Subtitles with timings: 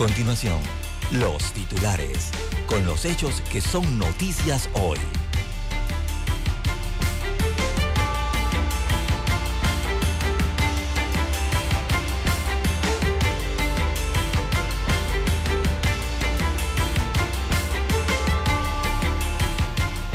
[0.00, 0.58] Continuación,
[1.12, 2.30] los titulares,
[2.66, 4.96] con los hechos que son noticias hoy.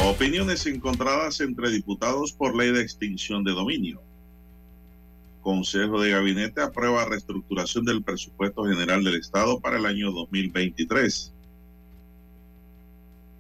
[0.03, 4.14] Opiniones encontradas entre diputados por ley de extinción de dominio.
[5.45, 11.31] Consejo de Gabinete aprueba reestructuración del presupuesto general del Estado para el año 2023.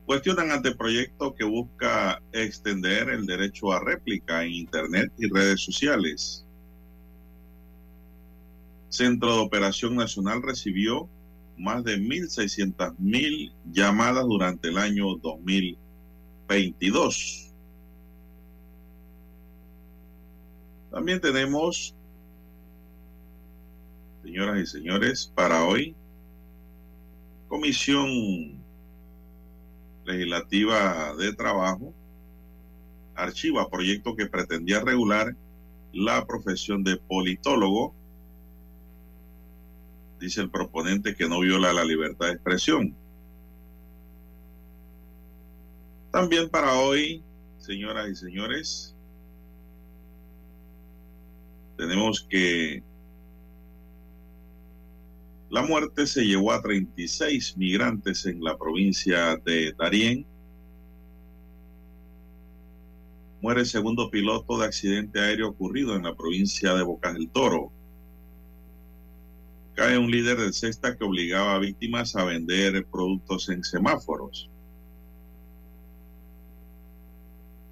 [0.05, 6.45] Cuestionan anteproyecto que busca extender el derecho a réplica en Internet y redes sociales.
[8.89, 11.09] Centro de Operación Nacional recibió
[11.57, 17.44] más de 1.600.000 llamadas durante el año 2022.
[20.95, 21.93] También tenemos,
[24.23, 25.93] señoras y señores, para hoy,
[27.49, 28.63] Comisión
[30.05, 31.93] Legislativa de Trabajo
[33.13, 35.35] archiva proyecto que pretendía regular
[35.91, 37.93] la profesión de politólogo.
[40.21, 42.95] Dice el proponente que no viola la libertad de expresión.
[46.09, 47.21] También para hoy,
[47.57, 48.94] señoras y señores,
[51.75, 52.83] tenemos que
[55.49, 60.25] la muerte se llevó a 36 migrantes en la provincia de Darién.
[63.41, 67.71] Muere el segundo piloto de accidente aéreo ocurrido en la provincia de Bocas del Toro.
[69.75, 74.49] Cae un líder del sexta que obligaba a víctimas a vender productos en semáforos.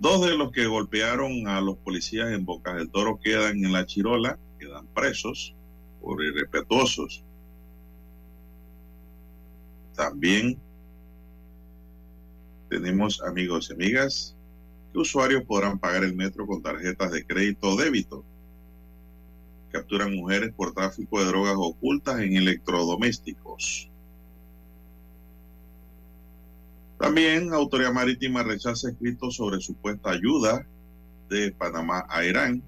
[0.04, 3.86] Dos de los que golpearon a los policías en Bocas del Toro quedan en la
[3.86, 5.56] Chirola, quedan presos
[6.02, 7.24] por irrespetuosos.
[9.96, 10.60] También
[12.68, 14.36] tenemos amigos y amigas
[14.92, 18.26] que usuarios podrán pagar el metro con tarjetas de crédito o débito.
[19.72, 23.90] Capturan mujeres por tráfico de drogas ocultas en electrodomésticos.
[27.00, 30.66] También Autoridad Marítima rechaza escritos sobre supuesta ayuda
[31.30, 32.64] de Panamá a Irán.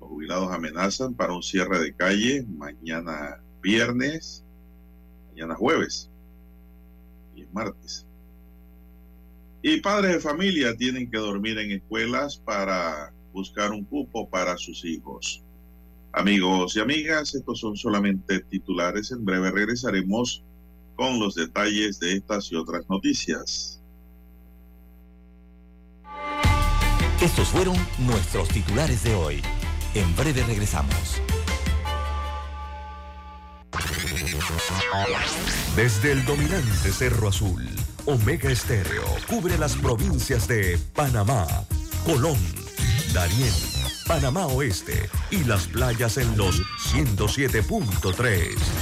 [0.00, 4.44] Los jubilados amenazan para un cierre de calle mañana viernes,
[5.30, 6.10] mañana jueves
[7.34, 8.06] y es martes.
[9.62, 14.84] Y padres de familia tienen que dormir en escuelas para buscar un cupo para sus
[14.84, 15.42] hijos.
[16.12, 19.12] Amigos y amigas, estos son solamente titulares.
[19.12, 20.44] En breve regresaremos
[21.02, 23.80] con los detalles de estas y otras noticias.
[27.20, 29.42] Estos fueron nuestros titulares de hoy.
[29.94, 31.20] En breve regresamos.
[35.74, 37.68] Desde el dominante Cerro Azul,
[38.06, 41.48] Omega Estéreo cubre las provincias de Panamá,
[42.06, 42.38] Colón,
[43.12, 43.52] Darién,
[44.06, 48.81] Panamá Oeste y las playas en los 107.3.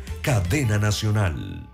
[0.21, 1.70] Cadena Nacional.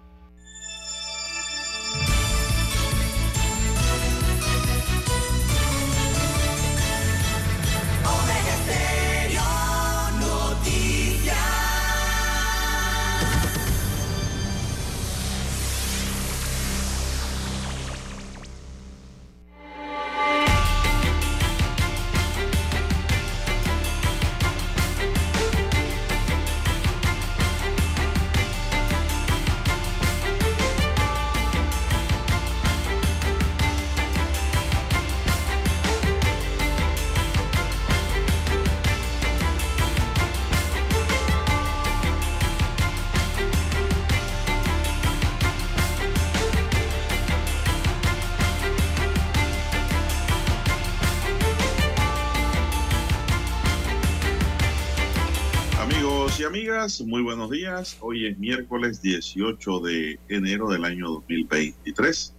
[57.05, 57.97] Muy buenos días.
[57.99, 62.33] Hoy es miércoles 18 de enero del año 2023.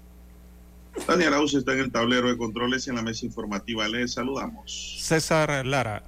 [1.06, 3.86] Daniel Arauz está en el tablero de controles y en la mesa informativa.
[3.88, 4.96] Les saludamos.
[5.00, 6.02] César Lara.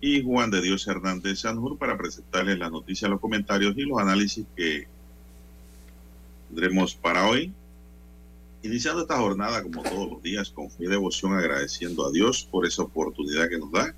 [0.00, 4.46] Y Juan de Dios Hernández Sanjur para presentarles las noticias, los comentarios y los análisis
[4.56, 4.86] que
[6.48, 7.52] tendremos para hoy.
[8.62, 12.64] Iniciando esta jornada, como todos los días, con fe y devoción, agradeciendo a Dios por
[12.64, 13.94] esa oportunidad que nos da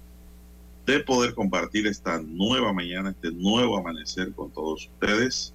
[0.87, 5.53] de poder compartir esta nueva mañana, este nuevo amanecer con todos ustedes,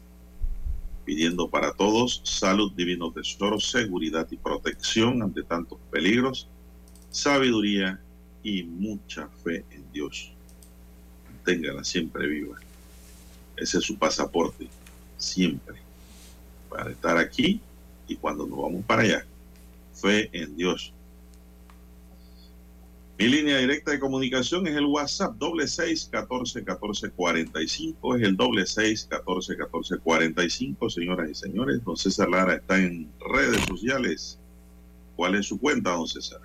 [1.05, 6.49] pidiendo para todos salud, divino tesoro, seguridad y protección ante tantos peligros,
[7.09, 7.99] sabiduría
[8.43, 10.33] y mucha fe en Dios.
[11.45, 12.57] Téngala siempre viva.
[13.55, 14.67] Ese es su pasaporte,
[15.17, 15.75] siempre,
[16.69, 17.61] para estar aquí
[18.05, 19.25] y cuando nos vamos para allá.
[19.93, 20.93] Fe en Dios.
[23.21, 28.15] Mi línea directa de comunicación es el WhatsApp doble seis catorce catorce cuarenta y cinco,
[28.15, 31.83] es el doble seis catorce catorce cuarenta y cinco, señoras y señores.
[31.83, 34.39] Don César Lara está en redes sociales.
[35.15, 36.39] ¿Cuál es su cuenta, don César?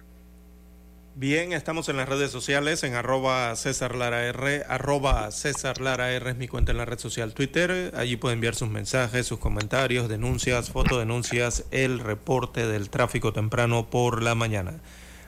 [1.14, 6.32] Bien, estamos en las redes sociales, en arroba César Lara R, arroba César Lara R
[6.32, 7.94] es mi cuenta en la red social Twitter.
[7.96, 14.22] Allí puede enviar sus mensajes, sus comentarios, denuncias, fotodenuncias, el reporte del tráfico temprano por
[14.22, 14.82] la mañana.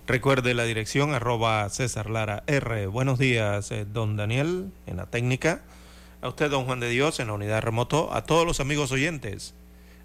[0.08, 2.86] Recuerde la dirección arroba César Lara R.
[2.86, 5.60] Buenos días, eh, don Daniel, en la técnica.
[6.22, 8.10] A usted, don Juan de Dios, en la unidad remoto.
[8.14, 9.52] A todos los amigos oyentes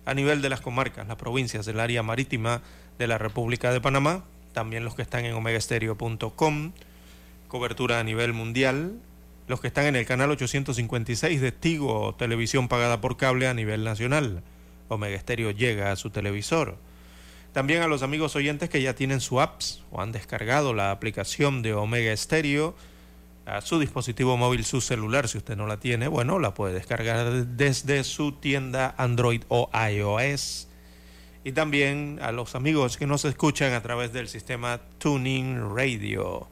[0.06, 2.62] a nivel de las comarcas, las provincias del área marítima
[3.00, 4.26] de la República de Panamá.
[4.52, 6.74] También los que están en omegastereo.com.
[7.48, 9.00] Cobertura a nivel mundial.
[9.48, 13.86] Los que están en el canal 856 de Tigo, televisión pagada por cable a nivel
[13.86, 14.44] nacional.
[14.90, 16.76] Omega Stereo llega a su televisor.
[17.54, 21.62] También a los amigos oyentes que ya tienen su apps o han descargado la aplicación
[21.62, 22.76] de Omega Stereo
[23.46, 27.46] a su dispositivo móvil, su celular, si usted no la tiene, bueno, la puede descargar
[27.46, 30.68] desde su tienda Android o iOS.
[31.44, 36.48] Y también a los amigos que nos escuchan a través del sistema Tuning Radio.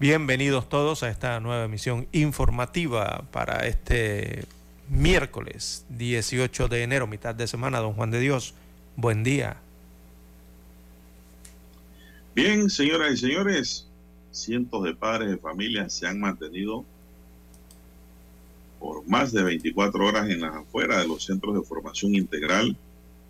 [0.00, 4.44] Bienvenidos todos a esta nueva emisión informativa para este
[4.88, 8.54] miércoles 18 de enero, mitad de semana, don Juan de Dios.
[8.96, 9.58] Buen día.
[12.34, 13.86] Bien, señoras y señores,
[14.30, 16.82] cientos de padres de familia se han mantenido
[18.80, 22.74] por más de 24 horas en las afueras de los centros de formación integral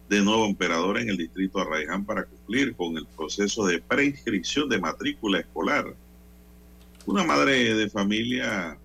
[0.09, 4.69] de Nuevo Emperador en el distrito de Arraiján para cumplir con el proceso de preinscripción
[4.69, 5.97] de matrícula escolar.
[7.05, 8.79] Una madre de familia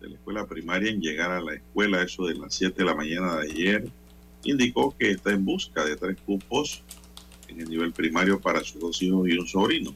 [0.00, 2.94] de la escuela primaria en llegar a la escuela eso de las 7 de la
[2.94, 3.90] mañana de ayer
[4.42, 6.82] indicó que está en busca de tres cupos
[7.50, 9.94] en el nivel primario para sus dos hijos y un sobrino.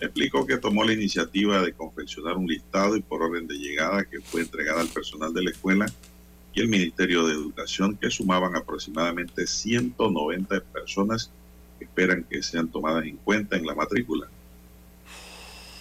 [0.00, 4.20] Explicó que tomó la iniciativa de confeccionar un listado y por orden de llegada que
[4.20, 5.86] fue entregada al personal de la escuela
[6.52, 11.30] y el Ministerio de Educación, que sumaban aproximadamente 190 personas
[11.78, 14.28] que esperan que sean tomadas en cuenta en la matrícula.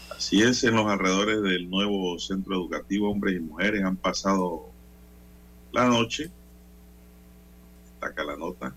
[0.10, 4.70] Así es, en los alrededores del nuevo centro educativo, hombres y mujeres han pasado
[5.72, 6.32] la noche,
[7.86, 8.74] destaca la nota,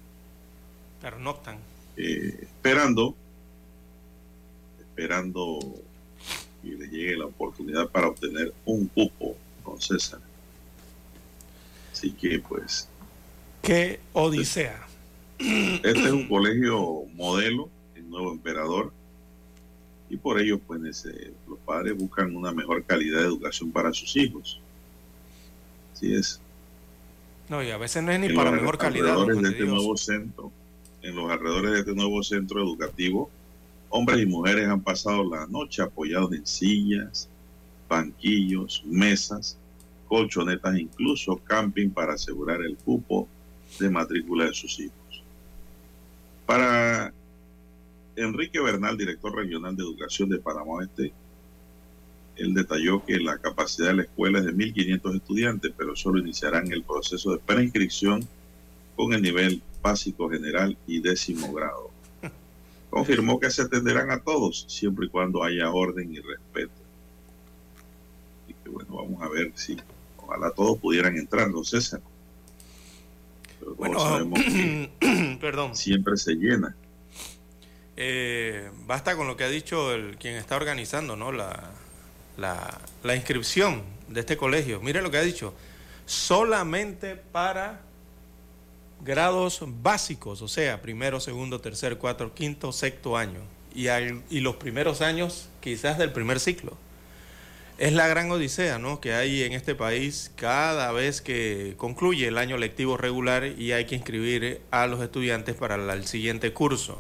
[1.01, 1.59] Pernoctan.
[1.99, 3.15] Eh, esperando,
[4.81, 5.59] esperando
[6.63, 10.21] que les llegue la oportunidad para obtener un cupo, don César.
[11.93, 12.89] Así que, pues,
[13.63, 14.87] Qué odisea.
[15.39, 18.93] este es un colegio modelo, el nuevo emperador,
[20.11, 24.17] y por ello, pues, ese- los padres buscan una mejor calidad de educación para sus
[24.17, 24.61] hijos.
[25.93, 26.41] Así es.
[27.49, 29.15] No, y a veces no es ni en para los mejor calidad.
[29.17, 30.53] Juan de este nuevo centro,
[31.03, 33.31] en los alrededores de este nuevo centro educativo,
[33.91, 37.29] hombres y mujeres han pasado la noche apoyados en sillas,
[37.89, 39.57] banquillos, mesas,
[40.09, 43.29] colchonetas, incluso camping para asegurar el cupo
[43.79, 45.23] de matrícula de sus hijos.
[46.47, 47.13] Para
[48.17, 51.13] Enrique Bernal, director regional de educación de Panamá Oeste,
[52.37, 56.71] él detalló que la capacidad de la escuela es de 1.500 estudiantes, pero solo iniciarán
[56.73, 58.27] el proceso de preinscripción
[58.97, 61.91] con el nivel básico general y décimo grado.
[62.91, 66.73] Confirmó que se atenderán a todos, siempre y cuando haya orden y respeto.
[68.49, 69.77] Y que bueno, vamos a ver si
[70.17, 72.01] ojalá todos pudieran entrar, ¿no, César?
[73.61, 75.77] Pero Bueno, sabemos que perdón.
[75.77, 76.75] siempre se llena.
[77.97, 81.33] Eh, basta con lo que ha dicho el, quien está organizando ¿no?
[81.33, 81.73] la,
[82.37, 84.81] la, la inscripción de este colegio.
[84.81, 85.53] Mire lo que ha dicho.
[86.07, 87.83] Solamente para
[89.05, 93.41] grados básicos, o sea, primero, segundo, tercer, cuarto, quinto, sexto año.
[93.75, 96.77] Y, los primeros años quizás del primer ciclo.
[97.79, 99.01] Es la gran odisea ¿no?
[99.01, 103.85] que hay en este país cada vez que concluye el año lectivo regular y hay
[103.85, 106.99] que inscribir a los estudiantes para el siguiente curso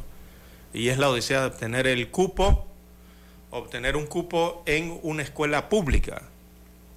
[0.72, 2.66] y es la odisea de obtener el cupo,
[3.50, 6.22] obtener un cupo en una escuela pública.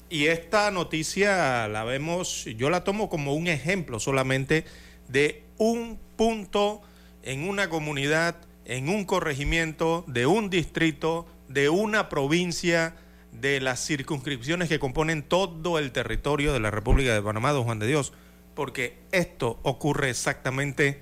[0.10, 4.66] Y esta noticia la vemos, yo la tomo como un ejemplo solamente
[5.12, 6.82] de un punto
[7.24, 12.96] en una comunidad, en un corregimiento, de un distrito, de una provincia,
[13.32, 17.80] de las circunscripciones que componen todo el territorio de la República de Panamá, don Juan
[17.80, 18.14] de Dios,
[18.56, 21.02] porque esto ocurre exactamente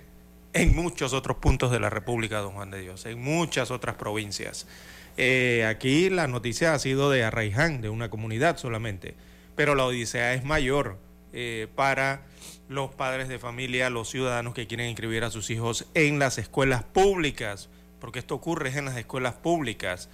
[0.54, 4.68] en muchos otros puntos de la República, don Juan de Dios, en muchas otras provincias.
[5.18, 9.16] Eh, aquí la noticia ha sido de Arraiján, de una comunidad solamente,
[9.56, 10.98] pero la odisea es mayor
[11.34, 12.22] eh, para
[12.70, 16.84] los padres de familia, los ciudadanos que quieren inscribir a sus hijos en las escuelas
[16.84, 17.68] públicas,
[18.00, 20.08] porque esto ocurre en las escuelas públicas.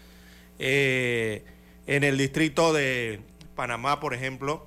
[0.58, 1.44] Eh,
[1.86, 3.20] en el distrito de
[3.56, 4.66] Panamá, por ejemplo,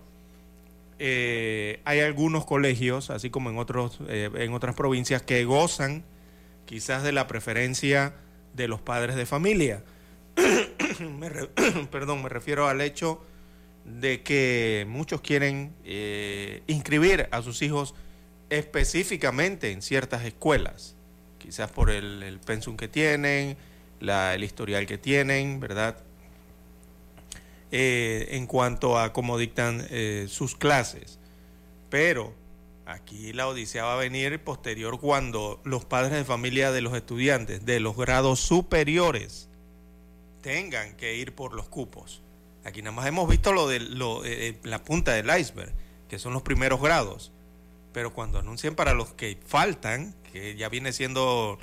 [0.99, 6.05] eh, hay algunos colegios, así como en, otros, eh, en otras provincias, que gozan
[6.67, 8.15] quizás de la preferencia
[8.53, 9.83] de los padres de familia.
[11.01, 11.31] Me
[11.91, 13.23] perdón, me refiero al hecho
[13.89, 17.95] de que muchos quieren eh, inscribir a sus hijos
[18.51, 20.95] específicamente en ciertas escuelas,
[21.39, 23.57] quizás por el, el pensum que tienen,
[24.01, 25.97] la- el historial que tienen, ¿verdad?
[27.71, 31.19] eh, en cuanto a cómo dictan eh, sus clases.
[31.91, 32.33] Pero
[32.87, 37.67] aquí la odisea va a venir posterior cuando los padres de familia de los estudiantes
[37.67, 39.49] de los grados superiores
[40.41, 42.23] tengan que ir por los cupos.
[42.69, 43.81] Aquí nada más hemos visto lo de eh,
[44.25, 45.73] eh, la punta del iceberg,
[46.07, 47.33] que son los primeros grados.
[47.95, 51.59] Pero cuando anuncien para los que faltan, que ya viene siendo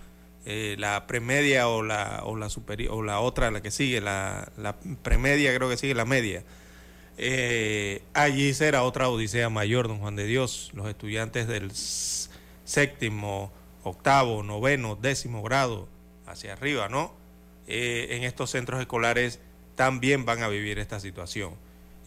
[0.46, 4.52] eh, la premedia o la, o la superior o la otra, la que sigue, la,
[4.58, 6.44] la premedia creo que sigue la media.
[8.14, 10.72] Allí será otra odisea mayor, don Juan de Dios.
[10.74, 15.88] Los estudiantes del séptimo, octavo, noveno, décimo grado,
[16.26, 17.14] hacia arriba, ¿no?
[17.68, 19.40] En estos centros escolares
[19.76, 21.56] también van a vivir esta situación,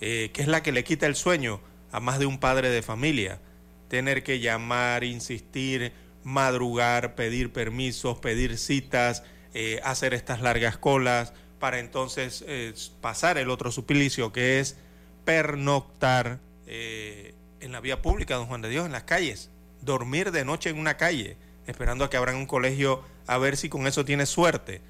[0.00, 1.60] eh, que es la que le quita el sueño
[1.92, 3.40] a más de un padre de familia.
[3.88, 5.92] Tener que llamar, insistir,
[6.24, 9.22] madrugar, pedir permisos, pedir citas,
[9.54, 14.76] eh, hacer estas largas colas, para entonces eh, pasar el otro suplicio que es
[15.24, 20.68] pernoctar en la vía pública, don Juan de Dios, en las calles, dormir de noche
[20.68, 24.26] en una calle, esperando a que abran un colegio a ver si con eso tiene
[24.26, 24.82] suerte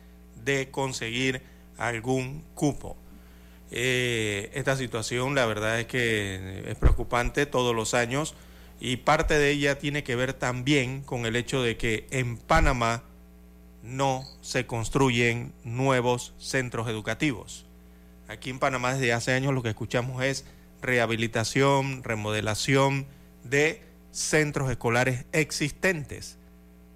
[0.45, 1.43] de conseguir
[1.79, 2.97] algún cupo.
[3.71, 8.35] Eh, esta situación la verdad es que es preocupante todos los años
[8.81, 13.03] y parte de ella tiene que ver también con el hecho de que en Panamá
[13.83, 17.67] no se construyen nuevos centros educativos.
[18.29, 20.45] Aquí en Panamá desde hace años lo que escuchamos es
[20.81, 23.07] rehabilitación, remodelación
[23.43, 26.39] de centros escolares existentes,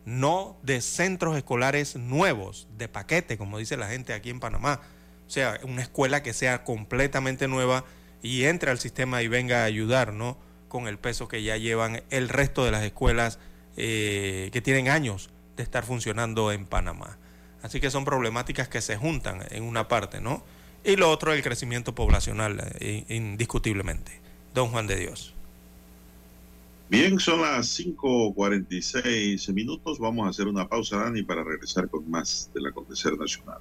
[0.05, 4.81] no de centros escolares nuevos, de paquete, como dice la gente aquí en Panamá.
[5.27, 7.85] O sea, una escuela que sea completamente nueva
[8.23, 10.37] y entre al sistema y venga a ayudar, ¿no?
[10.69, 13.39] Con el peso que ya llevan el resto de las escuelas
[13.77, 17.19] eh, que tienen años de estar funcionando en Panamá.
[17.63, 20.45] Así que son problemáticas que se juntan en una parte, ¿no?
[20.85, 24.21] Y lo otro, el crecimiento poblacional, eh, indiscutiblemente.
[24.53, 25.35] Don Juan de Dios.
[26.89, 29.99] Bien, son las 5.46 minutos.
[29.99, 33.61] Vamos a hacer una pausa, Dani, para regresar con más del acontecer nacional.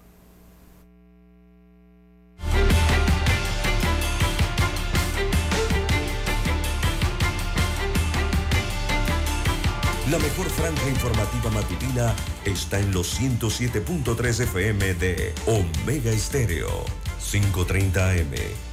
[10.12, 12.14] La mejor franja informativa matutina
[12.44, 16.84] está en los 107.3 FM de Omega Estéreo,
[17.32, 18.71] 530 AM.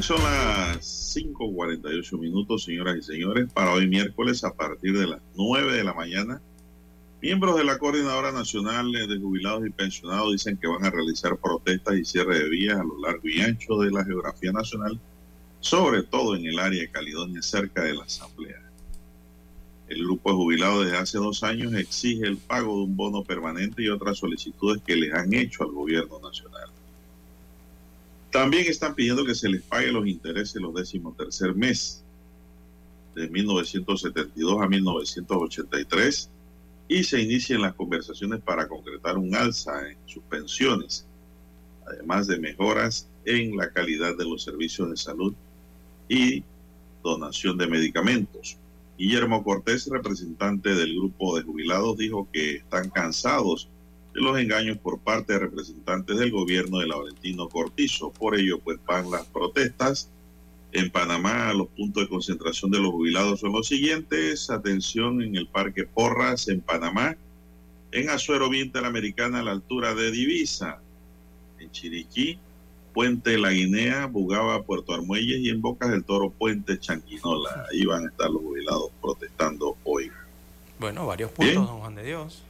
[0.00, 5.76] Son las 5.48 minutos, señoras y señores, para hoy miércoles a partir de las 9
[5.76, 6.40] de la mañana.
[7.20, 11.96] Miembros de la Coordinadora Nacional de Jubilados y Pensionados dicen que van a realizar protestas
[11.96, 14.98] y cierre de vías a lo largo y ancho de la geografía nacional,
[15.60, 18.62] sobre todo en el área de Caledonia, cerca de la Asamblea.
[19.88, 23.82] El grupo de jubilados desde hace dos años exige el pago de un bono permanente
[23.82, 26.51] y otras solicitudes que les han hecho al gobierno nacional.
[28.32, 32.02] También están pidiendo que se les pague los intereses los décimos tercer mes
[33.14, 36.30] de 1972 a 1983
[36.88, 41.06] y se inicien las conversaciones para concretar un alza en sus pensiones,
[41.86, 45.34] además de mejoras en la calidad de los servicios de salud
[46.08, 46.42] y
[47.04, 48.56] donación de medicamentos.
[48.96, 53.68] Guillermo Cortés, representante del grupo de jubilados, dijo que están cansados
[54.14, 58.12] los engaños por parte de representantes del gobierno de Laurentino Cortizo.
[58.12, 60.10] Por ello, pues van las protestas.
[60.72, 64.48] En Panamá, los puntos de concentración de los jubilados son los siguientes.
[64.50, 67.16] Atención en el Parque Porras, en Panamá.
[67.90, 70.80] En Azuero Oriente la Americana, a la altura de Divisa.
[71.58, 72.38] En Chiriquí,
[72.94, 77.66] Puente La Guinea, Bugaba, Puerto Armuelles y en Bocas del Toro, Puente Chanquinola.
[77.70, 80.10] Ahí van a estar los jubilados protestando hoy.
[80.78, 81.66] Bueno, varios puntos, Bien.
[81.66, 82.42] don Juan de Dios.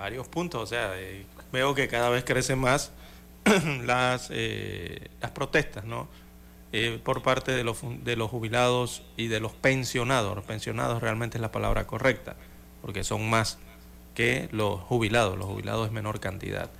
[0.00, 0.62] Varios puntos.
[0.62, 2.90] O sea, eh, veo que cada vez crecen más
[3.84, 6.08] las, eh, las protestas, ¿no?
[6.72, 10.34] Eh, por parte de los, de los jubilados y de los pensionados.
[10.34, 12.36] Los pensionados realmente es la palabra correcta,
[12.80, 13.58] porque son más
[14.14, 15.36] que los jubilados.
[15.36, 16.70] Los jubilados es menor cantidad.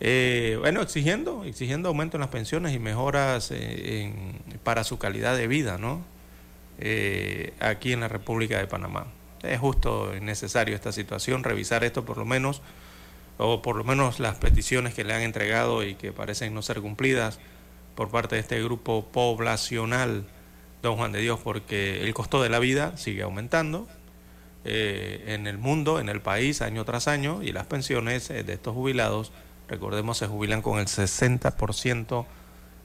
[0.00, 5.34] Eh, bueno, exigiendo, exigiendo aumento en las pensiones y mejoras eh, en- para su calidad
[5.36, 6.02] de vida, ¿no?
[6.78, 9.06] Eh, aquí en la República de Panamá.
[9.44, 12.62] Es justo y necesario esta situación, revisar esto por lo menos,
[13.38, 16.80] o por lo menos las peticiones que le han entregado y que parecen no ser
[16.80, 17.38] cumplidas
[17.94, 20.26] por parte de este grupo poblacional,
[20.82, 23.88] don Juan de Dios, porque el costo de la vida sigue aumentando
[24.64, 28.54] eh, en el mundo, en el país, año tras año, y las pensiones eh, de
[28.54, 29.30] estos jubilados,
[29.68, 32.26] recordemos, se jubilan con el 60%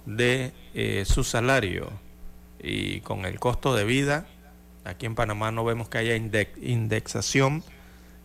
[0.05, 1.89] de eh, su salario
[2.61, 4.27] y con el costo de vida,
[4.89, 7.63] aquí en Panamá no vemos que haya index- indexación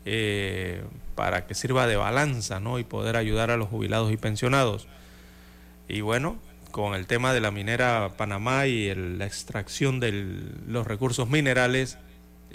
[0.04, 0.82] eh,
[1.14, 2.78] para que sirva de balanza ¿no?
[2.78, 4.88] y poder ayudar a los jubilados y pensionados.
[5.88, 6.36] Y bueno,
[6.70, 10.12] con el tema de la minera Panamá y la extracción de
[10.66, 11.98] los recursos minerales,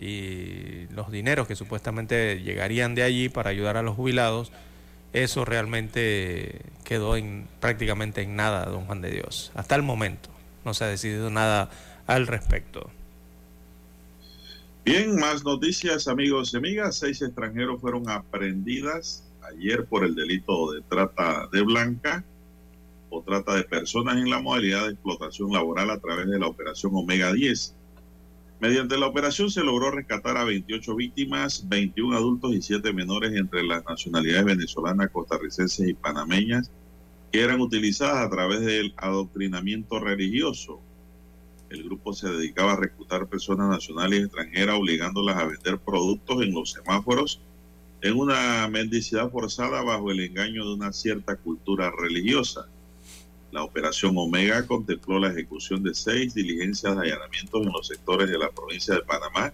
[0.01, 4.51] y los dineros que supuestamente llegarían de allí para ayudar a los jubilados,
[5.11, 9.51] eso realmente quedó en, prácticamente en nada, don Juan de Dios.
[9.55, 10.29] Hasta el momento
[10.63, 11.69] no se ha decidido nada
[12.07, 12.89] al respecto.
[14.85, 16.97] Bien, más noticias, amigos y amigas.
[16.97, 22.23] Seis extranjeros fueron aprendidas ayer por el delito de trata de blanca
[23.09, 26.91] o trata de personas en la modalidad de explotación laboral a través de la operación
[26.95, 27.75] Omega 10.
[28.59, 33.63] Mediante la operación se logró rescatar a 28 víctimas, 21 adultos y 7 menores entre
[33.63, 36.69] las nacionalidades venezolanas, costarricenses y panameñas,
[37.31, 40.81] que eran utilizadas a través del adoctrinamiento religioso.
[41.69, 46.53] El grupo se dedicaba a reclutar personas nacionales y extranjeras, obligándolas a vender productos en
[46.53, 47.41] los semáforos
[48.01, 52.67] en una mendicidad forzada bajo el engaño de una cierta cultura religiosa.
[53.51, 58.37] La operación Omega contempló la ejecución de seis diligencias de allanamientos en los sectores de
[58.37, 59.51] la provincia de Panamá,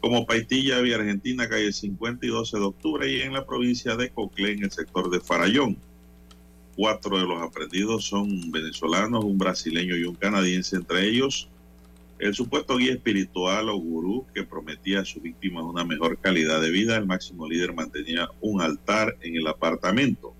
[0.00, 4.10] como Paitilla, Vía Argentina, calle 50 y 12 de octubre, y en la provincia de
[4.10, 5.76] Coclé, en el sector de Farallón.
[6.76, 11.48] Cuatro de los aprendidos son venezolanos, un brasileño y un canadiense entre ellos.
[12.18, 16.70] El supuesto guía espiritual o gurú que prometía a sus víctimas una mejor calidad de
[16.70, 20.34] vida, el máximo líder mantenía un altar en el apartamento.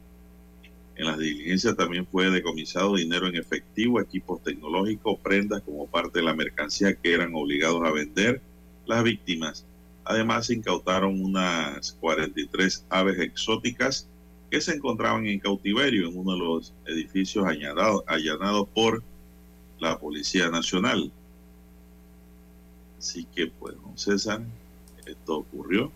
[0.96, 6.24] En las diligencias también fue decomisado dinero en efectivo, equipos tecnológicos, prendas como parte de
[6.24, 8.40] la mercancía que eran obligados a vender
[8.86, 9.66] las víctimas.
[10.04, 14.08] Además, se incautaron unas 43 aves exóticas
[14.54, 19.02] que se encontraban en cautiverio en uno de los edificios allanados, por
[19.80, 21.10] la Policía Nacional.
[22.96, 24.42] Así que, pues, don César,
[25.06, 25.90] esto ocurrió.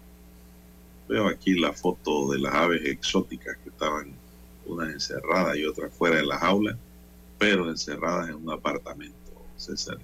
[1.09, 4.12] Veo aquí la foto de las aves exóticas que estaban
[4.66, 6.77] unas encerradas y otras fuera de la jaula,
[7.38, 9.14] pero encerradas en un apartamento,
[9.57, 9.99] César.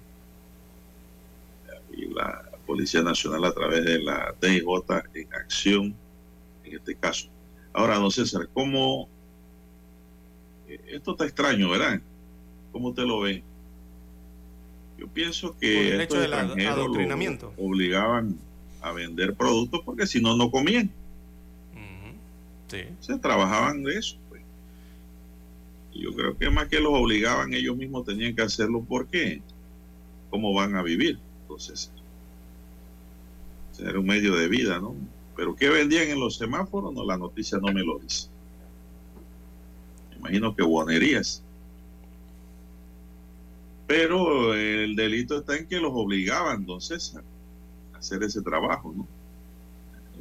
[1.91, 4.63] Y la Policía Nacional a través de la DIJ
[5.13, 5.95] en acción
[6.63, 7.34] en este caso.
[7.75, 9.09] Ahora, don César, ¿cómo...
[10.87, 12.01] Esto está extraño, ¿verdad?
[12.71, 13.43] ¿Cómo usted lo ve?
[14.97, 18.37] Yo pienso que el hecho del adoctrinamiento obligaban
[18.81, 20.89] a vender productos porque si no, no comían.
[22.67, 22.79] Sí.
[23.01, 24.17] Se trabajaban de eso.
[25.93, 29.41] Yo creo que más que los obligaban, ellos mismos tenían que hacerlo porque
[30.29, 31.19] cómo van a vivir.
[31.41, 31.91] Entonces,
[33.79, 34.95] era un medio de vida, ¿no?
[35.35, 36.93] Pero ¿qué vendían en los semáforos?
[36.93, 38.29] No, la noticia no me lo dice.
[40.11, 41.43] Me imagino que buonerías.
[43.87, 47.15] Pero el delito está en que los obligaban, entonces,
[47.93, 49.07] a hacer ese trabajo, ¿no?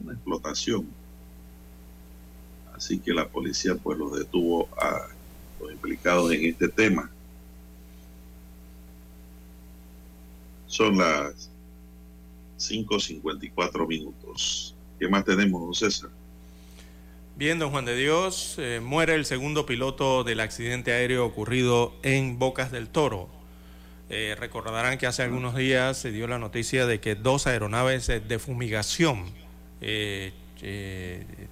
[0.02, 0.86] Una explotación.
[2.74, 5.08] Así que la policía pues los detuvo a
[5.70, 7.10] implicados en este tema.
[10.66, 11.50] Son las
[12.58, 14.73] 5.54 minutos.
[15.04, 16.08] ¿Qué más tenemos, don César?
[17.36, 22.38] Bien, don Juan de Dios, eh, muere el segundo piloto del accidente aéreo ocurrido en
[22.38, 23.28] Bocas del Toro.
[24.08, 28.38] Eh, recordarán que hace algunos días se dio la noticia de que dos aeronaves de
[28.38, 29.26] fumigación
[29.82, 30.32] eh,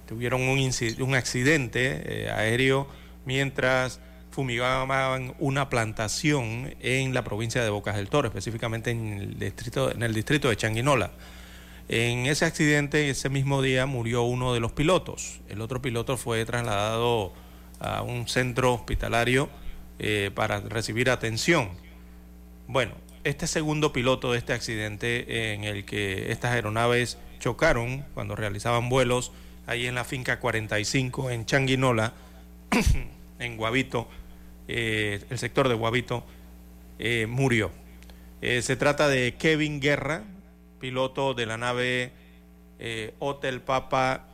[0.07, 2.87] tuvieron un, un accidente aéreo
[3.23, 3.99] mientras
[4.31, 10.01] fumigaban una plantación en la provincia de Bocas del Toro, específicamente en el distrito, en
[10.01, 11.11] el distrito de Changuinola.
[11.89, 15.41] En ese accidente, ese mismo día, murió uno de los pilotos.
[15.49, 17.33] El otro piloto fue trasladado
[17.79, 19.49] a un centro hospitalario
[19.99, 21.69] eh, para recibir atención.
[22.67, 22.93] Bueno,
[23.25, 29.33] este segundo piloto de este accidente en el que estas aeronaves chocaron cuando realizaban vuelos
[29.67, 32.13] ahí en la finca 45 en Changuinola,
[33.39, 34.07] en Guavito,
[34.69, 36.23] eh, el sector de Guavito,
[36.99, 37.71] eh, murió.
[38.41, 40.23] Se trata de Kevin Guerra,
[40.83, 42.11] piloto de la nave
[43.19, 44.27] Hotel Papa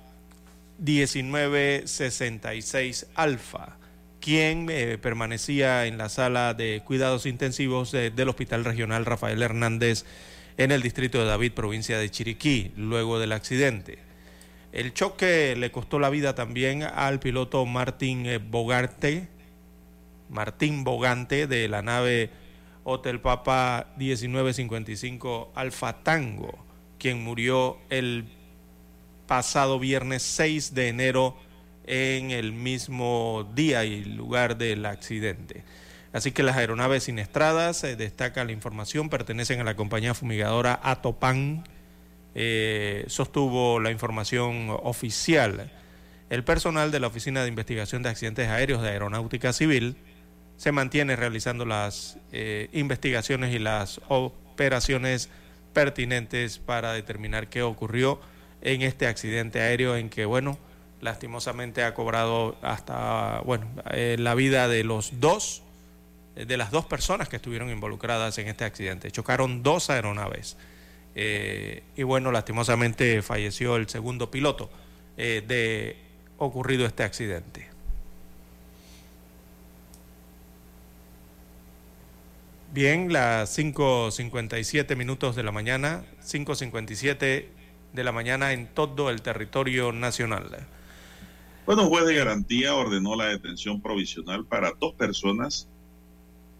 [0.80, 3.78] 1966 Alfa,
[4.20, 4.66] quien
[5.00, 10.06] permanecía en la sala de cuidados intensivos del Hospital Regional Rafael Hernández
[10.58, 14.00] en el distrito de David, provincia de Chiriquí, luego del accidente.
[14.72, 19.28] El choque le costó la vida también al piloto Martín Bogarte,
[20.32, 22.32] Martín Bogante de la nave
[22.90, 26.58] Hotel Papa 1955 Alfa Tango,
[26.98, 28.26] quien murió el
[29.28, 31.38] pasado viernes 6 de enero
[31.86, 35.64] en el mismo día y lugar del accidente.
[36.14, 41.64] Así que las aeronaves siniestradas, se destaca la información, pertenecen a la compañía fumigadora Atopan,
[42.34, 45.72] eh, sostuvo la información oficial.
[46.32, 49.96] El personal de la Oficina de Investigación de Accidentes Aéreos de Aeronáutica Civil
[50.60, 55.30] se mantiene realizando las eh, investigaciones y las operaciones
[55.72, 58.20] pertinentes para determinar qué ocurrió
[58.62, 60.58] en este accidente aéreo en que, bueno,
[61.00, 65.64] lastimosamente ha cobrado hasta, bueno, eh, la vida de los dos,
[66.36, 69.12] eh, de las dos personas que estuvieron involucradas en este accidente.
[69.12, 70.58] Chocaron dos aeronaves.
[71.16, 74.70] Y bueno, lastimosamente falleció el segundo piloto
[75.18, 75.98] de
[76.38, 77.69] ocurrido este accidente.
[82.72, 87.46] Bien, las 5.57 minutos de la mañana, 5.57
[87.94, 90.68] de la mañana en todo el territorio nacional.
[91.66, 95.68] Bueno, juez de garantía ordenó la detención provisional para dos personas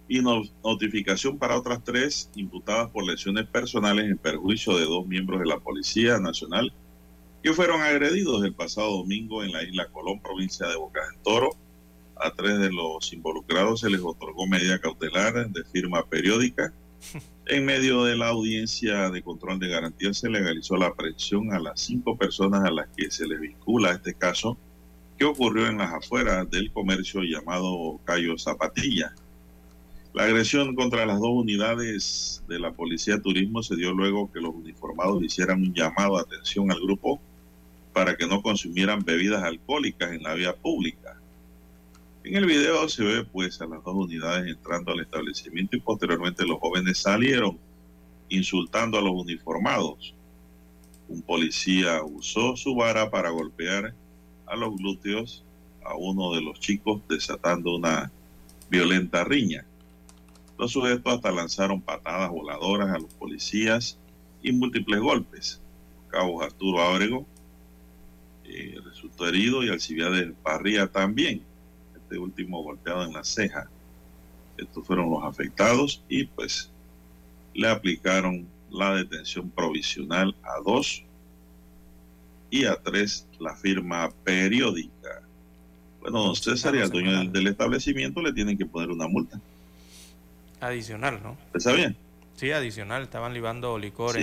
[0.08, 5.46] y notificación para otras tres imputadas por lesiones personales en perjuicio de dos miembros de
[5.46, 6.74] la Policía Nacional
[7.44, 11.50] que fueron agredidos el pasado domingo en la isla Colón, provincia de Bocas del Toro.
[12.20, 16.74] A tres de los involucrados se les otorgó medida cautelar de firma periódica.
[17.46, 21.82] En medio de la audiencia de control de garantía se legalizó la aprehensión a las
[21.82, 24.56] cinco personas a las que se les vincula este caso
[25.18, 29.16] que ocurrió en las afueras del comercio llamado Cayo Zapatilla.
[30.14, 34.40] La agresión contra las dos unidades de la Policía de Turismo se dio luego que
[34.40, 37.20] los uniformados hicieran un llamado de atención al grupo
[37.94, 41.09] para que no consumieran bebidas alcohólicas en la vía pública.
[42.24, 46.46] En el video se ve pues a las dos unidades entrando al establecimiento y posteriormente
[46.46, 47.58] los jóvenes salieron
[48.28, 50.14] insultando a los uniformados.
[51.08, 53.94] Un policía usó su vara para golpear
[54.46, 55.44] a los glúteos
[55.84, 58.12] a uno de los chicos desatando una
[58.70, 59.66] violenta riña.
[60.58, 63.98] Los sujetos hasta lanzaron patadas voladoras a los policías
[64.44, 65.62] y múltiples golpes.
[66.10, 67.26] Cabo Arturo Ábrego
[68.44, 71.49] eh, resultó herido y Alcibiades Parría también.
[72.10, 73.70] Este último golpeado en la ceja.
[74.58, 76.72] Estos fueron los afectados y pues
[77.54, 81.04] le aplicaron la detención provisional a dos
[82.50, 85.22] y a tres la firma periódica.
[86.02, 89.40] Bueno, don César y al dueño del, establecimiento le tienen que poner una multa.
[90.62, 91.38] Adicional, ¿no?
[91.54, 91.96] ¿Está bien?
[92.38, 93.04] Sí, adicional.
[93.04, 94.16] Estaban libando licor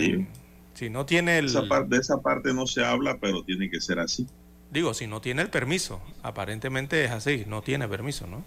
[0.74, 1.46] Si no tiene el...
[1.46, 4.26] Esa parte, de esa parte no se habla, pero tiene que ser así.
[4.70, 6.00] Digo, si no tiene el permiso.
[6.22, 7.44] Aparentemente es así.
[7.46, 8.44] No tiene permiso, ¿no?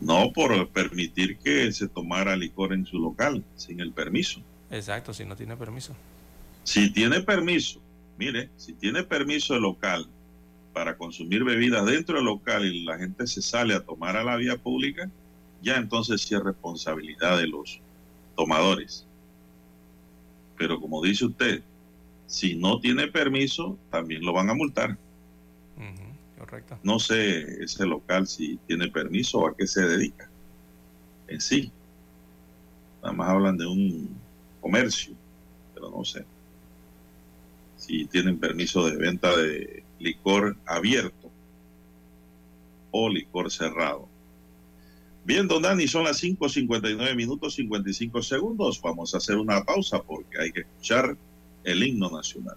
[0.00, 4.40] No por permitir que se tomara licor en su local, sin el permiso.
[4.70, 5.94] Exacto, si no tiene permiso.
[6.64, 7.80] Si tiene permiso
[8.18, 10.06] mire, si tiene permiso local
[10.72, 14.36] para consumir bebidas dentro del local y la gente se sale a tomar a la
[14.36, 15.10] vía pública,
[15.62, 17.80] ya entonces sí es responsabilidad de los
[18.34, 19.06] tomadores.
[20.58, 21.62] Pero como dice usted,
[22.26, 24.98] si no tiene permiso, también lo van a multar.
[26.82, 30.28] No sé ese local si tiene permiso o a qué se dedica
[31.28, 31.70] en sí.
[33.02, 34.08] Nada más hablan de un
[34.60, 35.14] comercio,
[35.74, 36.24] pero no sé
[37.76, 41.30] si tienen permiso de venta de licor abierto
[42.90, 44.08] o licor cerrado.
[45.24, 48.80] Bien, don Dani, son las 5.59 minutos 55 segundos.
[48.80, 51.16] Vamos a hacer una pausa porque hay que escuchar
[51.64, 52.56] el himno nacional.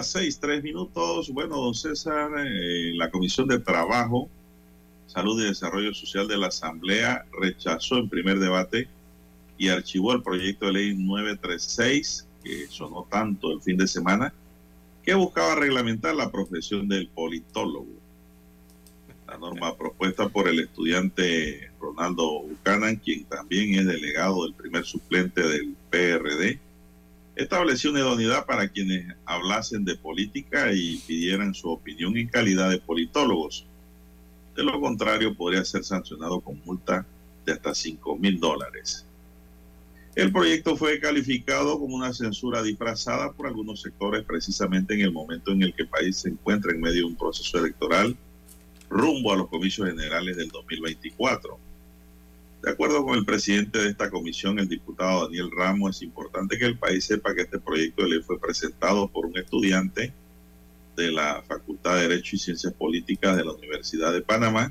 [0.00, 1.28] Las seis, tres minutos.
[1.28, 4.30] Bueno, don César, eh, la Comisión de Trabajo,
[5.06, 8.88] Salud y Desarrollo Social de la Asamblea rechazó en primer debate
[9.58, 14.32] y archivó el proyecto de ley 936, que sonó tanto el fin de semana,
[15.04, 17.92] que buscaba reglamentar la profesión del politólogo.
[19.28, 25.46] La norma propuesta por el estudiante Ronaldo Buchanan, quien también es delegado del primer suplente
[25.46, 26.58] del PRD,
[27.42, 32.78] estableció una idoneidad para quienes hablasen de política y pidieran su opinión en calidad de
[32.78, 33.66] politólogos.
[34.54, 37.06] De lo contrario, podría ser sancionado con multa
[37.46, 39.06] de hasta 5 mil dólares.
[40.14, 45.52] El proyecto fue calificado como una censura disfrazada por algunos sectores precisamente en el momento
[45.52, 48.16] en el que el país se encuentra en medio de un proceso electoral
[48.90, 51.69] rumbo a los comicios generales del 2024.
[52.62, 56.66] De acuerdo con el presidente de esta comisión, el diputado Daniel Ramos, es importante que
[56.66, 60.12] el país sepa que este proyecto de ley fue presentado por un estudiante
[60.94, 64.70] de la Facultad de Derecho y Ciencias Políticas de la Universidad de Panamá,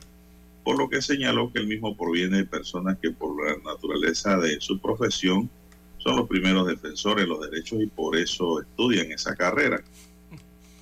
[0.63, 4.61] por lo que señaló que el mismo proviene de personas que por la naturaleza de
[4.61, 5.49] su profesión
[5.97, 9.81] son los primeros defensores de los derechos y por eso estudian esa carrera.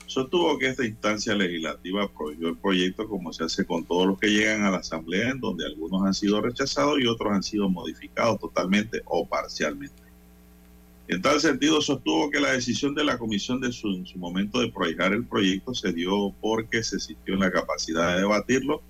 [0.07, 4.29] Sostuvo que esta instancia legislativa prohibió el proyecto como se hace con todos los que
[4.29, 8.39] llegan a la Asamblea, en donde algunos han sido rechazados y otros han sido modificados
[8.39, 10.01] totalmente o parcialmente.
[11.09, 14.61] En tal sentido, sostuvo que la decisión de la Comisión de su, en su momento
[14.61, 18.81] de prohijar el proyecto se dio porque se sintió en la capacidad de debatirlo,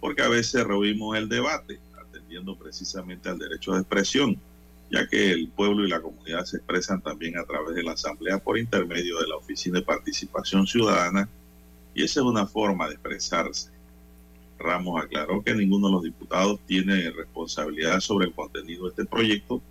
[0.00, 4.40] porque a veces rehuimos el debate, atendiendo precisamente al derecho de expresión
[4.90, 8.38] ya que el pueblo y la comunidad se expresan también a través de la Asamblea
[8.38, 11.28] por intermedio de la Oficina de Participación Ciudadana,
[11.94, 13.70] y esa es una forma de expresarse.
[14.58, 19.62] Ramos aclaró que ninguno de los diputados tiene responsabilidad sobre el contenido de este proyecto,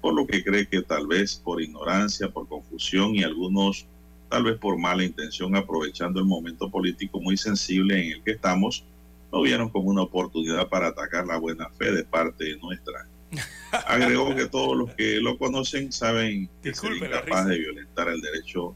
[0.00, 3.86] por lo que cree que tal vez por ignorancia, por confusión y algunos
[4.28, 8.84] tal vez por mala intención, aprovechando el momento político muy sensible en el que estamos,
[9.32, 13.06] lo vieron como una oportunidad para atacar la buena fe de parte nuestra
[13.86, 18.74] Agregó que todos los que lo conocen saben que es incapaz de violentar el derecho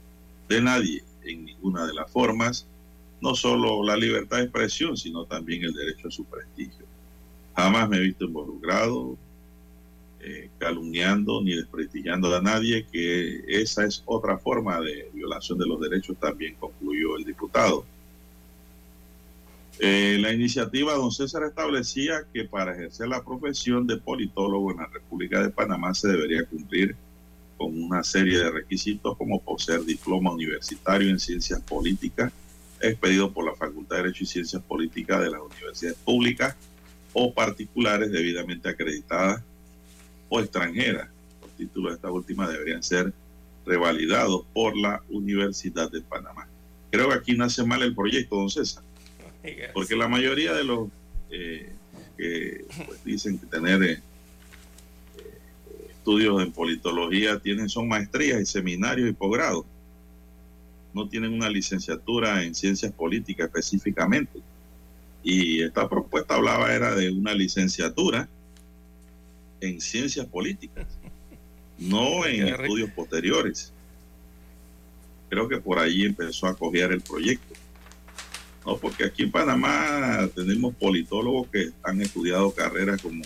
[0.49, 2.67] de nadie en ninguna de las formas,
[3.21, 6.87] no solo la libertad de expresión, sino también el derecho a su prestigio.
[7.55, 9.17] Jamás me he visto involucrado,
[10.21, 15.81] eh, calumniando ni desprestigiando a nadie, que esa es otra forma de violación de los
[15.81, 17.85] derechos, también concluyó el diputado.
[19.83, 24.87] Eh, la iniciativa, don César, establecía que para ejercer la profesión de politólogo en la
[24.89, 26.95] República de Panamá se debería cumplir
[27.57, 32.31] con una serie de requisitos como poseer diploma universitario en ciencias políticas,
[32.79, 36.57] expedido por la Facultad de Derecho y Ciencias Políticas de las universidades públicas
[37.15, 39.43] o particulares debidamente acreditadas
[40.29, 41.09] o extranjeras.
[41.41, 43.15] Los títulos de esta última deberían ser
[43.65, 46.47] revalidados por la Universidad de Panamá.
[46.91, 48.83] Creo que aquí nace mal el proyecto, don César
[49.73, 50.89] Porque la mayoría de los
[51.31, 51.73] eh,
[52.17, 54.03] que pues, dicen que tener eh,
[55.91, 59.65] estudios en politología tienen son maestrías y seminarios y posgrados.
[60.93, 64.41] No tienen una licenciatura en ciencias políticas específicamente.
[65.23, 68.29] Y esta propuesta hablaba era de una licenciatura
[69.61, 70.87] en ciencias políticas,
[71.79, 73.73] no en estudios posteriores.
[75.29, 77.55] Creo que por ahí empezó a coger el proyecto.
[78.67, 83.25] No, porque aquí en Panamá tenemos politólogos que han estudiado carreras como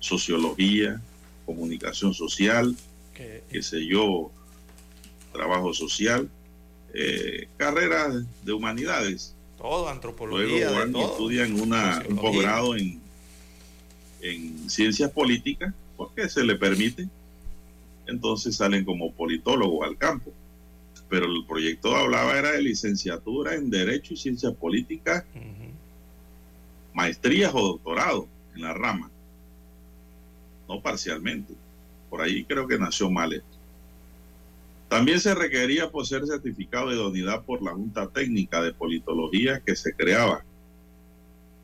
[0.00, 1.00] sociología,
[1.46, 2.76] comunicación social,
[3.14, 4.30] qué sé yo,
[5.32, 6.28] trabajo social,
[6.92, 9.34] eh, carreras de humanidades.
[9.58, 10.70] Todo, antropología.
[10.70, 13.00] Luego van y estudian una, un posgrado en,
[14.20, 17.08] en ciencias políticas, porque se le permite.
[18.06, 20.32] Entonces salen como politólogos al campo.
[21.14, 25.22] Pero el proyecto hablaba era de licenciatura en Derecho y Ciencias Políticas,
[26.92, 29.12] maestrías o doctorado en la rama
[30.68, 31.54] no parcialmente.
[32.10, 33.46] Por ahí creo que nació mal esto.
[34.88, 39.94] También se requería poseer certificado de idoneidad por la Junta Técnica de Politología que se
[39.94, 40.44] creaba.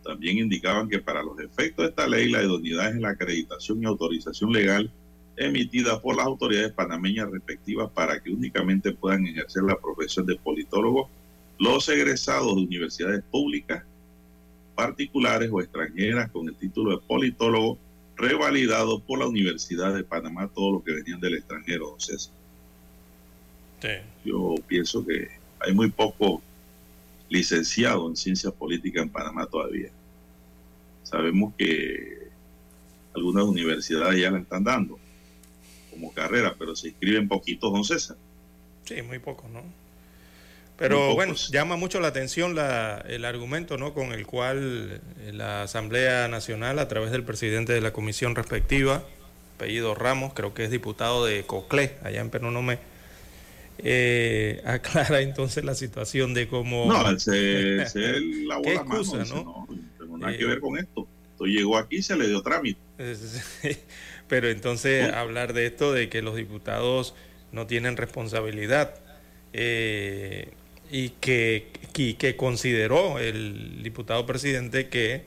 [0.05, 3.86] También indicaban que para los efectos de esta ley la idoneidad es la acreditación y
[3.86, 4.92] autorización legal
[5.41, 11.09] emitida por las autoridades panameñas respectivas para que únicamente puedan ejercer la profesión de politólogo
[11.59, 13.82] los egresados de universidades públicas,
[14.74, 17.78] particulares o extranjeras con el título de politólogo
[18.16, 22.34] revalidado por la Universidad de Panamá todos los que venían del extranjero, César.
[24.24, 25.28] Yo pienso que
[25.59, 26.43] hay muy poco
[27.30, 29.91] licenciado en ciencias políticas en Panamá todavía.
[31.03, 32.28] Sabemos que
[33.14, 34.99] algunas universidades ya la están dando
[36.01, 38.16] como carrera, pero se inscriben poquitos, don César.
[38.84, 39.62] Sí, muy pocos, ¿no?
[40.80, 42.57] Pero bueno, llama mucho la atención
[43.07, 43.92] el argumento ¿no?
[43.92, 49.05] con el cual eh, la Asamblea Nacional, a través del presidente de la comisión respectiva,
[49.57, 52.78] apellido Ramos, creo que es diputado de Coclé, allá en Penonomé,
[53.76, 56.86] eh, aclara entonces la situación de cómo...
[56.86, 59.66] No, se, se lavó la excusa, mano, ¿no?
[59.68, 61.07] no tengo nada que ver eh, con esto.
[61.32, 62.80] Esto llegó aquí y se le dio trámite.
[64.31, 67.14] Pero entonces hablar de esto, de que los diputados
[67.51, 68.95] no tienen responsabilidad.
[69.53, 70.51] Eh,
[70.89, 75.24] y que, que, consideró el diputado presidente que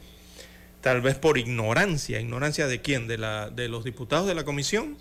[0.81, 4.97] tal vez por ignorancia, ignorancia de quién, de, la, de los diputados de la comisión.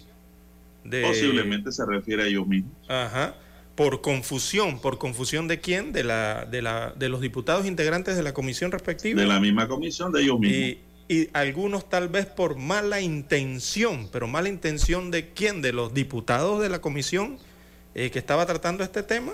[0.85, 2.73] De, Posiblemente se refiere a ellos mismos.
[2.89, 3.37] Ajá.
[3.77, 8.25] Por confusión, por confusión de quién, de, la, de, la, de los diputados integrantes de
[8.25, 9.21] la comisión respectiva.
[9.21, 10.59] De la misma comisión, de ellos mismos.
[10.59, 10.79] Y,
[11.13, 16.63] y algunos tal vez por mala intención, pero mala intención de quién, de los diputados
[16.63, 17.39] de la comisión
[17.95, 19.33] eh, que estaba tratando este tema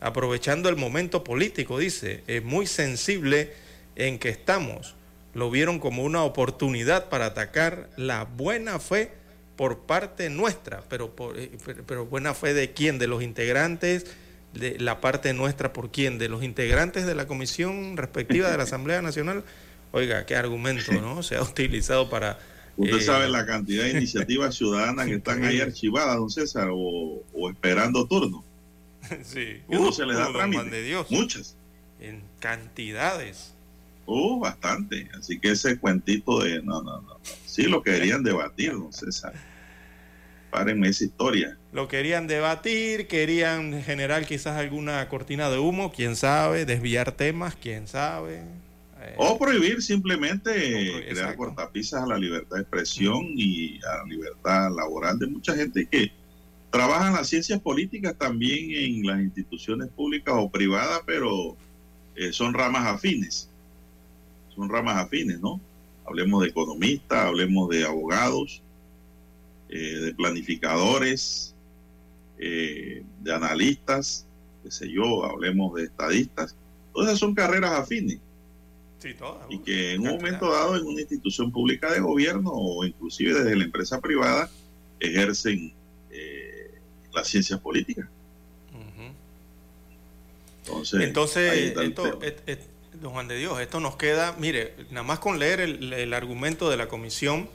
[0.00, 3.52] aprovechando el momento político, dice, es muy sensible
[3.94, 4.94] en que estamos.
[5.34, 9.12] Lo vieron como una oportunidad para atacar la buena fe
[9.56, 14.06] por parte nuestra, pero, eh, pero, buena fe de quién, de los integrantes,
[14.52, 18.64] de la parte nuestra por quién, de los integrantes de la comisión respectiva de la
[18.64, 19.44] Asamblea Nacional.
[19.96, 21.22] Oiga, qué argumento, ¿no?
[21.22, 22.38] Se ha utilizado para...
[22.76, 27.24] Usted sabe eh, la cantidad de iniciativas ciudadanas que están ahí archivadas, don César, o,
[27.32, 28.44] o esperando turno.
[29.24, 29.62] sí.
[29.70, 30.68] no se les da trámite.
[30.68, 31.10] De Dios.
[31.10, 31.56] Muchas.
[31.98, 33.54] En cantidades.
[34.04, 35.08] Uh, bastante.
[35.18, 37.18] Así que ese cuentito de no, no, no.
[37.46, 39.32] Sí lo querían debatir, don César.
[40.50, 41.56] Párenme esa historia.
[41.72, 47.88] Lo querían debatir, querían generar quizás alguna cortina de humo, quién sabe, desviar temas, quién
[47.88, 48.42] sabe.
[48.98, 54.70] Eh, o prohibir simplemente crear cortapisas a la libertad de expresión y a la libertad
[54.74, 56.10] laboral de mucha gente que
[56.70, 61.56] trabajan las ciencias políticas también en las instituciones públicas o privadas, pero
[62.14, 63.48] eh, son ramas afines.
[64.54, 65.60] Son ramas afines, ¿no?
[66.06, 68.62] Hablemos de economistas, hablemos de abogados,
[69.68, 71.54] eh, de planificadores,
[72.38, 74.26] eh, de analistas,
[74.62, 76.56] qué sé yo, hablemos de estadistas.
[76.92, 78.18] Todas esas son carreras afines.
[79.08, 79.56] Sí.
[79.56, 83.56] Y que en un momento dado en una institución pública de gobierno o inclusive desde
[83.56, 84.50] la empresa privada
[85.00, 85.72] ejercen
[87.16, 88.06] las ciencias políticas.
[90.64, 92.18] Entonces, Entonces esto,
[93.00, 96.76] don Juan de Dios, esto nos queda, mire, nada más con leer el, argumento de
[96.76, 97.48] la comisión,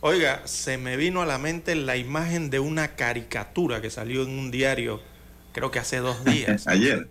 [0.00, 4.30] oiga, se me vino a la mente la imagen de una caricatura que salió en
[4.30, 5.00] un diario,
[5.52, 6.66] creo que hace dos días.
[6.66, 7.08] ayer.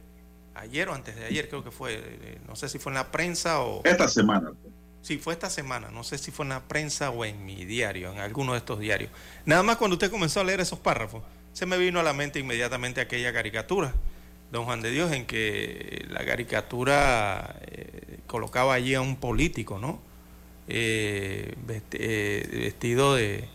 [0.56, 3.62] Ayer o antes de ayer, creo que fue, no sé si fue en la prensa
[3.62, 3.82] o...
[3.86, 4.52] Esta semana.
[5.02, 8.12] Sí, fue esta semana, no sé si fue en la prensa o en mi diario,
[8.12, 9.10] en alguno de estos diarios.
[9.46, 11.24] Nada más cuando usted comenzó a leer esos párrafos,
[11.54, 13.94] se me vino a la mente inmediatamente aquella caricatura,
[14.52, 20.00] don Juan de Dios, en que la caricatura, eh, colocaba allí a un político, ¿no?
[20.68, 21.56] Eh,
[21.94, 23.48] eh, vestido de,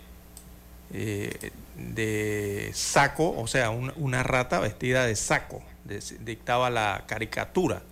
[0.90, 7.82] de saco, o sea, una rata vestida de saco, dictaba la caricatura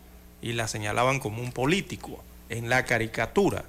[0.43, 3.65] y la señalaban como un político en la caricatura.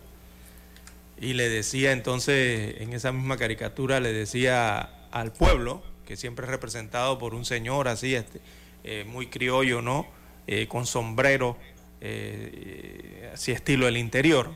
[1.20, 6.52] Y le decía entonces, en esa misma caricatura, le decía al pueblo, que siempre es
[6.52, 8.42] representado por un señor así, este,
[8.84, 10.06] eh, muy criollo, ¿no?
[10.48, 11.58] Eh, con sombrero,
[12.02, 14.52] eh, así estilo el interior.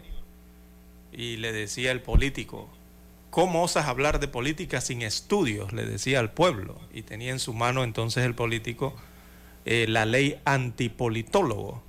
[1.12, 2.70] Y le decía el político,
[3.30, 5.74] ¿cómo osas hablar de política sin estudios?
[5.74, 6.80] Le decía al pueblo.
[6.94, 8.94] Y tenía en su mano entonces el político
[9.66, 11.84] la ley antipolitólogo.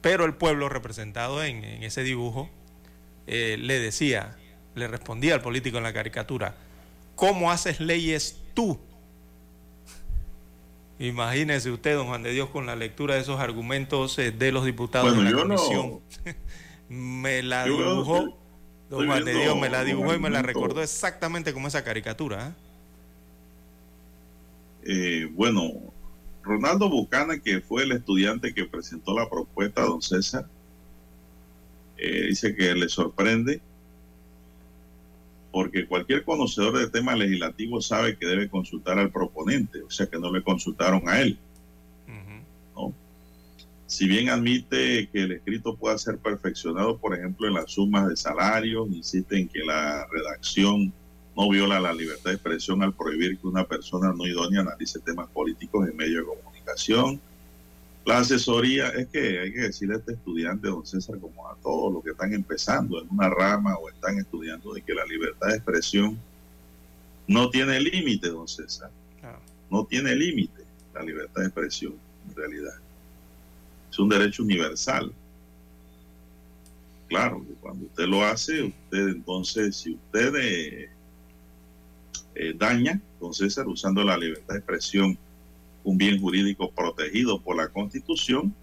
[0.00, 2.48] Pero el pueblo representado en, en ese dibujo
[3.26, 4.36] le decía,
[4.74, 6.54] le respondía al político en la caricatura,
[7.20, 8.80] ¿Cómo haces leyes tú?
[10.98, 14.64] Imagínese usted, don Juan de Dios, con la lectura de esos argumentos eh, de los
[14.64, 16.00] diputados de la comisión.
[16.88, 18.38] me la dibujó,
[18.88, 22.48] don Juan de Dios, me la dibujó y me la recordó exactamente como esa caricatura.
[22.48, 22.52] ¿eh?
[24.84, 25.89] Eh, bueno,
[26.50, 30.48] Ronaldo Bucana, que fue el estudiante que presentó la propuesta, don César,
[31.96, 33.60] dice que le sorprende
[35.52, 40.18] porque cualquier conocedor de temas legislativos sabe que debe consultar al proponente, o sea que
[40.18, 41.38] no le consultaron a él.
[43.86, 48.16] Si bien admite que el escrito pueda ser perfeccionado, por ejemplo, en las sumas de
[48.16, 50.92] salarios, insiste en que la redacción
[51.40, 55.26] no viola la libertad de expresión al prohibir que una persona no idónea analice temas
[55.30, 57.18] políticos en medio de comunicación,
[58.04, 61.94] la asesoría, es que hay que decirle a este estudiante, don César, como a todos
[61.94, 65.54] los que están empezando en una rama o están estudiando, de que la libertad de
[65.54, 66.18] expresión
[67.26, 68.90] no tiene límite, don César.
[69.70, 71.94] No tiene límite la libertad de expresión,
[72.28, 72.74] en realidad.
[73.90, 75.10] Es un derecho universal.
[77.08, 80.90] Claro, que cuando usted lo hace, usted entonces, si usted eh,
[82.40, 85.18] eh, daña, don César, usando la libertad de expresión,
[85.84, 88.54] un bien jurídico protegido por la Constitución,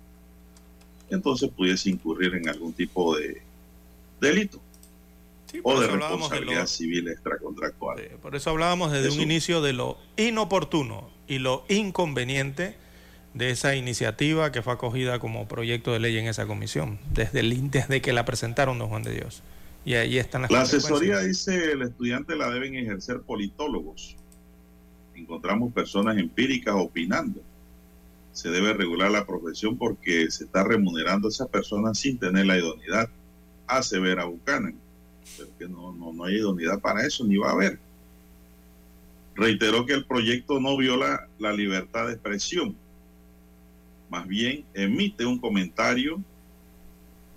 [1.11, 3.39] entonces pudiese incurrir en algún tipo de
[4.19, 4.59] delito
[5.61, 8.01] o de responsabilidad civil extracontractual.
[8.19, 12.75] por eso hablábamos desde un inicio de lo inoportuno y lo inconveniente
[13.35, 17.69] de esa iniciativa que fue acogida como proyecto de ley en esa comisión, desde, el,
[17.69, 19.43] desde que la presentaron, don Juan de Dios.
[19.87, 24.17] Y ahí están las La asesoría dice el estudiante la deben ejercer politólogos
[25.15, 27.41] encontramos personas empíricas opinando.
[28.33, 32.57] Se debe regular la profesión porque se está remunerando a esas personas sin tener la
[32.57, 33.09] idoneidad,
[34.01, 34.75] ver a Buchanan.
[35.37, 37.79] Pero que no, no, no hay idoneidad para eso, ni va a haber.
[39.35, 42.75] Reiteró que el proyecto no viola la libertad de expresión,
[44.09, 46.21] más bien emite un comentario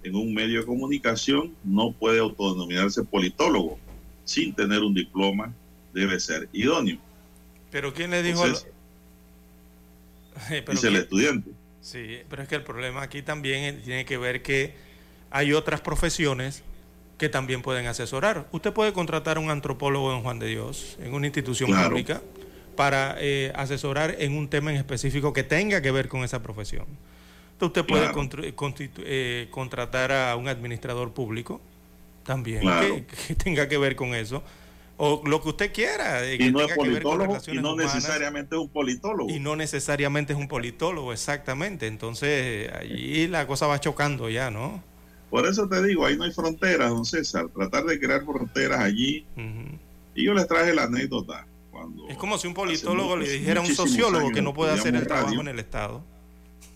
[0.03, 3.79] en un medio de comunicación, no puede autodenominarse politólogo
[4.25, 5.53] sin tener un diploma,
[5.93, 6.99] debe ser idóneo.
[7.71, 8.45] Pero ¿quién le dijo?
[10.71, 11.51] dice el estudiante.
[11.81, 14.75] Sí, pero es que el problema aquí también tiene que ver que
[15.31, 16.63] hay otras profesiones
[17.19, 18.49] que también pueden asesorar.
[18.53, 22.23] Usted puede contratar a un antropólogo en Juan de Dios, en una institución pública,
[22.77, 26.87] para eh, asesorar en un tema en específico que tenga que ver con esa profesión.
[27.61, 28.55] Entonces usted puede
[29.05, 31.61] eh, contratar a un administrador público
[32.25, 32.63] también
[33.29, 34.43] que, tenga que ver con eso
[34.97, 36.35] o lo que usted quiera.
[36.35, 39.31] y no es politólogo y no necesariamente es un politólogo.
[39.31, 41.87] Y no necesariamente es un politólogo, exactamente.
[41.87, 44.83] Entonces, allí la cosa va chocando ya, ¿no?
[45.31, 47.49] Por eso te digo, ahí no hay fronteras, don César.
[47.49, 49.27] Tratar de crear fronteras allí.
[50.15, 51.47] Y yo les traje la anécdota.
[51.71, 54.95] Cuando es como si un politólogo le dijera a un sociólogo que no puede hacer
[54.95, 56.05] el trabajo en el Estado.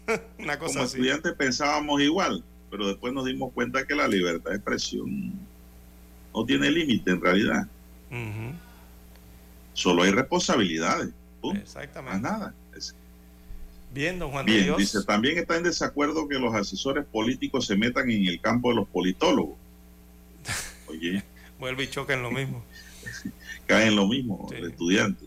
[0.39, 4.57] Una cosa como estudiantes pensábamos igual, pero después nos dimos cuenta que la libertad de
[4.57, 5.33] expresión
[6.35, 7.67] no tiene límite en realidad.
[9.73, 11.11] Solo hay responsabilidades.
[11.55, 12.21] Exactamente.
[12.21, 12.55] nada.
[13.93, 18.11] Bien, don Juan Bien, dice, también está en desacuerdo que los asesores políticos se metan
[18.11, 19.57] en el campo de los politólogos.
[20.89, 21.23] Oye.
[21.61, 22.65] Vuelve y choca en lo mismo.
[23.67, 25.27] Cae en lo mismo, el estudiante.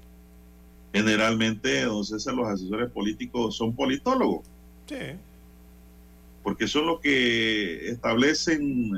[0.93, 4.45] Generalmente, entonces, los asesores políticos son politólogos.
[4.87, 4.95] Sí.
[6.43, 8.91] Porque son los que establecen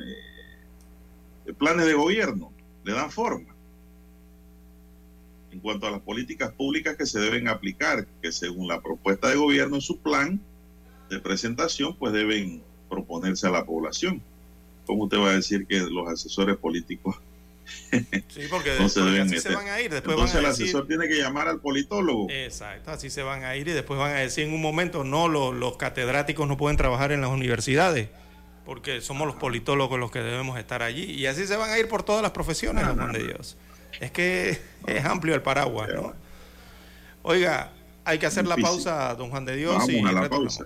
[1.45, 2.51] eh, planes de gobierno,
[2.83, 3.55] le dan forma
[5.51, 9.35] en cuanto a las políticas públicas que se deben aplicar, que según la propuesta de
[9.35, 10.39] gobierno en su plan
[11.09, 14.21] de presentación, pues deben proponerse a la población.
[14.85, 17.19] ¿Cómo usted va a decir que los asesores políticos
[17.91, 19.91] Sí, porque no se así se van a ir.
[19.91, 22.28] Después Entonces van a el asesor tiene que llamar al politólogo.
[22.30, 25.28] Exacto, así se van a ir y después van a decir en un momento, no,
[25.28, 28.09] los, los catedráticos no pueden trabajar en las universidades.
[28.65, 31.03] porque somos los politólogos los que debemos estar allí.
[31.05, 33.57] Y así se van a ir por todas las profesiones, don Juan de Dios.
[33.99, 36.13] Es que es amplio el paraguas, ¿no?
[37.24, 37.72] Oiga,
[38.05, 40.65] hay que hacer la pausa, don Juan de Dios, Vamos y a la pausa.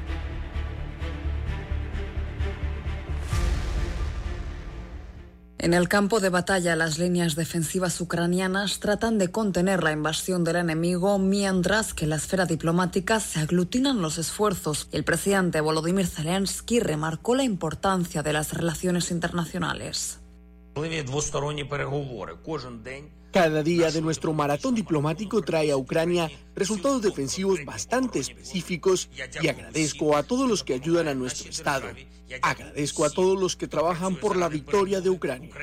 [5.63, 10.55] En el campo de batalla, las líneas defensivas ucranianas tratan de contener la invasión del
[10.55, 14.89] enemigo, mientras que en la esfera diplomática se aglutinan los esfuerzos.
[14.91, 20.19] El presidente Volodymyr Zelensky remarcó la importancia de las relaciones internacionales.
[23.31, 29.09] Cada día de nuestro maratón diplomático trae a Ucrania resultados defensivos bastante específicos
[29.41, 31.87] y agradezco a todos los que ayudan a nuestro Estado.
[32.41, 35.53] Agradezco a todos los que trabajan por la victoria de Ucrania.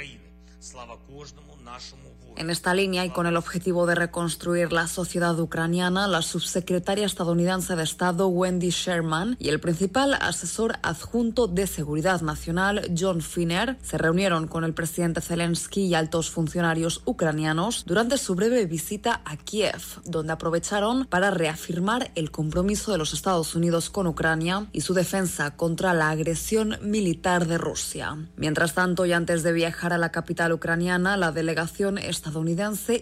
[2.39, 7.75] En esta línea y con el objetivo de reconstruir la sociedad ucraniana, la subsecretaria estadounidense
[7.75, 13.99] de Estado Wendy Sherman y el principal asesor adjunto de Seguridad Nacional John Finner se
[13.99, 19.83] reunieron con el presidente Zelensky y altos funcionarios ucranianos durante su breve visita a Kiev,
[20.05, 25.57] donde aprovecharon para reafirmar el compromiso de los Estados Unidos con Ucrania y su defensa
[25.57, 28.17] contra la agresión militar de Rusia.
[28.37, 32.28] Mientras tanto, y antes de viajar a la capital ucraniana, la delegación estadounidense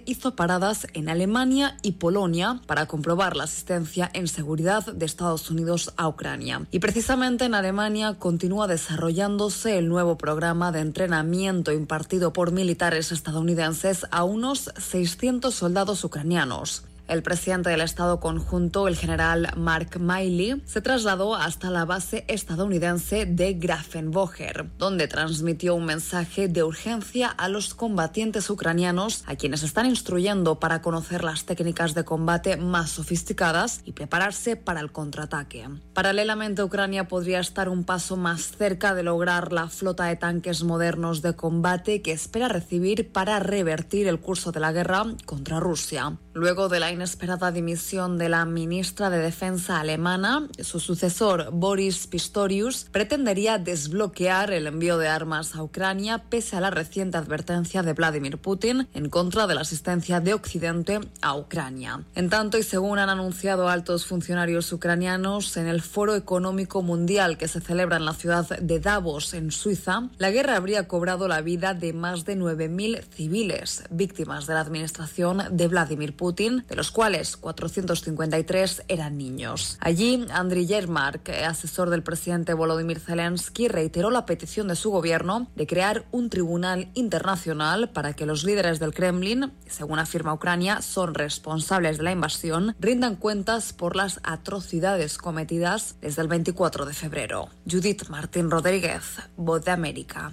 [0.07, 5.93] hizo paradas en Alemania y Polonia para comprobar la asistencia en seguridad de Estados Unidos
[5.97, 6.67] a Ucrania.
[6.71, 14.07] Y precisamente en Alemania continúa desarrollándose el nuevo programa de entrenamiento impartido por militares estadounidenses
[14.11, 16.85] a unos 600 soldados ucranianos.
[17.09, 23.27] El presidente del Estado conjunto, el general Mark Miley, se trasladó hasta la base estadounidense
[23.27, 29.87] de Grafenwoher, donde transmitió un mensaje de urgencia a los combatientes ucranianos, a quienes están
[29.87, 35.69] instruyendo para conocer las técnicas de combate más sofisticadas y prepararse para el contraataque.
[35.95, 41.23] Paralelamente, Ucrania podría estar un paso más cerca de lograr la flota de tanques modernos
[41.23, 46.19] de combate que espera recibir para revertir el curso de la guerra contra Rusia.
[46.37, 52.89] Luego de la inesperada dimisión de la ministra de Defensa alemana, su sucesor Boris Pistorius
[52.93, 58.37] pretendería desbloquear el envío de armas a Ucrania pese a la reciente advertencia de Vladimir
[58.37, 62.05] Putin en contra de la asistencia de Occidente a Ucrania.
[62.15, 67.49] En tanto, y según han anunciado altos funcionarios ucranianos en el Foro Económico Mundial que
[67.49, 71.73] se celebra en la ciudad de Davos, en Suiza, la guerra habría cobrado la vida
[71.73, 76.26] de más de 9.000 civiles, víctimas de la administración de Vladimir Putin
[76.69, 79.79] De los cuales 453 eran niños.
[79.81, 85.67] Allí, Andriy Yermak, asesor del presidente Volodymyr Zelensky, reiteró la petición de su gobierno de
[85.67, 91.99] crear un tribunal internacional para que los líderes del Kremlin, según afirma Ucrania, son responsables
[91.99, 97.51] de la invasión, rindan cuentas por las atrocidades cometidas desde el 24 de febrero.
[97.71, 99.03] Judith Martín Rodríguez,
[99.37, 100.33] Voz de América.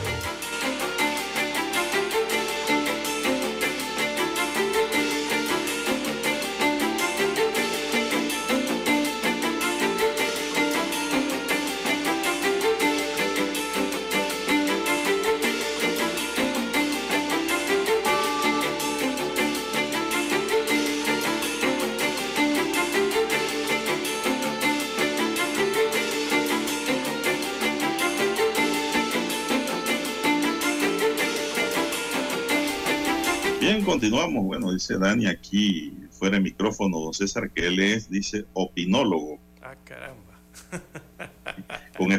[33.91, 34.45] Continuamos.
[34.45, 39.39] Bueno, dice Dani aquí fuera de micrófono, don César, que él es, dice, opinólogo.
[39.61, 40.39] Ah, caramba.
[41.97, 42.09] con,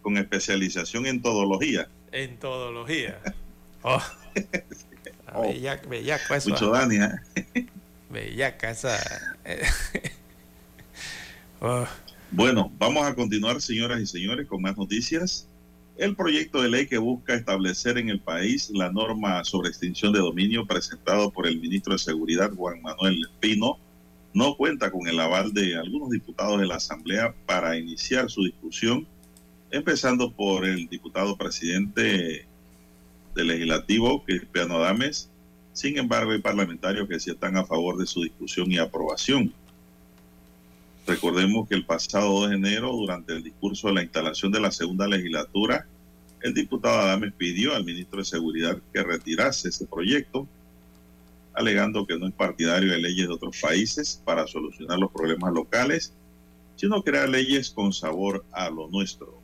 [0.00, 1.88] con especialización en todología.
[2.12, 3.18] En todología.
[3.82, 4.00] Oh.
[5.34, 5.44] oh.
[5.44, 6.50] Eso.
[6.50, 7.66] Mucho Dani, ¿eh?
[8.10, 8.96] Bellaca esa.
[11.60, 11.86] oh.
[12.30, 15.48] Bueno, vamos a continuar, señoras y señores, con más noticias.
[15.96, 20.20] El proyecto de ley que busca establecer en el país la norma sobre extinción de
[20.20, 23.78] dominio presentado por el ministro de Seguridad Juan Manuel Pino
[24.32, 29.06] no cuenta con el aval de algunos diputados de la Asamblea para iniciar su discusión,
[29.70, 32.46] empezando por el diputado presidente
[33.34, 35.30] del legislativo, Cristiano Adames.
[35.74, 39.52] Sin embargo, hay parlamentarios que sí están a favor de su discusión y aprobación.
[41.06, 44.70] Recordemos que el pasado 2 de enero, durante el discurso de la instalación de la
[44.70, 45.86] segunda legislatura,
[46.42, 50.46] el diputado Adames pidió al ministro de Seguridad que retirase ese proyecto,
[51.54, 56.12] alegando que no es partidario de leyes de otros países para solucionar los problemas locales,
[56.76, 59.38] sino crear leyes con sabor a lo nuestro.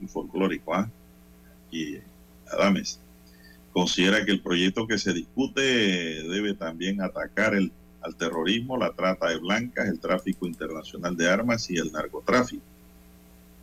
[0.00, 0.90] Un folclórico, ¿ah?
[1.70, 1.98] Y
[2.50, 3.00] Adames
[3.72, 9.28] considera que el proyecto que se discute debe también atacar el al terrorismo, la trata
[9.28, 12.62] de blancas, el tráfico internacional de armas y el narcotráfico.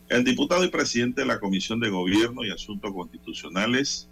[0.08, 4.08] El diputado y presidente de la Comisión de Gobierno y Asuntos Constitucionales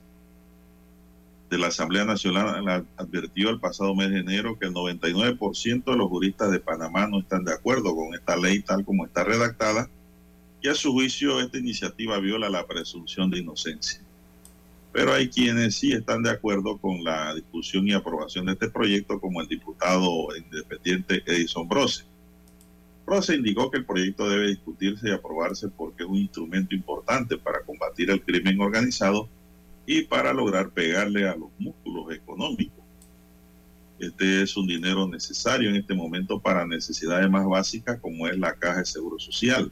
[1.49, 6.09] de la Asamblea Nacional advirtió el pasado mes de enero que el 99% de los
[6.09, 9.89] juristas de Panamá no están de acuerdo con esta ley tal como está redactada
[10.61, 14.01] y a su juicio esta iniciativa viola la presunción de inocencia
[14.97, 19.21] pero hay quienes sí están de acuerdo con la discusión y aprobación de este proyecto,
[19.21, 22.05] como el diputado independiente Edison Brose.
[23.05, 27.61] Brose indicó que el proyecto debe discutirse y aprobarse porque es un instrumento importante para
[27.61, 29.29] combatir el crimen organizado
[29.85, 32.83] y para lograr pegarle a los músculos económicos.
[33.99, 38.55] Este es un dinero necesario en este momento para necesidades más básicas como es la
[38.55, 39.71] caja de seguro social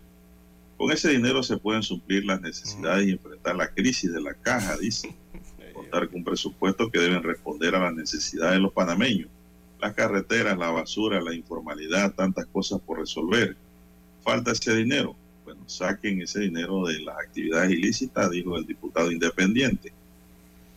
[0.77, 4.77] con ese dinero se pueden suplir las necesidades y enfrentar la crisis de la caja,
[4.77, 5.15] dice.
[5.73, 9.29] Contar con un presupuesto que deben responder a las necesidades de los panameños.
[9.81, 13.57] Las carreteras, la basura, la informalidad, tantas cosas por resolver.
[14.23, 15.17] Falta ese dinero.
[15.45, 19.93] Bueno, saquen ese dinero de las actividades ilícitas, dijo el diputado independiente.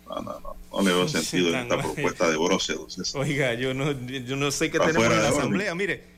[0.10, 0.56] No, no, no.
[0.72, 3.16] No le veo sentido en esta propuesta de Brosedos.
[3.16, 5.76] Oiga, yo no, yo no sé qué tenemos en la Asamblea.
[5.76, 6.17] Mire,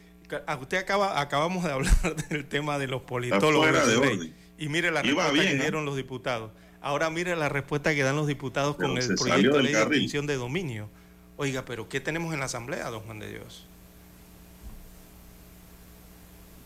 [0.59, 5.41] usted acaba, acabamos de hablar del tema de los politólogos de y mire la respuesta
[5.41, 6.51] que dieron los diputados.
[6.81, 10.27] Ahora mire la respuesta que dan los diputados con el proyecto de ley de extinción
[10.27, 10.89] de dominio.
[11.37, 13.65] Oiga, pero ¿qué tenemos en la Asamblea, don Juan de Dios?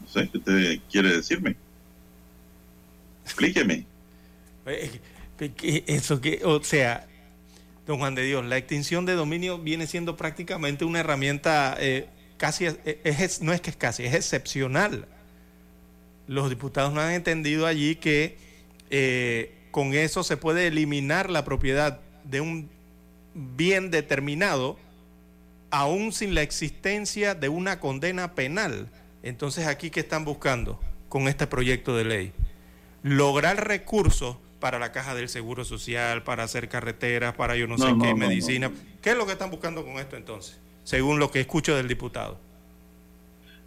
[0.02, 1.56] No sé, ¿qué usted quiere decirme?
[3.24, 3.86] Explíqueme.
[5.40, 7.06] Eh, eso que, o sea,
[7.86, 12.08] don Juan de Dios, la extinción de dominio viene siendo prácticamente una herramienta eh,
[12.38, 15.08] casi es, no es que es casi, es excepcional.
[16.28, 18.38] Los diputados no han entendido allí que
[18.90, 22.70] eh, con eso se puede eliminar la propiedad de un
[23.34, 24.78] bien determinado
[25.72, 28.90] aún sin la existencia de una condena penal.
[29.24, 30.80] Entonces aquí qué están buscando
[31.10, 32.34] con este proyecto de ley?
[33.02, 37.94] Lograr recursos para la caja del Seguro Social, para hacer carreteras, para yo no, sé
[38.02, 38.72] qué, medicina.
[39.02, 40.58] ¿Qué es lo que están buscando con esto entonces?
[40.84, 42.40] Según lo que escucho del diputado.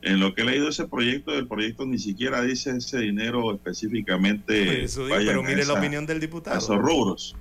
[0.02, 4.86] En lo que he leído ese proyecto, el proyecto ni siquiera dice ese dinero específicamente.
[5.08, 6.54] pero mire la opinión del diputado.
[6.54, 7.34] A esos rubros,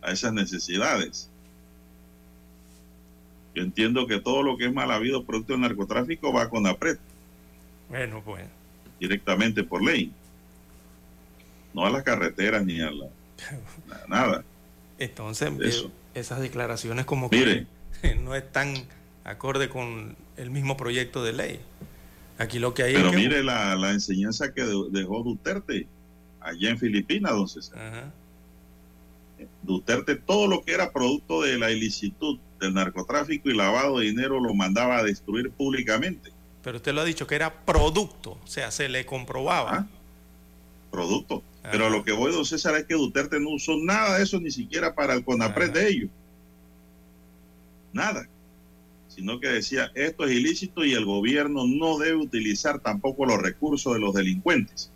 [0.00, 1.30] a esas necesidades.
[3.54, 6.98] Yo entiendo que todo lo que es mal habido producto del narcotráfico va con APRET.
[7.88, 8.44] Bueno, pues.
[8.98, 10.10] Directamente por ley.
[11.74, 13.06] No a las carreteras ni a la.
[14.08, 14.44] nada.
[14.98, 15.84] Entonces,
[16.14, 17.66] esas declaraciones como que
[18.20, 18.74] no están
[19.24, 21.60] acorde con el mismo proyecto de ley.
[22.38, 25.86] Aquí lo que hay Pero mire la, la, enseñanza que dejó Duterte
[26.40, 27.72] allá en Filipinas, entonces.
[29.62, 34.40] Duterte, todo lo que era producto de la ilicitud, del narcotráfico y lavado de dinero,
[34.40, 36.32] lo mandaba a destruir públicamente.
[36.62, 39.70] Pero usted lo ha dicho que era producto, o sea, se le comprobaba.
[39.72, 39.86] Ah,
[40.90, 41.42] producto.
[41.70, 44.50] Pero lo que voy, don César, es que Duterte no usó nada de eso, ni
[44.50, 46.10] siquiera para el CONAPRED de ellos.
[47.92, 48.26] Nada
[49.14, 53.92] sino que decía esto es ilícito y el gobierno no debe utilizar tampoco los recursos
[53.92, 54.90] de los delincuentes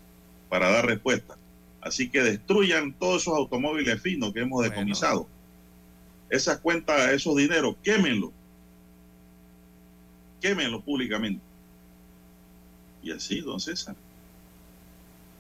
[0.49, 1.37] para dar respuesta.
[1.83, 5.29] Así que destruyan todos esos automóviles finos que hemos decomisado.
[6.31, 8.33] Esas cuentas, esos dineros, quémenlo.
[10.41, 11.43] Quémenlo públicamente.
[13.03, 13.95] Y así, don César.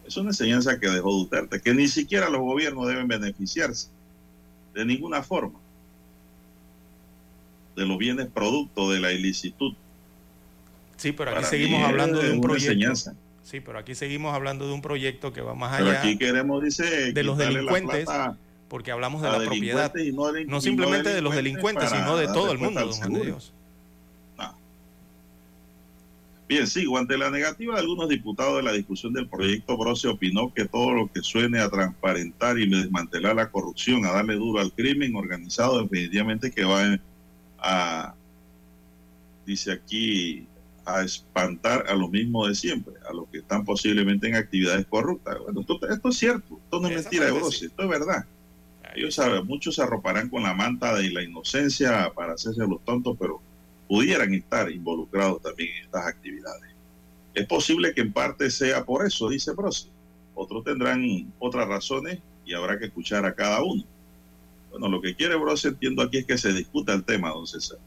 [0.06, 3.88] Es una enseñanza que dejó Duterte, que ni siquiera los gobiernos deben beneficiarse
[4.74, 5.58] de ninguna forma
[7.76, 9.74] de los bienes producto de la ilicitud.
[10.96, 12.72] Sí, pero aquí Para seguimos hablando de un proyecto.
[12.72, 13.14] enseñanza.
[13.42, 16.64] Sí, pero aquí seguimos hablando de un proyecto que va más Pero allá aquí queremos,
[16.64, 18.08] dice, de los delincuentes,
[18.68, 19.92] porque hablamos de la propiedad.
[20.48, 23.24] no simplemente de los delincuentes, sino de todo el mundo, don Juan de.
[23.26, 23.52] Dios.
[26.48, 26.96] Bien, sigo.
[26.96, 30.92] Ante la negativa de algunos diputados de la discusión del proyecto, Brose opinó que todo
[30.92, 35.82] lo que suene a transparentar y desmantelar la corrupción, a darle duro al crimen organizado,
[35.82, 36.98] definitivamente que va
[37.58, 38.14] a,
[39.44, 40.46] dice aquí,
[40.84, 45.38] a espantar a lo mismo de siempre, a los que están posiblemente en actividades corruptas.
[45.40, 47.66] Bueno, esto, esto es cierto, esto no es Esa mentira de sí.
[47.66, 48.24] esto es verdad.
[48.94, 53.16] Ellos saben, muchos se arroparán con la manta de la inocencia para hacerse los tontos,
[53.18, 53.42] pero
[53.88, 56.74] pudieran estar involucrados también en estas actividades.
[57.34, 59.88] Es posible que en parte sea por eso, dice Brose.
[60.34, 63.84] Otros tendrán otras razones y habrá que escuchar a cada uno.
[64.78, 67.78] Bueno, lo que quiere Brose, entiendo aquí, es que se discuta el tema, don César.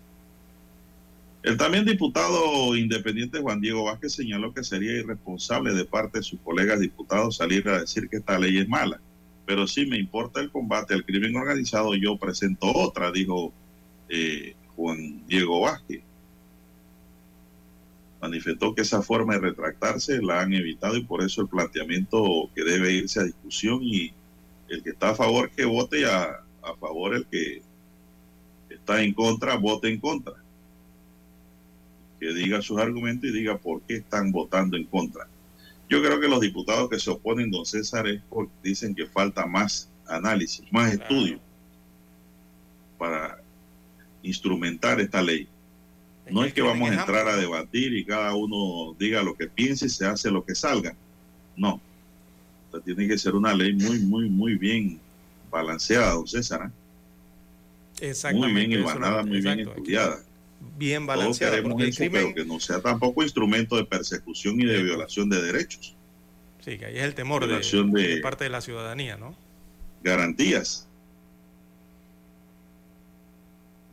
[1.43, 6.39] El también diputado independiente Juan Diego Vázquez señaló que sería irresponsable de parte de sus
[6.39, 8.99] colegas diputados salir a decir que esta ley es mala.
[9.45, 13.53] Pero si me importa el combate al crimen organizado, yo presento otra, dijo
[14.09, 16.01] eh, Juan Diego Vázquez.
[18.19, 22.63] Manifestó que esa forma de retractarse la han evitado y por eso el planteamiento que
[22.63, 24.11] debe irse a discusión y
[24.69, 27.61] el que está a favor que vote a, a favor, el que
[28.69, 30.33] está en contra, vote en contra.
[32.19, 35.27] Que diga sus argumentos y diga por qué están votando en contra.
[35.89, 39.45] Yo creo que los diputados que se oponen, don César, es porque dicen que falta
[39.45, 41.03] más análisis, más Claro.
[41.03, 41.39] estudio
[42.97, 43.41] para
[44.21, 45.47] instrumentar esta ley.
[46.29, 49.87] No es que vamos a entrar a debatir y cada uno diga lo que piense
[49.87, 50.93] y se hace lo que salga.
[51.55, 51.81] No.
[52.67, 54.99] O sea, tiene que ser una ley muy, muy, muy bien
[55.49, 56.61] balanceada, don César.
[56.67, 56.69] ¿eh?
[58.01, 58.53] Muy Exactamente.
[58.53, 58.69] bien
[59.27, 60.19] muy bien exacto, estudiada.
[60.77, 63.85] Bien Todos balanceada, queremos porque el eso, crimen, pero que no sea tampoco instrumento de
[63.85, 65.95] persecución y de violación de derechos,
[66.63, 69.35] sí, que ahí es el temor de- de parte de la ciudadanía, ¿no?
[70.03, 70.85] garantías.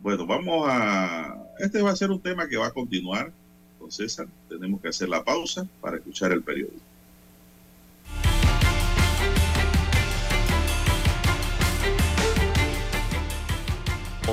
[0.03, 1.37] Bueno, vamos a...
[1.59, 3.33] Este va a ser un tema que va a continuar,
[3.81, 4.29] don César.
[4.49, 6.81] Tenemos que hacer la pausa para escuchar el periódico.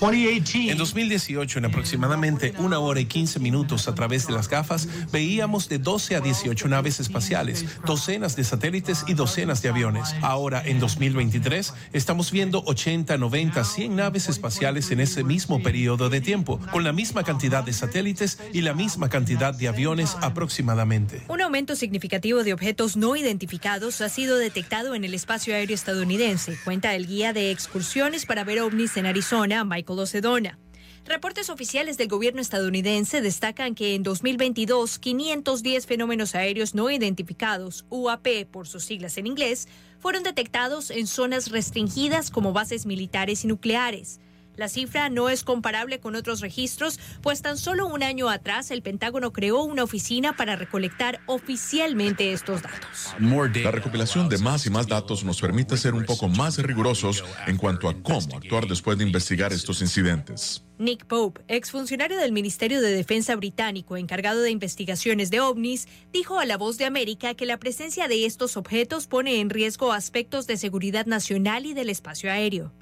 [0.00, 5.68] En 2018, en aproximadamente una hora y 15 minutos a través de las gafas, veíamos
[5.68, 10.14] de 12 a 18 naves espaciales, docenas de satélites y docenas de aviones.
[10.22, 16.20] Ahora, en 2023, estamos viendo 80, 90, 100 naves espaciales en ese mismo periodo de
[16.20, 21.22] tiempo, con la misma cantidad de satélites y la misma cantidad de aviones aproximadamente.
[21.26, 26.56] Un aumento significativo de objetos no identificados ha sido detectado en el espacio aéreo estadounidense,
[26.64, 30.58] cuenta el guía de excursiones para ver ovnis en Arizona, Michael Ocedona.
[31.04, 38.44] Reportes oficiales del gobierno estadounidense destacan que en 2022 510 fenómenos aéreos no identificados, UAP
[38.50, 39.68] por sus siglas en inglés,
[39.98, 44.20] fueron detectados en zonas restringidas como bases militares y nucleares.
[44.58, 48.82] La cifra no es comparable con otros registros, pues tan solo un año atrás el
[48.82, 53.14] Pentágono creó una oficina para recolectar oficialmente estos datos.
[53.62, 57.56] La recopilación de más y más datos nos permite ser un poco más rigurosos en
[57.56, 60.64] cuanto a cómo actuar después de investigar estos incidentes.
[60.78, 66.44] Nick Pope, exfuncionario del Ministerio de Defensa británico encargado de investigaciones de ovnis, dijo a
[66.44, 70.56] La Voz de América que la presencia de estos objetos pone en riesgo aspectos de
[70.56, 72.72] seguridad nacional y del espacio aéreo.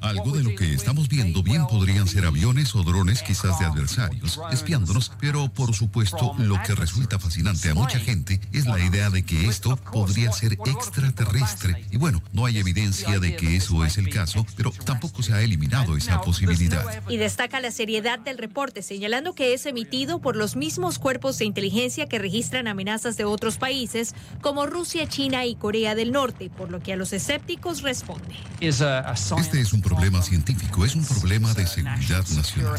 [0.00, 4.38] Algo de lo que estamos viendo bien podrían ser aviones o drones quizás de adversarios,
[4.52, 9.24] espiándonos, pero por supuesto lo que resulta fascinante a mucha gente es la idea de
[9.24, 11.86] que esto podría ser extraterrestre.
[11.90, 15.40] Y bueno, no hay evidencia de que eso es el caso, pero tampoco se ha
[15.40, 16.84] eliminado esa posibilidad
[17.30, 22.08] destaca la seriedad del reporte, señalando que es emitido por los mismos cuerpos de inteligencia
[22.08, 26.80] que registran amenazas de otros países como Rusia, China y Corea del Norte, por lo
[26.80, 28.34] que a los escépticos responde.
[28.58, 32.74] Este es un problema científico, es un problema de seguridad nacional.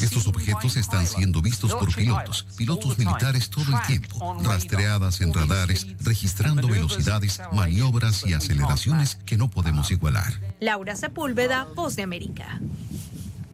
[0.00, 5.86] Estos objetos están siendo vistos por pilotos, pilotos militares todo el tiempo, rastreadas en radares,
[6.00, 10.40] registrando velocidades, maniobras y aceleraciones que no podemos igualar.
[10.58, 12.60] Laura Sepúlveda, Voz de América.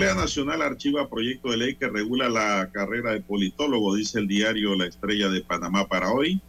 [0.00, 4.74] Asamblea Nacional archiva proyecto de ley que regula la carrera de politólogo, dice el diario
[4.74, 6.40] La Estrella de Panamá para hoy.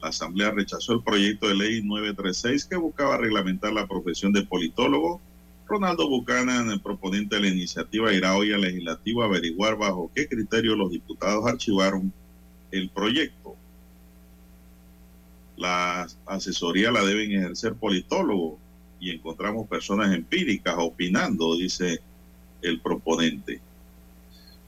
[0.00, 5.20] La Asamblea rechazó el proyecto de ley 936 que buscaba reglamentar la profesión de politólogo.
[5.66, 10.28] Ronaldo Buchanan, el proponente de la iniciativa, irá hoy al legislativo a averiguar bajo qué
[10.28, 12.12] criterio los diputados archivaron
[12.70, 13.56] el proyecto.
[15.56, 18.60] La asesoría la deben ejercer politólogos
[19.00, 22.00] y encontramos personas empíricas opinando, dice
[22.62, 23.60] el proponente.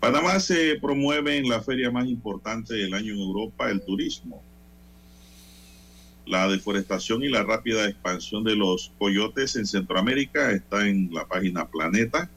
[0.01, 4.43] Panamá se promueve en la feria más importante del año en Europa, el turismo.
[6.27, 11.67] La deforestación y la rápida expansión de los coyotes en Centroamérica está en la página
[11.67, 12.31] Planeta.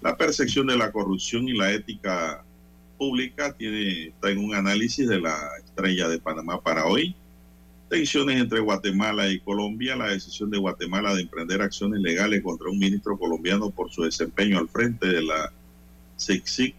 [0.00, 2.44] La percepción de la corrupción y la ética
[2.98, 7.16] pública tiene, está en un análisis de la estrella de Panamá para hoy.
[7.92, 12.78] Tensiones entre Guatemala y Colombia, la decisión de Guatemala de emprender acciones legales contra un
[12.78, 15.52] ministro colombiano por su desempeño al frente de la
[16.16, 16.74] SICSIC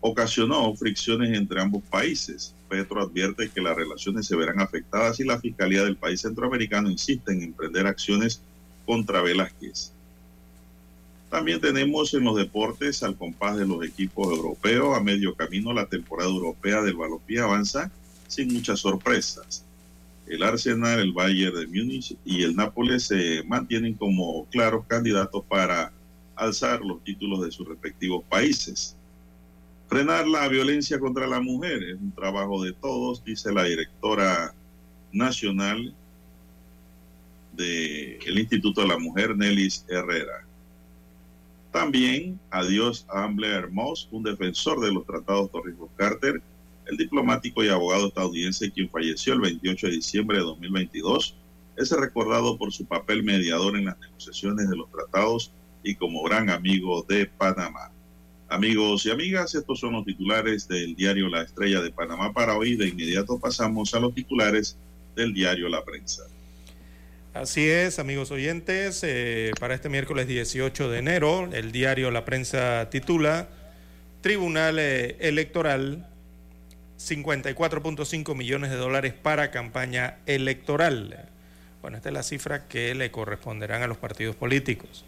[0.00, 2.54] ocasionó fricciones entre ambos países.
[2.68, 7.32] Petro advierte que las relaciones se verán afectadas si la Fiscalía del país centroamericano insiste
[7.32, 8.40] en emprender acciones
[8.86, 9.90] contra Velázquez.
[11.28, 14.96] También tenemos en los deportes al compás de los equipos europeos.
[14.96, 17.90] A medio camino la temporada europea del balompié avanza
[18.28, 19.64] sin muchas sorpresas
[20.30, 25.92] el Arsenal, el Bayern de Múnich y el Nápoles se mantienen como claros candidatos para
[26.36, 28.96] alzar los títulos de sus respectivos países.
[29.88, 34.54] Frenar la violencia contra la mujer es un trabajo de todos, dice la directora
[35.12, 35.92] nacional
[37.52, 40.46] del Instituto de la Mujer, Nelis Herrera.
[41.72, 46.40] También adiós a Ambler Moss, un defensor de los tratados Torrijos-Carter,
[46.90, 51.36] el diplomático y abogado estadounidense quien falleció el 28 de diciembre de 2022
[51.76, 56.50] es recordado por su papel mediador en las negociaciones de los tratados y como gran
[56.50, 57.90] amigo de Panamá.
[58.48, 62.76] Amigos y amigas, estos son los titulares del diario La Estrella de Panamá para hoy.
[62.76, 64.76] De inmediato pasamos a los titulares
[65.14, 66.24] del diario La Prensa.
[67.32, 72.90] Así es, amigos oyentes, eh, para este miércoles 18 de enero, el diario La Prensa
[72.90, 73.48] titula
[74.20, 76.09] Tribunal eh, Electoral
[77.00, 81.30] 54.5 millones de dólares para campaña electoral.
[81.80, 85.06] Bueno, esta es la cifra que le corresponderán a los partidos políticos.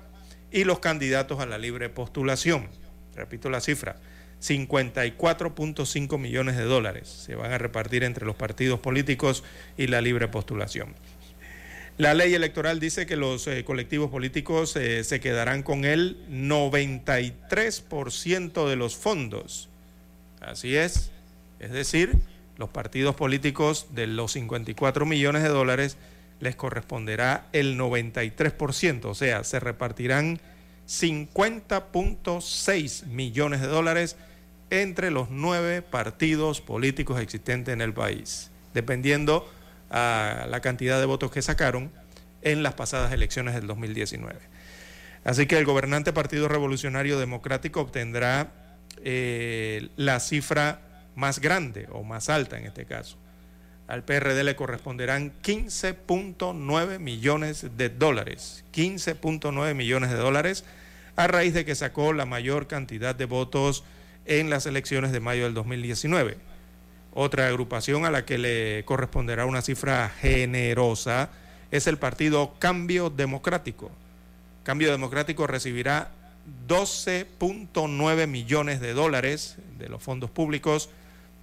[0.51, 2.67] y los candidatos a la libre postulación.
[3.15, 3.97] Repito la cifra,
[4.41, 9.43] 54.5 millones de dólares se van a repartir entre los partidos políticos
[9.77, 10.95] y la libre postulación.
[11.99, 18.67] La ley electoral dice que los eh, colectivos políticos eh, se quedarán con el 93%
[18.67, 19.69] de los fondos.
[20.41, 21.11] Así es.
[21.59, 22.17] Es decir,
[22.59, 25.95] los partidos políticos de los 54 millones de dólares
[26.41, 30.41] les corresponderá el 93%, o sea, se repartirán
[30.87, 34.17] 50.6 millones de dólares
[34.69, 39.49] entre los nueve partidos políticos existentes en el país, dependiendo
[39.89, 41.89] a la cantidad de votos que sacaron
[42.41, 44.37] en las pasadas elecciones del 2019.
[45.23, 48.51] Así que el gobernante Partido Revolucionario Democrático obtendrá
[49.03, 50.88] eh, la cifra
[51.19, 53.17] más grande o más alta en este caso.
[53.87, 58.63] Al PRD le corresponderán 15.9 millones de dólares.
[58.73, 60.63] 15.9 millones de dólares
[61.15, 63.83] a raíz de que sacó la mayor cantidad de votos
[64.25, 66.37] en las elecciones de mayo del 2019.
[67.13, 71.29] Otra agrupación a la que le corresponderá una cifra generosa
[71.71, 73.91] es el partido Cambio Democrático.
[74.63, 76.11] Cambio Democrático recibirá
[76.67, 80.89] 12.9 millones de dólares de los fondos públicos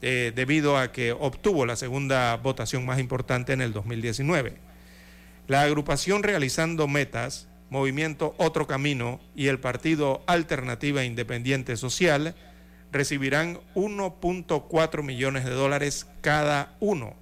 [0.03, 4.57] eh, debido a que obtuvo la segunda votación más importante en el 2019.
[5.47, 12.35] La agrupación realizando metas, Movimiento Otro Camino y el Partido Alternativa Independiente Social
[12.93, 17.15] recibirán 1.4 millones de dólares cada uno,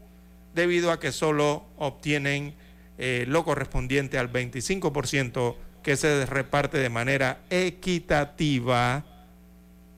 [0.54, 2.54] debido a que solo obtienen
[2.98, 9.04] eh, lo correspondiente al 25% que se reparte de manera equitativa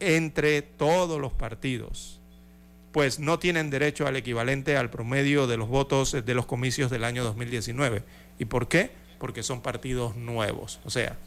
[0.01, 2.16] entre todos los partidos,
[2.97, 7.05] pues no tienen derecho al equivalente al promedio de los votos de los comicios del
[7.05, 8.03] año 2019.
[8.39, 8.91] ¿Y por qué?
[9.19, 10.81] Porque son partidos nuevos.
[10.87, 11.19] O sea,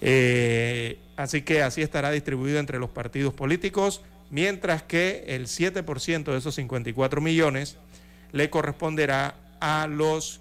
[0.00, 6.38] eh, así que así estará distribuido entre los partidos políticos, mientras que el 7% de
[6.38, 7.76] esos 54 millones
[8.32, 10.40] le corresponderá a los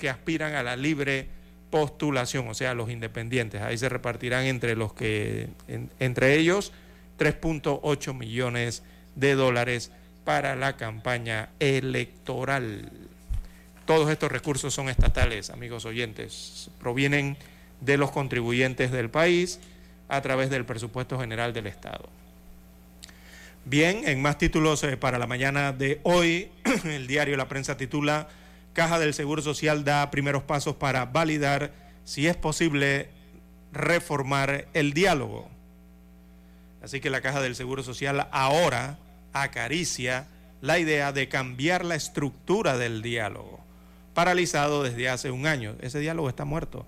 [0.00, 1.28] que aspiran a la libre
[1.70, 3.62] postulación, o sea, los independientes.
[3.62, 5.48] Ahí se repartirán entre los que,
[6.00, 6.72] entre ellos,
[7.20, 9.90] 3.8 millones de dólares
[10.24, 12.90] para la campaña electoral.
[13.84, 17.36] Todos estos recursos son estatales, amigos oyentes, provienen
[17.80, 19.60] de los contribuyentes del país
[20.08, 22.08] a través del presupuesto general del Estado.
[23.64, 26.50] Bien, en más títulos eh, para la mañana de hoy,
[26.84, 28.28] el diario La Prensa titula
[28.72, 31.72] Caja del Seguro Social da primeros pasos para validar
[32.04, 33.08] si es posible
[33.72, 35.48] reformar el diálogo.
[36.82, 38.98] Así que la Caja del Seguro Social ahora
[39.42, 40.26] acaricia
[40.60, 43.60] la idea de cambiar la estructura del diálogo,
[44.14, 45.76] paralizado desde hace un año.
[45.80, 46.86] Ese diálogo está muerto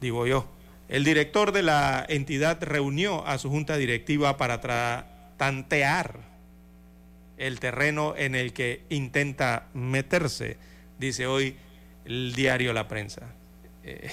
[0.00, 0.46] digo yo.
[0.88, 4.60] El director de la entidad reunió a su junta directiva para
[5.36, 6.20] tantear
[7.38, 10.56] el terreno en el que intenta meterse,
[10.98, 11.56] dice hoy
[12.04, 13.22] el diario La Prensa.
[13.88, 14.10] Eh,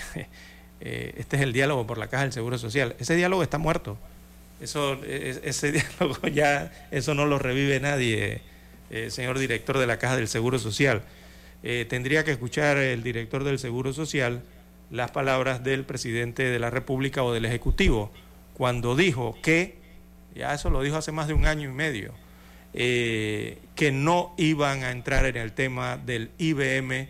[0.82, 2.96] eh, este es el diálogo por la Caja del Seguro Social.
[3.00, 3.98] Ese diálogo está muerto.
[4.64, 8.42] Eso, ese diálogo ya, eso no lo revive nadie,
[8.90, 11.04] eh, señor director de la Caja del Seguro Social.
[11.62, 14.42] tendría que escuchar el director del Seguro Social
[14.94, 18.12] las palabras del presidente de la República o del Ejecutivo,
[18.54, 19.78] cuando dijo que,
[20.36, 22.14] ya eso lo dijo hace más de un año y medio,
[22.76, 27.08] eh, que no iban a entrar en el tema del IBM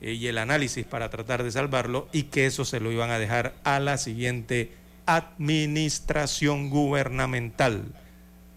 [0.00, 3.18] eh, y el análisis para tratar de salvarlo y que eso se lo iban a
[3.18, 4.70] dejar a la siguiente
[5.06, 7.84] administración gubernamental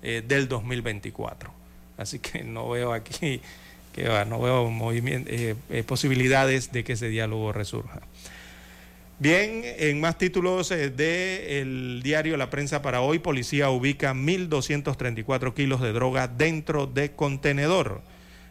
[0.01, 1.51] eh, del 2024.
[1.97, 3.41] Así que no veo aquí,
[3.93, 4.71] que no veo
[5.85, 8.01] posibilidades de que ese diálogo resurja.
[9.19, 15.55] Bien, en más títulos del eh, de diario La Prensa para hoy, policía ubica 1.234
[15.55, 18.03] kilos de droga dentro de contenedor.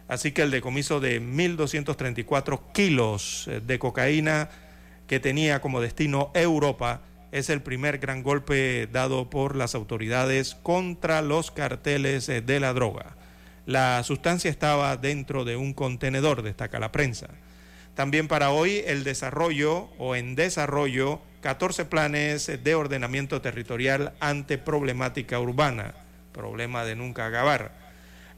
[0.09, 4.51] Así que el decomiso de 1.234 kilos eh, de cocaína
[5.07, 7.03] que tenía como destino Europa
[7.33, 12.73] es el primer gran golpe dado por las autoridades contra los carteles eh, de la
[12.73, 13.17] droga.
[13.67, 17.29] La sustancia estaba dentro de un contenedor, destaca la prensa.
[17.95, 25.41] También para hoy el desarrollo o en desarrollo 14 planes de ordenamiento territorial ante problemática
[25.41, 25.95] urbana,
[26.33, 27.73] problema de nunca acabar.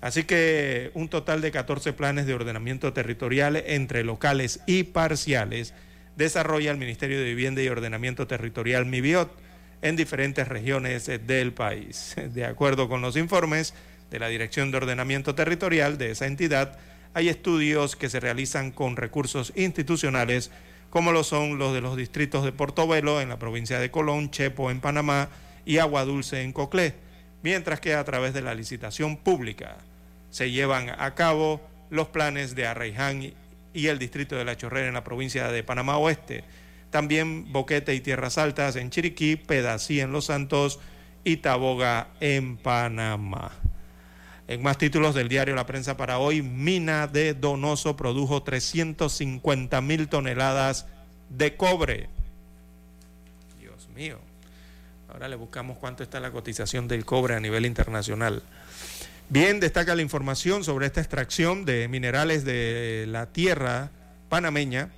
[0.00, 5.74] Así que un total de 14 planes de ordenamiento territorial entre locales y parciales
[6.18, 9.30] desarrolla el Ministerio de Vivienda y Ordenamiento Territorial MIBIOT
[9.82, 12.16] en diferentes regiones del país.
[12.34, 13.72] De acuerdo con los informes
[14.10, 16.76] de la Dirección de Ordenamiento Territorial de esa entidad,
[17.14, 20.50] hay estudios que se realizan con recursos institucionales,
[20.90, 24.72] como lo son los de los distritos de Portobelo en la provincia de Colón, Chepo
[24.72, 25.28] en Panamá
[25.64, 26.94] y Agua Dulce en Coclé,
[27.44, 29.76] mientras que a través de la licitación pública
[30.30, 33.34] se llevan a cabo los planes de Arraiján
[33.78, 36.42] y el distrito de La Chorrera en la provincia de Panamá Oeste.
[36.90, 40.80] También Boquete y Tierras Altas en Chiriquí, Pedací en Los Santos
[41.22, 43.52] y Taboga en Panamá.
[44.48, 50.08] En más títulos del diario La Prensa para hoy, mina de Donoso produjo 350 mil
[50.08, 50.86] toneladas
[51.28, 52.08] de cobre.
[53.60, 54.18] Dios mío.
[55.08, 58.42] Ahora le buscamos cuánto está la cotización del cobre a nivel internacional.
[59.30, 63.90] Bien, destaca la información sobre esta extracción de minerales de la tierra
[64.30, 64.88] panameña,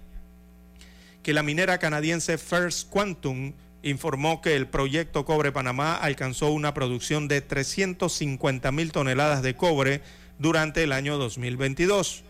[1.24, 7.26] que la minera canadiense First Quantum informó que el proyecto Cobre Panamá alcanzó una producción
[7.26, 10.00] de 350 mil toneladas de cobre
[10.38, 12.22] durante el año 2022.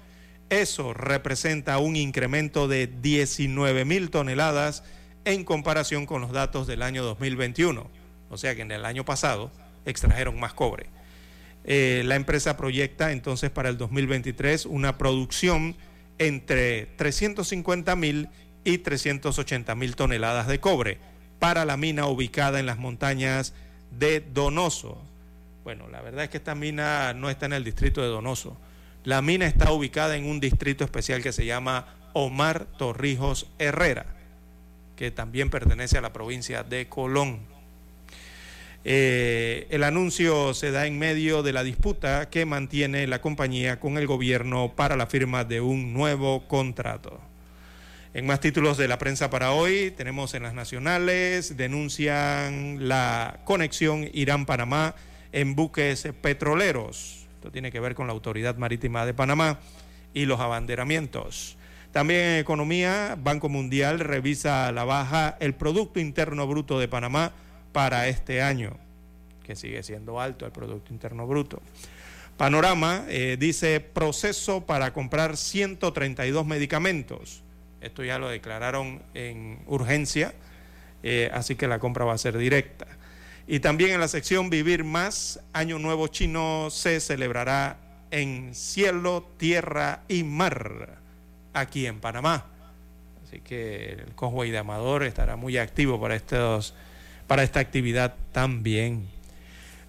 [0.49, 4.85] Eso representa un incremento de 19 mil toneladas
[5.27, 7.91] en comparación con los datos del año 2021.
[8.31, 9.53] O sea que en el año pasado
[9.85, 10.87] extrajeron más cobre.
[11.65, 15.77] Eh, la empresa proyecta entonces para el 2023 una producción
[16.19, 18.29] entre 350 mil
[18.65, 20.99] y 380 mil toneladas de cobre
[21.39, 23.55] para la mina ubicada en las montañas
[23.91, 25.03] de Donoso.
[25.65, 28.59] Bueno, la verdad es que esta mina no está en el distrito de Donoso.
[29.05, 34.21] La mina está ubicada en un distrito especial que se llama Omar Torrijos Herrera
[35.01, 37.41] que también pertenece a la provincia de Colón.
[38.85, 43.99] Eh, el anuncio se da en medio de la disputa que mantiene la compañía con
[43.99, 47.21] el gobierno para la firma de un nuevo contrato.
[48.15, 54.09] En más títulos de la prensa para hoy, tenemos en las nacionales, denuncian la conexión
[54.13, 54.95] Irán-Panamá
[55.31, 57.29] en buques petroleros.
[57.35, 59.61] Esto tiene que ver con la Autoridad Marítima de Panamá
[60.13, 61.57] y los abanderamientos.
[61.93, 67.33] También en economía, Banco Mundial revisa a la baja el Producto Interno Bruto de Panamá
[67.73, 68.77] para este año,
[69.45, 71.61] que sigue siendo alto el Producto Interno Bruto.
[72.37, 77.43] Panorama eh, dice proceso para comprar 132 medicamentos.
[77.81, 80.33] Esto ya lo declararon en urgencia,
[81.03, 82.87] eh, así que la compra va a ser directa.
[83.47, 87.79] Y también en la sección Vivir Más, Año Nuevo Chino se celebrará
[88.11, 90.99] en cielo, tierra y mar
[91.53, 92.47] aquí en Panamá.
[93.27, 96.75] Así que el Conway de Amador estará muy activo para, estos,
[97.31, 99.07] para esta actividad también.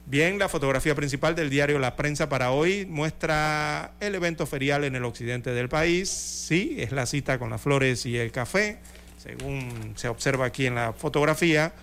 [0.05, 4.95] Bien, la fotografía principal del diario La Prensa para hoy muestra el evento ferial en
[4.95, 6.07] el occidente del país.
[6.07, 8.77] Sí, es la cita con las flores y el café,
[9.17, 11.73] según se observa aquí en la fotografía.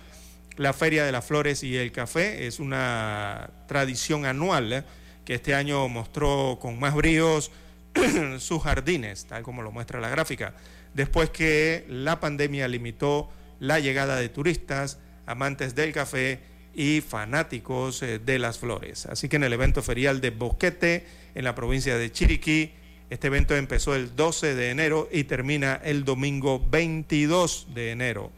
[0.55, 4.83] La Feria de las Flores y el Café es una tradición anual ¿eh?
[5.25, 7.51] que este año mostró con más bríos
[8.39, 10.53] sus jardines, tal como lo muestra la gráfica,
[10.93, 13.29] después que la pandemia limitó
[13.59, 14.99] la llegada de turistas,
[15.29, 16.39] amantes del café
[16.73, 19.05] y fanáticos eh, de las flores.
[19.05, 22.71] Así que en el evento ferial de Boquete, en la provincia de Chiriquí,
[23.09, 28.31] este evento empezó el 12 de enero y termina el domingo 22 de enero.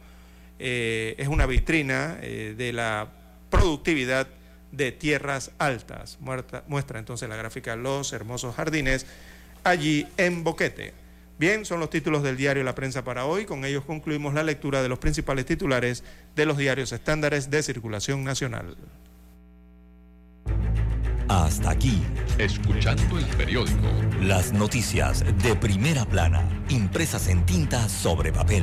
[0.58, 3.08] Eh, es una vitrina eh, de la
[3.50, 4.28] productividad
[4.70, 6.18] de tierras altas.
[6.66, 9.06] muestra entonces la gráfica los hermosos jardines
[9.64, 11.01] allí en Boquete.
[11.42, 13.46] Bien, son los títulos del diario La Prensa para hoy.
[13.46, 16.04] Con ellos concluimos la lectura de los principales titulares
[16.36, 18.76] de los diarios estándares de circulación nacional.
[21.26, 22.00] Hasta aquí,
[22.38, 23.88] escuchando el periódico.
[24.20, 28.62] Las noticias de primera plana, impresas en tinta sobre papel.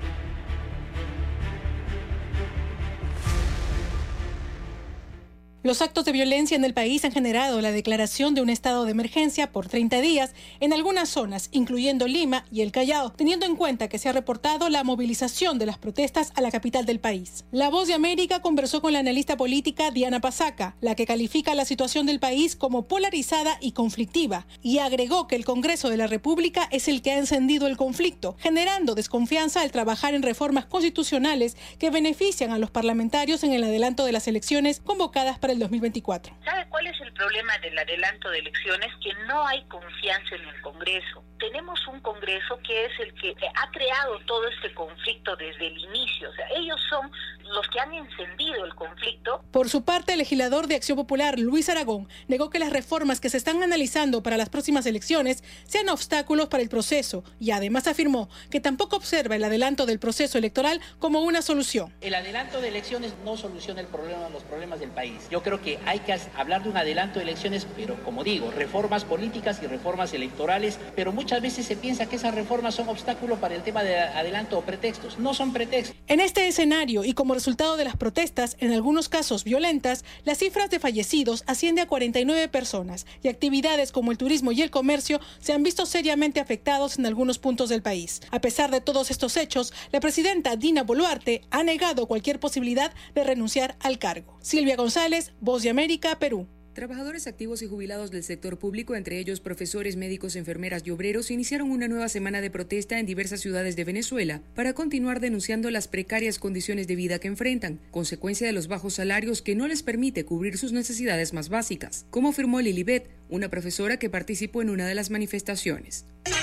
[5.63, 8.91] Los actos de violencia en el país han generado la declaración de un estado de
[8.93, 13.87] emergencia por 30 días en algunas zonas, incluyendo Lima y el Callao, teniendo en cuenta
[13.87, 17.45] que se ha reportado la movilización de las protestas a la capital del país.
[17.51, 21.65] La Voz de América conversó con la analista política Diana Pasaca, la que califica la
[21.65, 26.67] situación del país como polarizada y conflictiva, y agregó que el Congreso de la República
[26.71, 31.91] es el que ha encendido el conflicto, generando desconfianza al trabajar en reformas constitucionales que
[31.91, 36.37] benefician a los parlamentarios en el adelanto de las elecciones convocadas para el 2024.
[36.43, 38.89] ¿Sabe cuál es el problema del adelanto de elecciones?
[39.03, 41.23] Que no hay confianza en el Congreso.
[41.41, 46.29] Tenemos un Congreso que es el que ha creado todo este conflicto desde el inicio.
[46.29, 47.11] O sea, ellos son
[47.51, 49.43] los que han encendido el conflicto.
[49.51, 53.29] Por su parte, el legislador de Acción Popular, Luis Aragón, negó que las reformas que
[53.29, 58.29] se están analizando para las próximas elecciones sean obstáculos para el proceso y además afirmó
[58.49, 61.93] que tampoco observa el adelanto del proceso electoral como una solución.
[62.01, 65.27] El adelanto de elecciones no soluciona el problema, los problemas del país.
[65.31, 69.05] Yo creo que hay que hablar de un adelanto de elecciones, pero como digo, reformas
[69.05, 73.55] políticas y reformas electorales, pero muchas veces se piensa que esas reformas son obstáculos para
[73.55, 75.19] el tema de adelanto o pretextos.
[75.19, 75.95] No son pretextos.
[76.07, 80.69] En este escenario y como resultado de las protestas, en algunos casos violentas, las cifras
[80.69, 85.53] de fallecidos asciende a 49 personas y actividades como el turismo y el comercio se
[85.53, 88.21] han visto seriamente afectados en algunos puntos del país.
[88.31, 93.23] A pesar de todos estos hechos, la presidenta Dina Boluarte ha negado cualquier posibilidad de
[93.23, 94.37] renunciar al cargo.
[94.41, 96.47] Silvia González, Voz de América, Perú.
[96.73, 101.69] Trabajadores activos y jubilados del sector público, entre ellos profesores, médicos, enfermeras y obreros, iniciaron
[101.69, 106.39] una nueva semana de protesta en diversas ciudades de Venezuela para continuar denunciando las precarias
[106.39, 110.57] condiciones de vida que enfrentan, consecuencia de los bajos salarios que no les permite cubrir
[110.57, 115.09] sus necesidades más básicas, como afirmó Lilibet, una profesora que participó en una de las
[115.09, 116.05] manifestaciones.
[116.25, 116.35] No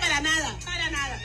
[0.00, 1.20] para nada, para nada.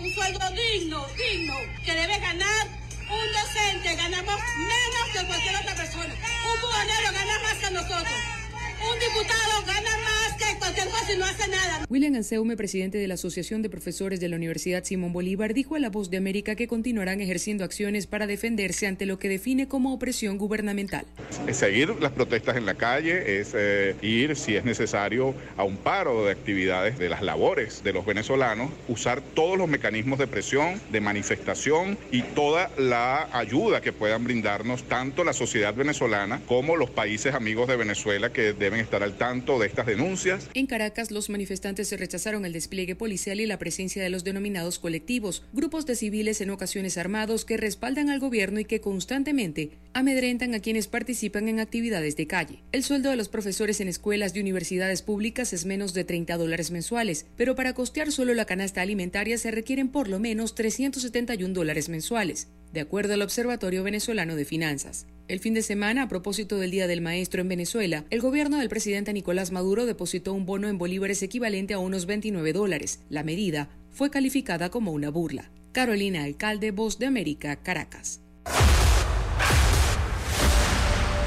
[0.00, 1.54] Un sueldo digno, digno,
[1.84, 2.79] que debe ganar
[3.10, 6.14] un docente ganamos menos que cualquier otra persona.
[6.14, 8.49] Un buhonero gana más que nosotros.
[8.82, 11.84] Un diputado gana más que cualquier cosa y no hace nada.
[11.90, 15.78] William Anseume, presidente de la Asociación de Profesores de la Universidad Simón Bolívar, dijo a
[15.78, 19.92] La Voz de América que continuarán ejerciendo acciones para defenderse ante lo que define como
[19.92, 21.04] opresión gubernamental.
[21.46, 25.76] Es seguir las protestas en la calle, es eh, ir, si es necesario, a un
[25.76, 30.80] paro de actividades de las labores de los venezolanos, usar todos los mecanismos de presión,
[30.90, 36.88] de manifestación y toda la ayuda que puedan brindarnos tanto la sociedad venezolana como los
[36.88, 40.48] países amigos de Venezuela que deben estar al tanto de estas denuncias.
[40.54, 44.78] En Caracas, los manifestantes se rechazaron el despliegue policial y la presencia de los denominados
[44.78, 50.54] colectivos, grupos de civiles en ocasiones armados que respaldan al gobierno y que constantemente amedrentan
[50.54, 52.62] a quienes participan en actividades de calle.
[52.70, 56.70] El sueldo de los profesores en escuelas de universidades públicas es menos de 30 dólares
[56.70, 61.88] mensuales, pero para costear solo la canasta alimentaria se requieren por lo menos 371 dólares
[61.88, 65.06] mensuales, de acuerdo al Observatorio Venezolano de Finanzas.
[65.30, 68.68] El fin de semana, a propósito del Día del Maestro en Venezuela, el gobierno del
[68.68, 72.98] presidente Nicolás Maduro depositó un bono en bolívares equivalente a unos 29 dólares.
[73.10, 75.52] La medida fue calificada como una burla.
[75.70, 78.20] Carolina Alcalde, Voz de América, Caracas.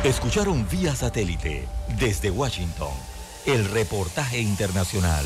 [0.03, 1.63] Escucharon vía satélite
[1.97, 2.91] desde Washington
[3.45, 5.25] el reportaje internacional.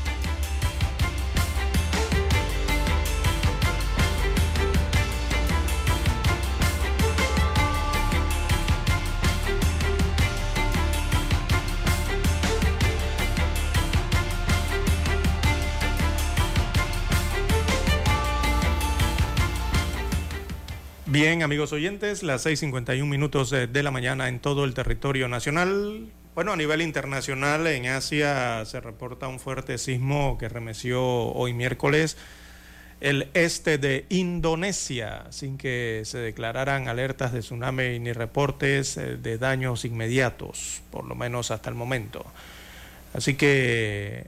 [21.21, 26.07] Bien, amigos oyentes, las 6:51 minutos de, la mañana en todo el territorio nacional.
[26.33, 32.17] Bueno, a nivel internacional, en Asia se reporta un fuerte sismo que remeció hoy miércoles
[33.01, 39.37] el este de Indonesia, sin que se declararan alertas de tsunami ni reportes eh, de
[39.37, 42.25] daños inmediatos, por lo menos hasta el momento.
[43.13, 44.25] Así que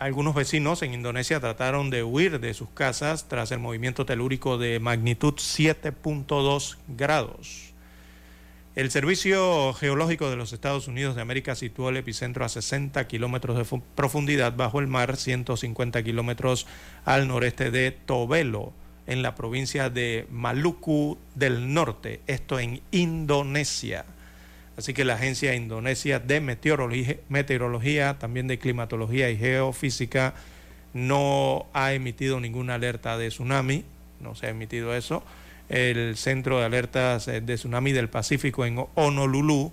[0.00, 4.80] algunos vecinos en Indonesia trataron de huir de sus casas tras el movimiento telúrico de
[4.80, 7.66] magnitud 7.2 grados.
[8.76, 13.58] El Servicio Geológico de los Estados Unidos de América situó el epicentro a 60 kilómetros
[13.58, 16.66] de fu- profundidad bajo el mar, 150 kilómetros
[17.04, 18.72] al noreste de Tobelo,
[19.06, 24.06] en la provincia de Maluku del Norte, esto en Indonesia.
[24.76, 30.34] Así que la Agencia Indonesia de Meteorología, también de Climatología y Geofísica,
[30.92, 33.84] no ha emitido ninguna alerta de tsunami,
[34.20, 35.22] no se ha emitido eso.
[35.68, 39.72] El Centro de Alertas eh, de Tsunami del Pacífico en Honolulu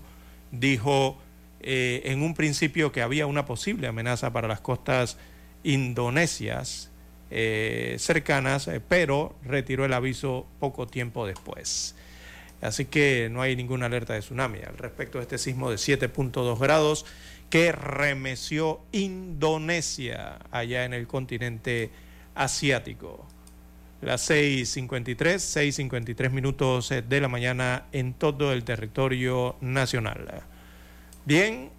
[0.52, 1.18] dijo
[1.60, 5.18] eh, en un principio que había una posible amenaza para las costas
[5.64, 6.90] indonesias
[7.30, 11.96] eh, cercanas, pero retiró el aviso poco tiempo después.
[12.60, 16.58] Así que no hay ninguna alerta de tsunami al respecto de este sismo de 7.2
[16.58, 17.06] grados
[17.50, 21.90] que remeció Indonesia allá en el continente
[22.34, 23.26] asiático.
[24.00, 30.42] Las 6.53, 6.53 minutos de la mañana en todo el territorio nacional.
[31.24, 31.70] Bien,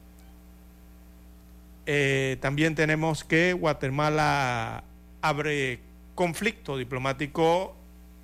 [1.86, 4.84] eh, también tenemos que Guatemala
[5.22, 5.80] abre
[6.16, 7.76] conflicto diplomático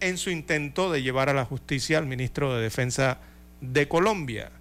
[0.08, 3.18] en su intento de llevar a la justicia al ministro de Defensa
[3.62, 4.52] de Colombia.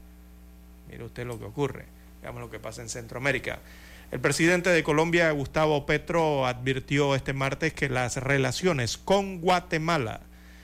[0.90, 1.84] Mire usted lo que ocurre,
[2.22, 3.58] veamos lo que pasa en Centroamérica.
[4.10, 10.20] El presidente de Colombia, Gustavo Petro, advirtió este martes que las relaciones con Guatemala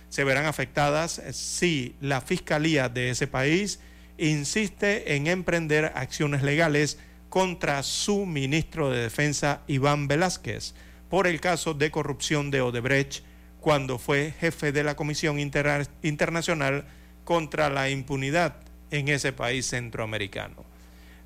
[0.08, 3.80] se verán afectadas si la fiscalía de ese país
[4.18, 6.98] insiste en emprender acciones legales
[7.28, 10.74] contra su ministro de Defensa, Iván Velázquez,
[11.08, 13.24] por el caso de corrupción de Odebrecht
[13.60, 16.84] cuando fue jefe de la Comisión Interna- Internacional
[17.24, 18.56] contra la Impunidad
[18.90, 20.64] en ese país centroamericano.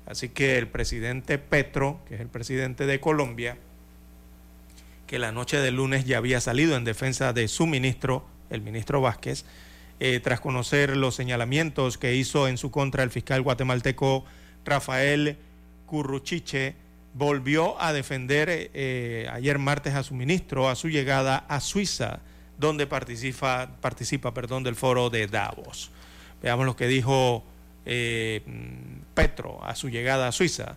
[0.05, 3.57] Así que el presidente Petro, que es el presidente de Colombia,
[5.07, 9.01] que la noche del lunes ya había salido en defensa de su ministro, el ministro
[9.01, 9.45] Vázquez,
[9.99, 14.25] eh, tras conocer los señalamientos que hizo en su contra el fiscal guatemalteco
[14.65, 15.37] Rafael
[15.85, 16.75] Curruchiche,
[17.15, 22.19] volvió a defender eh, ayer martes a su ministro a su llegada a Suiza,
[22.57, 25.91] donde participa, participa perdón, del foro de Davos.
[26.43, 27.43] Veamos lo que dijo
[27.85, 28.43] eh,
[29.13, 30.75] Petro a su llegada a Suiza.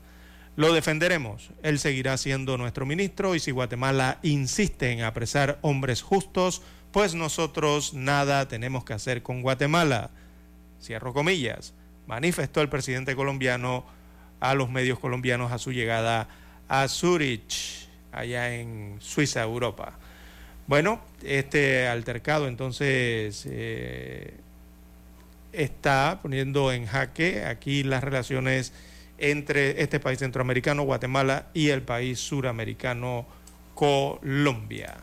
[0.54, 1.50] Lo defenderemos.
[1.62, 6.62] Él seguirá siendo nuestro ministro y si Guatemala insiste en apresar hombres justos,
[6.92, 10.10] pues nosotros nada tenemos que hacer con Guatemala.
[10.80, 11.74] Cierro comillas.
[12.06, 13.84] Manifestó el presidente colombiano
[14.40, 16.28] a los medios colombianos a su llegada
[16.68, 19.92] a Zurich, allá en Suiza, Europa.
[20.66, 24.34] Bueno, este altercado entonces eh,
[25.52, 28.72] está poniendo en jaque aquí las relaciones
[29.18, 33.26] entre este país centroamericano, Guatemala, y el país suramericano,
[33.74, 34.96] Colombia.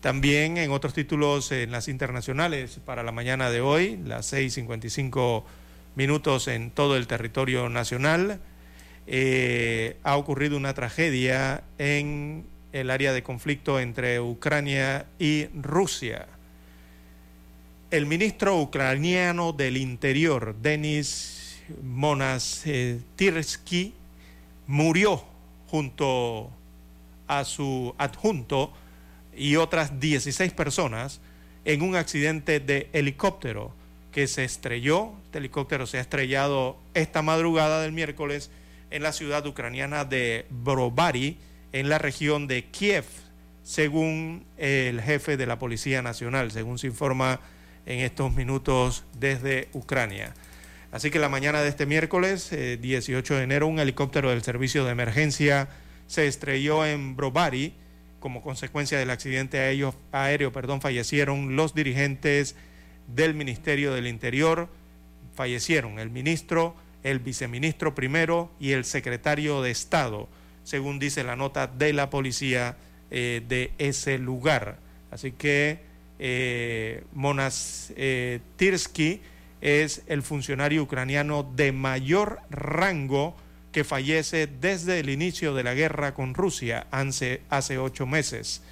[0.00, 5.44] También en otros títulos en las internacionales para la mañana de hoy, las 6.55
[5.96, 8.40] minutos en todo el territorio nacional,
[9.06, 16.26] eh, ha ocurrido una tragedia en el área de conflicto entre Ucrania y Rusia.
[17.90, 23.94] El ministro ucraniano del Interior, Denis Monastirsky,
[24.66, 25.22] murió
[25.68, 26.50] junto
[27.26, 28.72] a su adjunto
[29.36, 31.20] y otras 16 personas
[31.64, 33.72] en un accidente de helicóptero
[34.12, 35.12] que se estrelló.
[35.26, 38.50] Este helicóptero se ha estrellado esta madrugada del miércoles
[38.94, 41.36] en la ciudad ucraniana de Brovary,
[41.72, 43.04] en la región de Kiev,
[43.64, 47.40] según el jefe de la Policía Nacional, según se informa
[47.86, 50.32] en estos minutos desde Ucrania.
[50.92, 54.84] Así que la mañana de este miércoles, eh, 18 de enero, un helicóptero del servicio
[54.84, 55.68] de emergencia
[56.06, 57.74] se estrelló en Brovary.
[58.20, 62.54] Como consecuencia del accidente aéreo, aéreo perdón, fallecieron los dirigentes
[63.08, 64.68] del Ministerio del Interior,
[65.34, 70.28] fallecieron el ministro, el viceministro primero y el secretario de Estado,
[70.64, 72.76] según dice la nota de la policía
[73.10, 74.78] eh, de ese lugar.
[75.10, 75.78] Así que
[76.18, 79.20] eh, Monas eh, Tirsky
[79.60, 83.36] es el funcionario ucraniano de mayor rango
[83.70, 88.62] que fallece desde el inicio de la guerra con Rusia hace, hace ocho meses.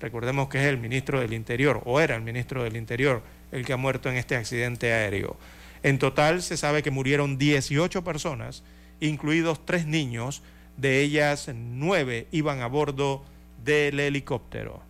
[0.00, 3.72] Recordemos que es el ministro del Interior, o era el ministro del Interior, el que
[3.72, 5.36] ha muerto en este accidente aéreo.
[5.84, 8.64] En total se sabe que murieron 18 personas,
[9.00, 10.42] incluidos tres niños,
[10.78, 13.22] de ellas nueve iban a bordo
[13.62, 14.80] del helicóptero.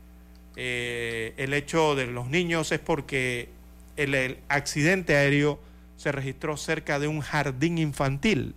[0.55, 3.49] Eh, el hecho de los niños es porque
[3.97, 5.59] el, accidente aéreo
[5.97, 8.55] se registró cerca de un jardín infantil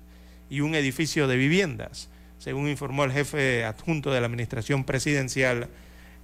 [0.48, 2.08] y un edificio de viviendas,
[2.38, 5.70] según informó el jefe adjunto de la administración presidencial,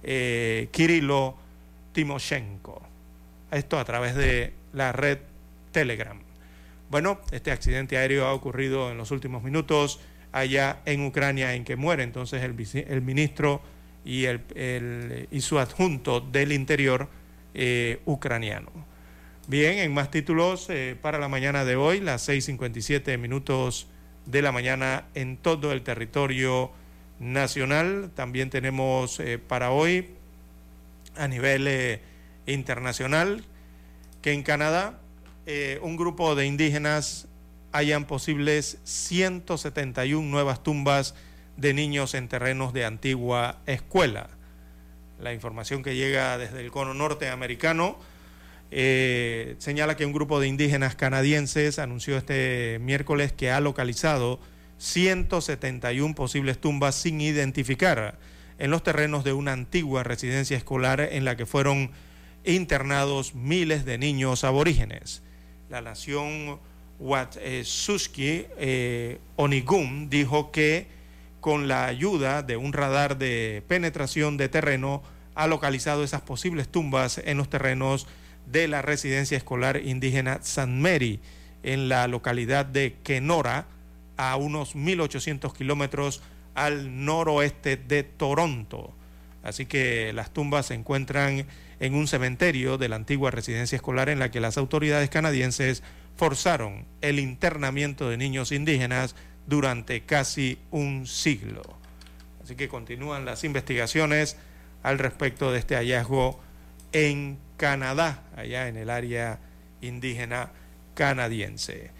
[0.04, 1.36] eh, Kirilo
[1.92, 2.82] Timoshenko.
[3.50, 5.18] Esto a través de la red
[5.74, 6.18] Telegram.
[6.90, 10.00] Bueno, este accidente aéreo ha ocurrido en los últimos minutos
[10.32, 12.54] allá en Ucrania, en que muere entonces el,
[12.88, 13.60] el ministro
[14.04, 17.08] y, el, el- y su adjunto del interior
[17.54, 18.70] eh, ucraniano.
[19.48, 23.86] Bien, en más títulos eh, para la mañana de hoy, las 6.57 minutos
[24.26, 26.70] de la mañana en todo el territorio
[27.18, 28.10] nacional.
[28.14, 30.08] También tenemos eh, para hoy
[31.16, 32.00] a nivel
[32.46, 33.44] internacional
[34.22, 34.98] que en Canadá
[35.46, 37.28] eh, un grupo de indígenas
[37.72, 41.14] hayan posibles 171 nuevas tumbas
[41.56, 44.30] de niños en terrenos de antigua escuela.
[45.20, 47.98] La información que llega desde el cono norteamericano
[48.70, 54.40] eh, señala que un grupo de indígenas canadienses anunció este miércoles que ha localizado
[54.78, 58.18] 171 posibles tumbas sin identificar
[58.58, 61.90] en los terrenos de una antigua residencia escolar en la que fueron
[62.44, 65.22] internados miles de niños aborígenes.
[65.68, 66.58] La nación
[66.98, 70.86] Watususki eh, Onigum dijo que
[71.40, 75.02] con la ayuda de un radar de penetración de terreno
[75.34, 78.06] ha localizado esas posibles tumbas en los terrenos
[78.46, 81.20] de la residencia escolar indígena San Mary
[81.62, 83.66] en la localidad de Kenora,
[84.16, 86.22] a unos 1.800 kilómetros
[86.54, 88.94] al noroeste de Toronto.
[89.44, 91.46] Así que las tumbas se encuentran
[91.78, 95.82] en un cementerio de la antigua residencia escolar en la que las autoridades canadienses
[96.16, 99.14] forzaron el internamiento de niños indígenas
[99.46, 101.62] durante casi un siglo.
[102.42, 104.38] Así que continúan las investigaciones
[104.82, 106.40] al respecto de este hallazgo
[106.92, 109.40] en Canadá, allá en el área
[109.82, 110.52] indígena
[110.94, 111.90] canadiense.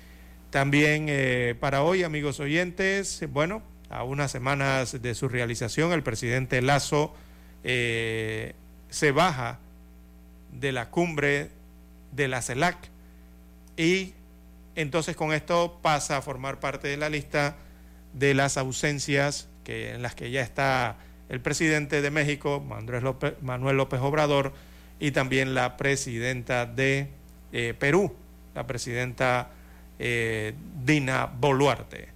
[0.48, 6.62] También eh, para hoy, amigos oyentes, bueno, a unas semanas de su realización, el presidente
[6.62, 7.14] Lazo
[7.64, 8.54] eh,
[8.90, 9.58] se baja
[10.52, 11.50] de la cumbre
[12.12, 12.76] de la CELAC
[13.76, 14.14] y
[14.76, 17.56] entonces con esto pasa a formar parte de la lista
[18.12, 20.96] de las ausencias que, en las que ya está
[21.28, 22.62] el presidente de México,
[23.02, 24.52] López, Manuel López Obrador,
[25.00, 27.08] y también la presidenta de
[27.52, 28.14] eh, Perú,
[28.54, 29.50] la presidenta
[29.98, 30.54] eh,
[30.84, 32.08] Dina Boluarte.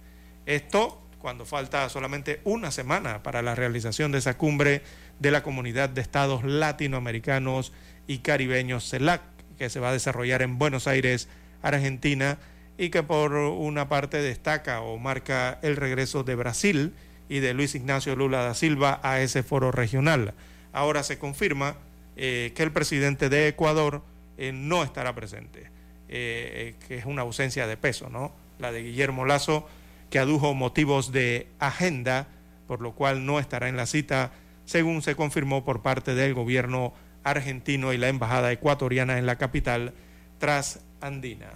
[0.45, 4.81] Esto cuando falta solamente una semana para la realización de esa cumbre
[5.19, 7.73] de la Comunidad de Estados Latinoamericanos
[8.07, 9.21] y Caribeños CELAC,
[9.57, 11.27] que se va a desarrollar en Buenos Aires,
[11.61, 12.39] Argentina,
[12.77, 16.93] y que por una parte destaca o marca el regreso de Brasil
[17.27, 20.33] y de Luis Ignacio Lula da Silva a ese foro regional.
[20.71, 21.75] Ahora se confirma
[22.15, 24.01] eh, que el presidente de Ecuador
[24.37, 25.69] eh, no estará presente,
[26.07, 28.33] eh, que es una ausencia de peso, ¿no?
[28.59, 29.67] La de Guillermo Lazo,
[30.09, 32.27] que adujo motivos de agenda,
[32.67, 34.31] por lo cual no estará en la cita,
[34.69, 36.93] según se confirmó por parte del gobierno
[37.23, 39.93] argentino y la embajada ecuatoriana en la capital
[40.37, 41.49] trasandina.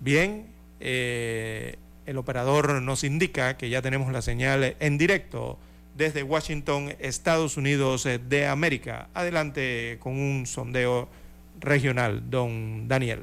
[0.00, 0.48] Bien,
[0.80, 5.56] eh, el operador nos indica que ya tenemos la señal en directo
[5.94, 9.08] desde Washington, Estados Unidos eh, de América.
[9.14, 11.08] Adelante con un sondeo
[11.60, 13.22] regional, don Daniel.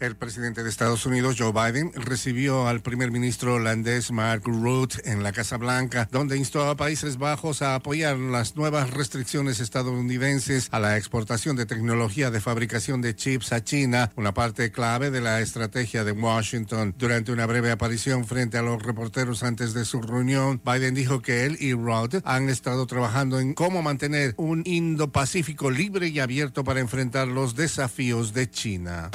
[0.00, 5.22] El presidente de Estados Unidos, Joe Biden, recibió al primer ministro holandés Mark Rutte en
[5.22, 10.80] la Casa Blanca, donde instó a Países Bajos a apoyar las nuevas restricciones estadounidenses a
[10.80, 15.42] la exportación de tecnología de fabricación de chips a China, una parte clave de la
[15.42, 16.94] estrategia de Washington.
[16.96, 21.44] Durante una breve aparición frente a los reporteros antes de su reunión, Biden dijo que
[21.44, 26.80] él y Rutte han estado trabajando en cómo mantener un Indo-Pacífico libre y abierto para
[26.80, 29.10] enfrentar los desafíos de China.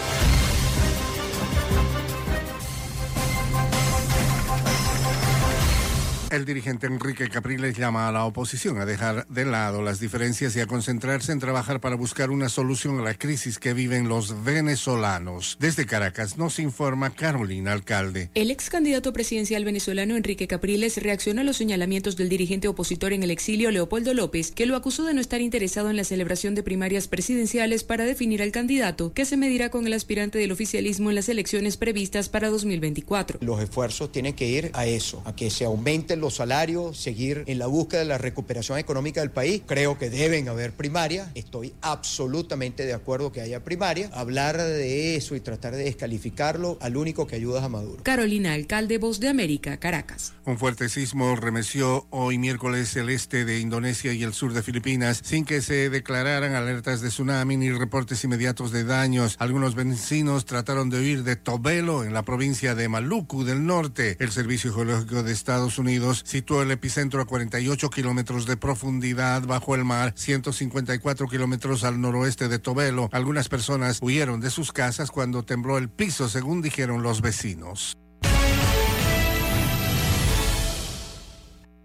[6.35, 10.59] El dirigente Enrique Capriles llama a la oposición a dejar de lado las diferencias y
[10.59, 15.55] a concentrarse en trabajar para buscar una solución a la crisis que viven los venezolanos.
[15.61, 18.31] Desde Caracas nos informa Carolina Alcalde.
[18.33, 23.23] El ex candidato presidencial venezolano Enrique Capriles reaccionó a los señalamientos del dirigente opositor en
[23.23, 26.63] el exilio Leopoldo López, que lo acusó de no estar interesado en la celebración de
[26.63, 31.15] primarias presidenciales para definir al candidato, que se medirá con el aspirante del oficialismo en
[31.15, 33.39] las elecciones previstas para 2024.
[33.39, 37.59] Los esfuerzos tienen que ir a eso, a que se aumenten los salarios, seguir en
[37.59, 39.61] la búsqueda de la recuperación económica del país.
[39.63, 41.31] Creo que deben haber primaria.
[41.35, 44.09] Estoy absolutamente de acuerdo que haya primaria.
[44.11, 48.01] Hablar de eso y tratar de descalificarlo al único que ayuda es a Maduro.
[48.01, 50.33] Carolina Alcalde, Voz de América, Caracas.
[50.45, 55.21] Un fuerte sismo remeció hoy miércoles el este de Indonesia y el sur de Filipinas
[55.23, 59.35] sin que se declararan alertas de tsunami ni reportes inmediatos de daños.
[59.37, 64.17] Algunos vecinos trataron de huir de Tobelo en la provincia de Maluku del norte.
[64.19, 69.75] El Servicio Geológico de Estados Unidos situó el epicentro a 48 kilómetros de profundidad bajo
[69.75, 73.09] el mar, 154 kilómetros al noroeste de Tobelo.
[73.11, 77.97] Algunas personas huyeron de sus casas cuando tembló el piso, según dijeron los vecinos.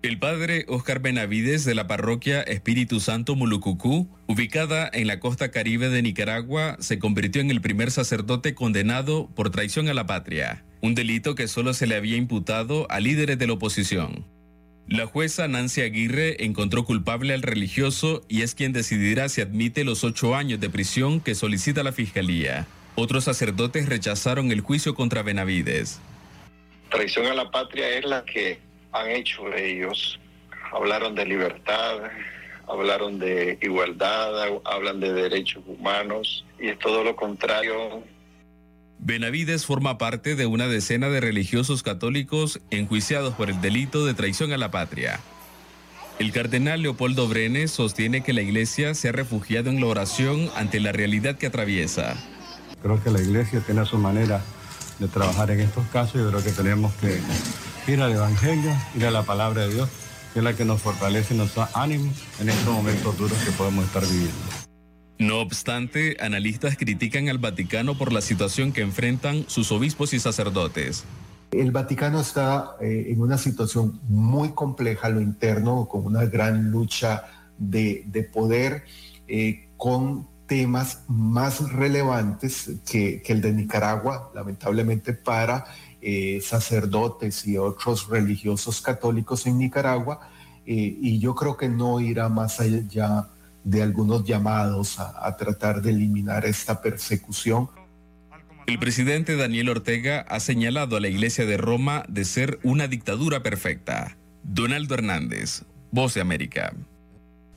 [0.02, 5.90] El padre Oscar Benavides de la parroquia Espíritu Santo Mulucucú, ubicada en la costa caribe
[5.90, 10.94] de Nicaragua, se convirtió en el primer sacerdote condenado por traición a la patria, un
[10.94, 14.24] delito que solo se le había imputado a líderes de la oposición.
[14.89, 20.02] La jueza Nancy Aguirre encontró culpable al religioso y es quien decidirá si admite los
[20.02, 22.66] ocho años de prisión que solicita la fiscalía.
[22.94, 26.01] Otros sacerdotes rechazaron el juicio contra Benavides.
[26.90, 30.18] Traición a la patria es la que han hecho ellos.
[30.72, 31.98] Hablaron de libertad,
[32.68, 34.32] hablaron de igualdad,
[34.64, 38.02] hablan de derechos humanos y es todo lo contrario.
[38.98, 44.52] Benavides forma parte de una decena de religiosos católicos enjuiciados por el delito de traición
[44.52, 45.20] a la patria.
[46.18, 50.78] El cardenal Leopoldo Brenes sostiene que la iglesia se ha refugiado en la oración ante
[50.78, 52.14] la realidad que atraviesa.
[52.82, 54.42] Creo que la iglesia tiene su manera
[54.98, 56.20] de trabajar en estos casos.
[56.20, 57.18] Yo creo que tenemos que
[57.86, 59.89] ir al Evangelio, ir a la palabra de Dios,
[60.32, 63.51] que es la que nos fortalece y nos da ánimo en estos momentos duros que
[63.52, 64.39] podemos estar viviendo.
[65.19, 71.05] No obstante, analistas critican al Vaticano por la situación que enfrentan sus obispos y sacerdotes.
[71.51, 76.70] El Vaticano está eh, en una situación muy compleja a lo interno, con una gran
[76.70, 77.24] lucha
[77.59, 78.85] de, de poder,
[79.28, 85.65] eh, con temas más relevantes que, que el de Nicaragua, lamentablemente para
[86.02, 90.31] eh, sacerdotes y otros religiosos católicos en Nicaragua,
[90.66, 93.28] eh, y yo creo que no irá más allá
[93.64, 97.68] de algunos llamados a, a tratar de eliminar esta persecución.
[98.66, 103.43] El presidente Daniel Ortega ha señalado a la Iglesia de Roma de ser una dictadura
[103.43, 104.16] perfecta.
[104.43, 106.72] Donaldo Hernández, Voz de América.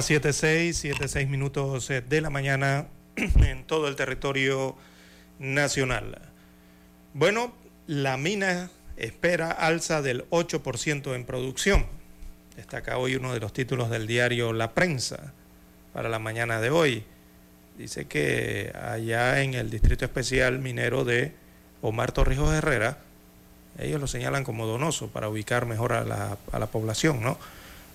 [0.00, 2.86] Las 7.6, 7.6 minutos eh, de la mañana
[3.16, 4.74] en todo el territorio
[5.38, 6.18] nacional.
[7.12, 7.52] Bueno,
[7.86, 11.84] la mina espera alza del 8% en producción.
[12.56, 15.34] Destaca hoy uno de los títulos del diario La Prensa
[15.92, 17.04] para la mañana de hoy.
[17.76, 21.34] Dice que allá en el Distrito Especial Minero de
[21.82, 23.00] Omar Torrijos Herrera,
[23.78, 27.36] ellos lo señalan como donoso para ubicar mejor a la, a la población, ¿no?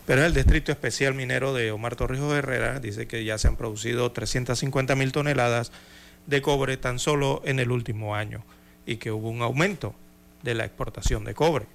[0.06, 4.12] Pero el Distrito Especial Minero de Omar Torrijos Herrera dice que ya se han producido
[4.12, 5.72] 350 mil toneladas
[6.28, 8.44] de cobre tan solo en el último año
[8.86, 9.96] y que hubo un aumento
[10.44, 11.66] de la exportación de cobre.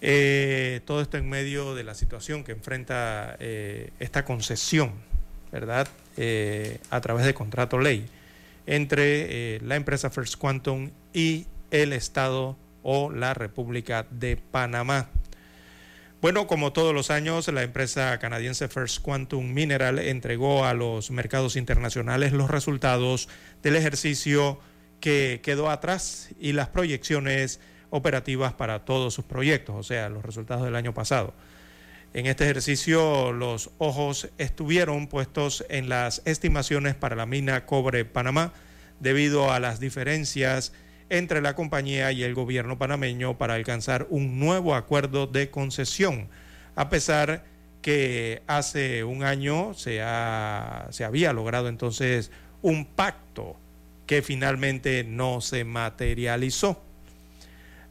[0.00, 4.92] Eh, todo esto en medio de la situación que enfrenta eh, esta concesión,
[5.50, 5.88] ¿verdad?
[6.16, 8.06] Eh, a través de contrato ley
[8.66, 15.08] entre la empresa First Quantum y el Estado o la República de Panamá.
[16.22, 21.56] Bueno, como todos los años, la empresa canadiense First Quantum Mineral entregó a los mercados
[21.56, 23.28] internacionales los resultados
[23.62, 24.58] del ejercicio
[24.98, 27.60] que quedó atrás y las proyecciones
[27.90, 31.34] operativas para todos sus proyectos, o sea, los resultados del año pasado.
[32.14, 38.54] En este ejercicio los ojos estuvieron puestos en las estimaciones para la mina Cobre Panamá
[39.00, 40.72] debido a las diferencias
[41.08, 46.28] entre la compañía y el gobierno panameño para alcanzar un nuevo acuerdo de concesión,
[46.74, 47.44] a pesar
[47.82, 50.00] que hace un año se,
[50.90, 53.56] se había logrado entonces un pacto
[54.06, 56.82] que finalmente no se materializó.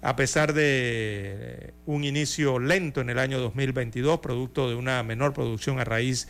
[0.02, 5.80] A pesar de un inicio lento en el año 2022, producto de una menor producción
[5.80, 6.28] a raíz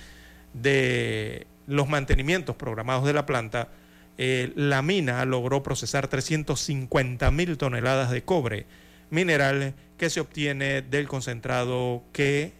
[0.53, 3.69] de los mantenimientos programados de la planta,
[4.17, 8.65] eh, la mina logró procesar 350 mil toneladas de cobre,
[9.09, 12.53] mineral que se obtiene del concentrado que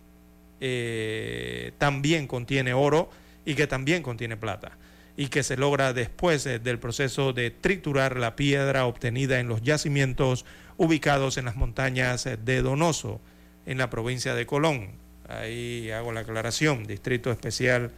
[0.60, 3.10] eh, también contiene oro
[3.46, 4.78] y que también contiene plata
[5.18, 9.62] y que se logra después eh, del proceso de triturar la piedra obtenida en los
[9.62, 10.46] yacimientos
[10.78, 13.22] ubicados en las montañas de Donoso,
[13.66, 14.92] en la provincia de Colón.
[15.30, 17.92] Ahí hago la aclaración, Distrito Especial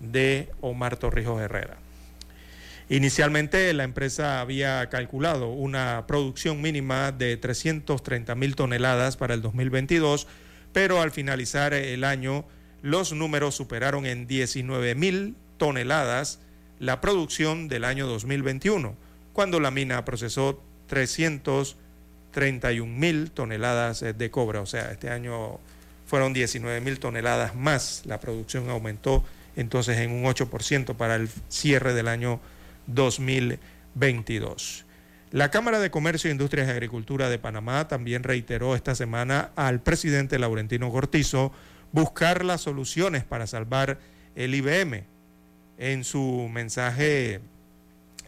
[0.00, 1.78] de Omar Torrijos Herrera.
[2.88, 10.28] Inicialmente la empresa había calculado una producción mínima de 330 mil toneladas para el 2022,
[10.72, 12.44] pero al finalizar el año
[12.82, 16.38] los números superaron en 19 mil toneladas
[16.78, 18.94] la producción del año 2021,
[19.32, 24.58] cuando la mina procesó 331 mil toneladas de cobre.
[24.58, 25.58] O sea, este año
[26.06, 28.02] fueron 19 mil toneladas más.
[28.04, 29.24] La producción aumentó
[29.56, 32.38] entonces en un 8% para el cierre del año
[32.86, 34.86] 2022.
[35.32, 40.38] La Cámara de Comercio, Industrias y Agricultura de Panamá también reiteró esta semana al presidente
[40.38, 41.52] Laurentino Cortizo
[41.92, 43.98] buscar las soluciones para salvar
[44.34, 45.04] el IBM.
[45.78, 47.40] En su mensaje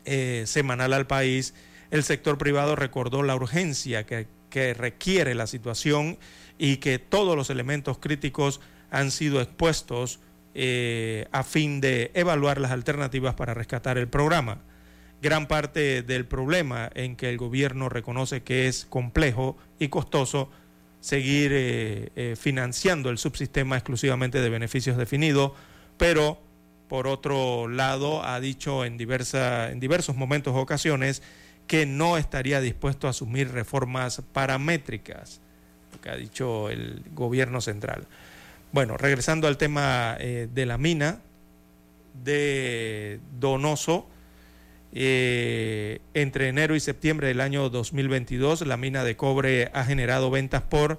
[0.04, 1.54] eh, semanal al país,
[1.90, 6.18] el sector privado recordó la urgencia que, que requiere la situación
[6.58, 8.60] y que todos los elementos críticos
[8.90, 10.20] han sido expuestos
[10.60, 14.58] eh, a fin de evaluar las alternativas para rescatar el programa.
[15.22, 20.50] Gran parte del problema en que el gobierno reconoce que es complejo y costoso
[20.98, 25.52] seguir eh, eh, financiando el subsistema exclusivamente de beneficios definidos,
[25.96, 26.42] pero
[26.88, 31.22] por otro lado ha dicho en, en diversos momentos o ocasiones
[31.68, 35.40] que no estaría dispuesto a asumir reformas paramétricas,
[35.92, 38.08] lo que ha dicho el gobierno central.
[38.70, 41.20] Bueno, regresando al tema eh, de la mina
[42.22, 44.06] de Donoso,
[44.92, 50.62] eh, entre enero y septiembre del año 2022, la mina de cobre ha generado ventas
[50.62, 50.98] por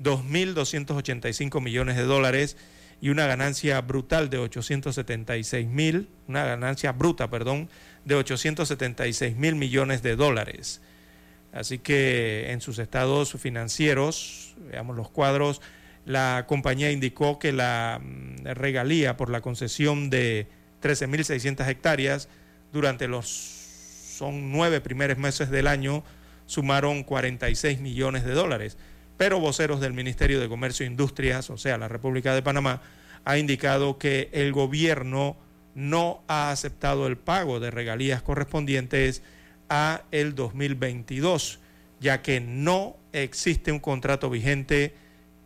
[0.00, 2.56] 2.285 millones de dólares
[3.00, 7.68] y una ganancia brutal de 876 mil, una ganancia bruta, perdón,
[8.04, 10.80] de 876 mil millones de dólares.
[11.52, 15.60] Así que en sus estados financieros, veamos los cuadros,
[16.08, 20.46] la compañía indicó que la mm, regalía por la concesión de
[20.80, 22.30] 13.600 hectáreas
[22.72, 26.02] durante los son nueve primeros meses del año
[26.46, 28.78] sumaron 46 millones de dólares.
[29.18, 32.80] Pero voceros del Ministerio de Comercio e Industrias, o sea, la República de Panamá,
[33.26, 35.36] ha indicado que el gobierno
[35.74, 39.22] no ha aceptado el pago de regalías correspondientes
[39.68, 41.60] a el 2022,
[42.00, 44.94] ya que no existe un contrato vigente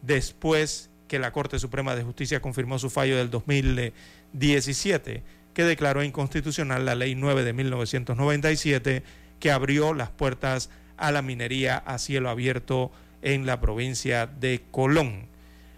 [0.02, 5.22] después que la Corte Suprema de Justicia confirmó su fallo del 2017,
[5.54, 9.02] que declaró inconstitucional la Ley 9 de 1997,
[9.38, 12.92] que abrió las puertas a la minería a cielo abierto
[13.22, 15.26] en la provincia de Colón.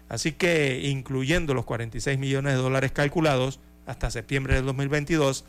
[0.07, 5.45] Así que incluyendo los 46 millones de dólares calculados hasta septiembre del 2022,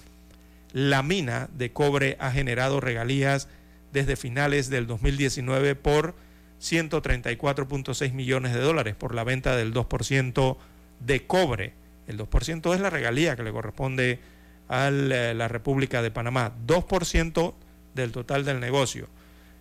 [0.73, 3.49] la mina de cobre ha generado regalías
[3.93, 6.15] desde finales del 2019 por
[6.61, 10.57] 134.6 millones de dólares por la venta del 2%
[11.01, 11.75] de cobre.
[12.07, 14.21] El 2% es la regalía que le corresponde
[14.69, 16.53] a la República de Panamá.
[16.67, 17.55] 2%
[17.95, 19.09] del total del negocio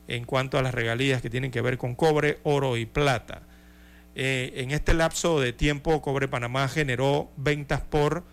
[0.07, 3.41] en cuanto a las regalías que tienen que ver con cobre, oro y plata.
[4.15, 8.23] Eh, en este lapso de tiempo, Cobre Panamá generó ventas por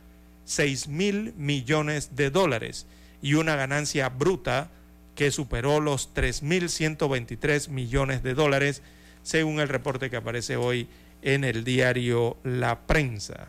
[0.44, 2.86] 6 mil millones de dólares
[3.20, 4.70] y una ganancia bruta
[5.14, 8.82] que superó los 3.123 millones de dólares,
[9.22, 10.88] según el reporte que aparece hoy
[11.22, 13.48] en el diario La Prensa.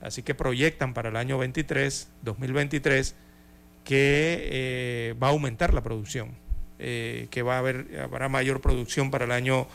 [0.00, 3.14] Así que proyectan para el año 23, 2023,
[3.84, 6.30] que eh, va a aumentar la producción,
[6.78, 9.66] eh, que va a haber habrá mayor producción para el año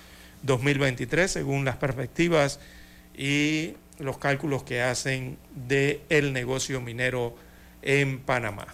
[0.44, 2.60] 2023, según las perspectivas
[3.18, 7.36] y los cálculos que hacen del el negocio minero
[7.82, 8.68] en Panamá.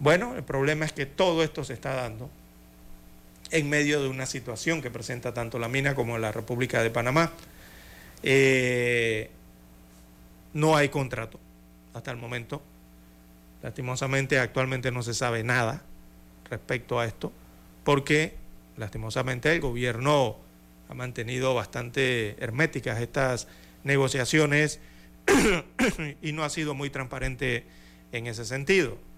[0.00, 2.30] Bueno, el problema es que todo esto se está dando
[3.50, 7.30] en medio de una situación que presenta tanto la mina como la República de Panamá.
[8.22, 9.30] Eh,
[10.54, 11.38] no hay contrato
[11.92, 12.62] hasta el momento.
[13.62, 15.82] Lastimosamente, actualmente no se sabe nada
[16.48, 17.30] respecto a esto,
[17.84, 18.34] porque
[18.78, 20.38] lastimosamente el gobierno
[20.88, 23.48] ha mantenido bastante herméticas estas
[23.84, 24.80] negociaciones
[26.22, 27.64] y no ha sido muy transparente
[28.12, 29.09] en ese sentido.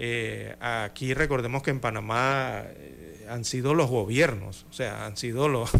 [0.00, 5.48] Eh, aquí recordemos que en Panamá eh, han sido los gobiernos, o sea, han sido
[5.48, 5.72] los,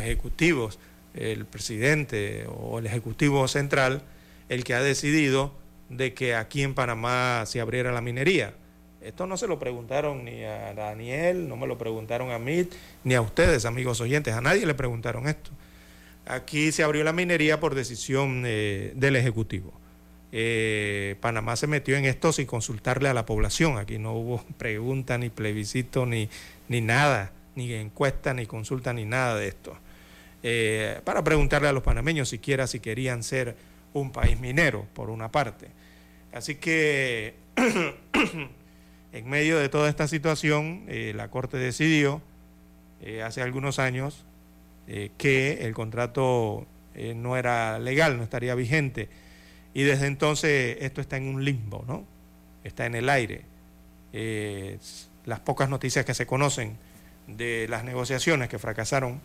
[0.00, 0.80] ejecutivos,
[1.14, 4.02] el presidente o el ejecutivo central,
[4.48, 5.54] el que ha decidido
[5.88, 8.54] de que aquí en Panamá se abriera la minería.
[9.00, 12.68] Esto no se lo preguntaron ni a Daniel, no me lo preguntaron a mí,
[13.04, 15.52] ni a ustedes, amigos oyentes, a nadie le preguntaron esto.
[16.26, 19.72] Aquí se abrió la minería por decisión eh, del Ejecutivo.
[20.32, 23.78] Eh, Panamá se metió en esto sin consultarle a la población.
[23.78, 26.28] Aquí no hubo pregunta, ni plebiscito, ni,
[26.68, 29.76] ni nada, ni encuesta, ni consulta, ni nada de esto.
[30.42, 33.56] Eh, para preguntarle a los panameños siquiera si querían ser
[33.92, 35.68] un país minero, por una parte.
[36.32, 37.34] Así que
[39.12, 40.84] en medio de toda esta situación,
[41.14, 42.20] la Corte decidió
[43.24, 44.26] hace algunos años
[44.88, 49.08] eh, que el contrato eh, no era legal, no estaría vigente.
[49.76, 52.06] Y desde entonces esto está en un limbo, ¿no?
[52.64, 53.42] Está en el aire.
[54.14, 54.78] Eh,
[55.26, 56.78] las pocas noticias que se conocen
[57.26, 59.20] de las negociaciones que fracasaron,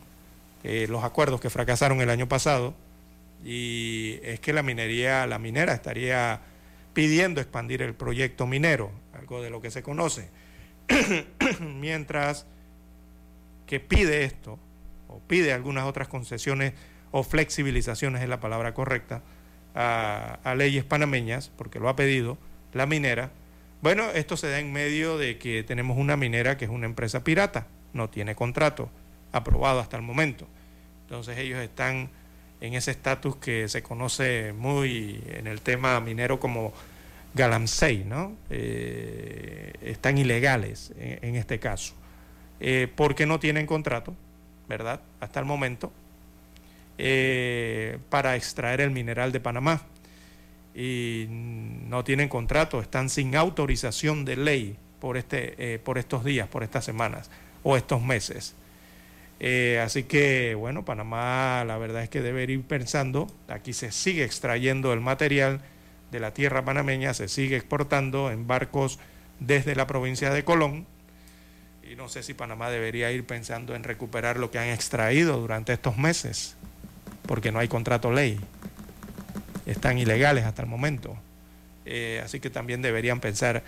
[0.89, 2.73] los acuerdos que fracasaron el año pasado,
[3.45, 6.41] y es que la minería, la minera estaría
[6.93, 10.27] pidiendo expandir el proyecto minero, algo de lo que se conoce.
[11.61, 12.45] Mientras
[13.67, 14.59] que pide esto,
[15.07, 16.73] o pide algunas otras concesiones
[17.11, 19.21] o flexibilizaciones es la palabra correcta
[19.75, 22.37] a, leyes panameñas, porque lo ha pedido
[22.73, 23.31] la minera.
[23.81, 27.23] Bueno, esto se da en medio de que tenemos una minera que es una empresa
[27.23, 28.89] pirata, no tiene contrato
[29.31, 30.47] aprobado hasta el momento.
[31.03, 32.09] Entonces ellos están
[32.61, 36.73] en ese estatus que se conoce muy en el tema minero como
[37.33, 38.35] galamsey, ¿no?
[38.49, 41.93] Eh, están ilegales en, este caso,
[42.59, 44.13] eh, porque no tienen contrato,
[44.67, 45.01] ¿verdad?
[45.19, 45.91] Hasta el momento,
[47.03, 49.81] eh, para extraer el mineral de Panamá.
[50.75, 56.47] Y no tienen contrato, están sin autorización de ley por, este, eh, por estos días,
[56.47, 57.31] por estas semanas
[57.63, 58.53] o estos meses.
[59.39, 64.23] Eh, así que, bueno, Panamá la verdad es que debe ir pensando, aquí se sigue
[64.23, 65.61] extrayendo el material
[66.11, 68.99] de la tierra panameña, se sigue exportando en barcos
[69.39, 70.85] desde la provincia de Colón,
[71.81, 75.73] y no sé si Panamá debería ir pensando en recuperar lo que han extraído durante
[75.73, 76.55] estos meses,
[77.25, 78.39] porque no hay contrato ley.
[79.65, 81.15] Están ilegales hasta el momento.
[81.85, 83.63] Eh, así que también deberían pensar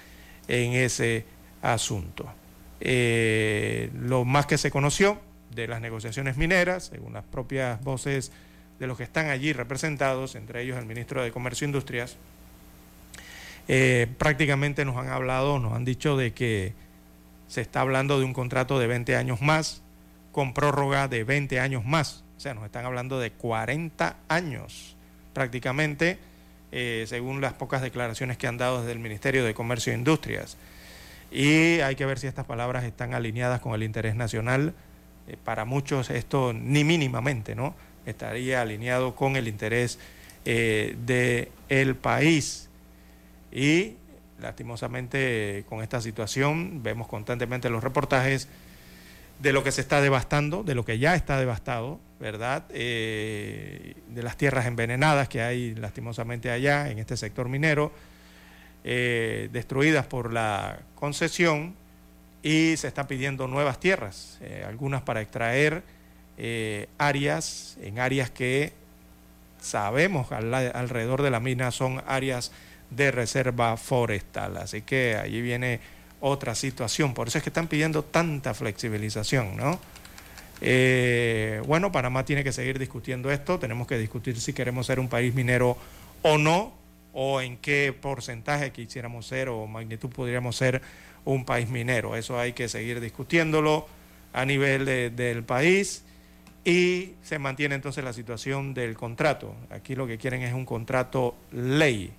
[0.47, 1.25] en ese
[1.61, 2.31] asunto.
[2.80, 5.19] Eh, lo más que se conoció
[5.55, 8.31] de las negociaciones mineras, según las propias voces
[8.80, 12.17] de los que están allí representados, entre ellos el ministro de Comercio e Industrias,
[13.67, 16.73] eh, prácticamente nos han hablado, nos han dicho de que
[17.47, 19.81] se está hablando de un contrato de 20 años más,
[20.31, 22.23] con prórroga de 20 años más.
[22.44, 24.98] Sea, nos están hablando de 40 años
[25.32, 26.18] prácticamente,
[26.74, 30.57] eh, según las pocas declaraciones que han dado desde el Ministerio de Comercio e Industrias.
[31.32, 34.74] Y hay que ver si estas palabras están alineadas con el interés nacional.
[35.30, 37.76] Eh, para muchos esto ni mínimamente, ¿no?
[38.06, 39.98] Estaría alineado con el interés
[40.44, 42.68] eh, del país.
[43.53, 43.95] Y
[44.41, 48.49] Lastimosamente con esta situación vemos constantemente los reportajes
[49.40, 52.64] de lo que se está devastando, de lo que ya está devastado ¿verdad?
[52.70, 57.91] Eh, de las tierras envenenadas que hay lastimosamente allá en este sector minero,
[58.86, 61.76] eh, destruidas por la concesión
[62.41, 65.84] y se están pidiendo nuevas tierras, eh, algunas para extraer
[66.98, 68.72] áreas, en áreas que
[69.60, 72.54] sabemos alrededor de la mina son áreas
[72.90, 74.56] de reserva forestal.
[74.58, 75.82] Así que allí viene
[76.22, 77.14] otra situación.
[77.14, 79.78] Por eso es que están pidiendo tanta flexibilización, ¿no?
[80.61, 83.59] Eh, bueno, Panamá tiene que seguir discutiendo esto.
[83.59, 85.77] Tenemos que discutir si queremos ser un país minero
[86.21, 86.73] o no,
[87.13, 90.81] o en qué porcentaje quisiéramos ser o magnitud podríamos ser
[91.25, 92.15] un país minero.
[92.15, 93.88] Eso hay que seguir discutiéndolo
[94.34, 94.85] a nivel
[95.15, 96.03] del país
[96.65, 99.55] y se mantiene entonces la situación del contrato.
[99.69, 102.11] Aquí lo que quieren es un contrato ley.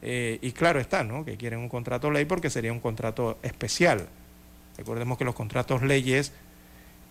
[0.00, 1.24] Eh, y claro está, ¿no?
[1.24, 4.08] Que quieren un contrato ley porque sería un contrato especial.
[4.76, 6.32] Recordemos que los contratos leyes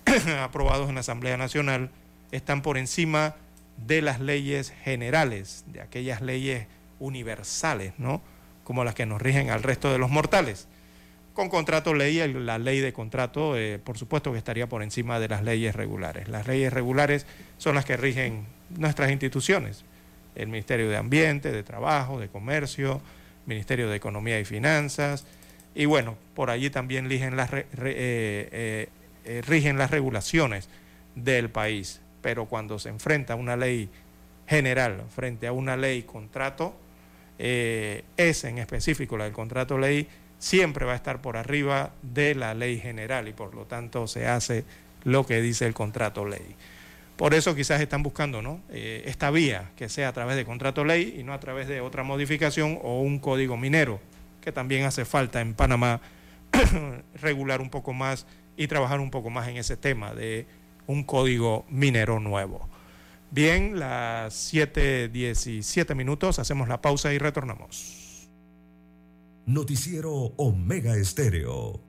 [0.42, 1.90] aprobados en la Asamblea Nacional
[2.32, 3.36] están por encima
[3.86, 6.68] de las leyes generales, de aquellas leyes
[7.00, 8.22] universales, ¿no?
[8.64, 10.68] Como las que nos rigen al resto de los mortales.
[11.34, 15.28] Con contrato ley, la ley de contrato, eh, por supuesto que estaría por encima de
[15.28, 16.28] las leyes regulares.
[16.28, 17.28] Las leyes regulares
[17.58, 19.86] son las que rigen nuestras instituciones,
[20.36, 23.02] el Ministerio de Ambiente, de Trabajo, de Comercio,
[23.46, 25.26] Ministerio de Economía y Finanzas,
[25.78, 28.90] y bueno, por allí también rigen las, eh, eh,
[29.45, 30.70] rigen las regulaciones
[31.16, 32.02] del país.
[32.22, 33.90] Pero cuando se enfrenta una ley
[34.48, 36.76] general frente a una ley contrato,
[37.38, 40.08] es en específico la del contrato ley,
[40.40, 44.28] siempre va a estar por arriba de la ley general y por lo tanto se
[44.28, 44.64] hace
[45.04, 46.56] lo que dice el contrato ley.
[47.16, 48.62] Por eso quizás están buscando ¿no?
[48.70, 51.82] Eh, esta vía que sea a través de contrato ley y no a través de
[51.82, 53.99] otra modificación o un código minero,
[54.41, 55.99] que también hace falta en Panamá
[57.22, 58.28] regular un poco más
[58.58, 60.48] y trabajar un poco más en ese tema de
[60.88, 62.68] un código minero nuevo.
[63.30, 68.30] Bien, las 7.17 minutos, hacemos la pausa y retornamos.
[69.46, 71.82] Noticiero Omega Estéreo.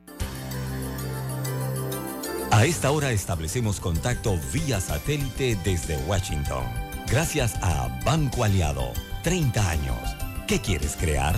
[2.51, 6.65] A esta hora establecemos contacto vía satélite desde Washington.
[7.09, 8.93] Gracias a Banco Aliado.
[9.23, 10.17] 30 años.
[10.47, 11.37] ¿Qué quieres crear?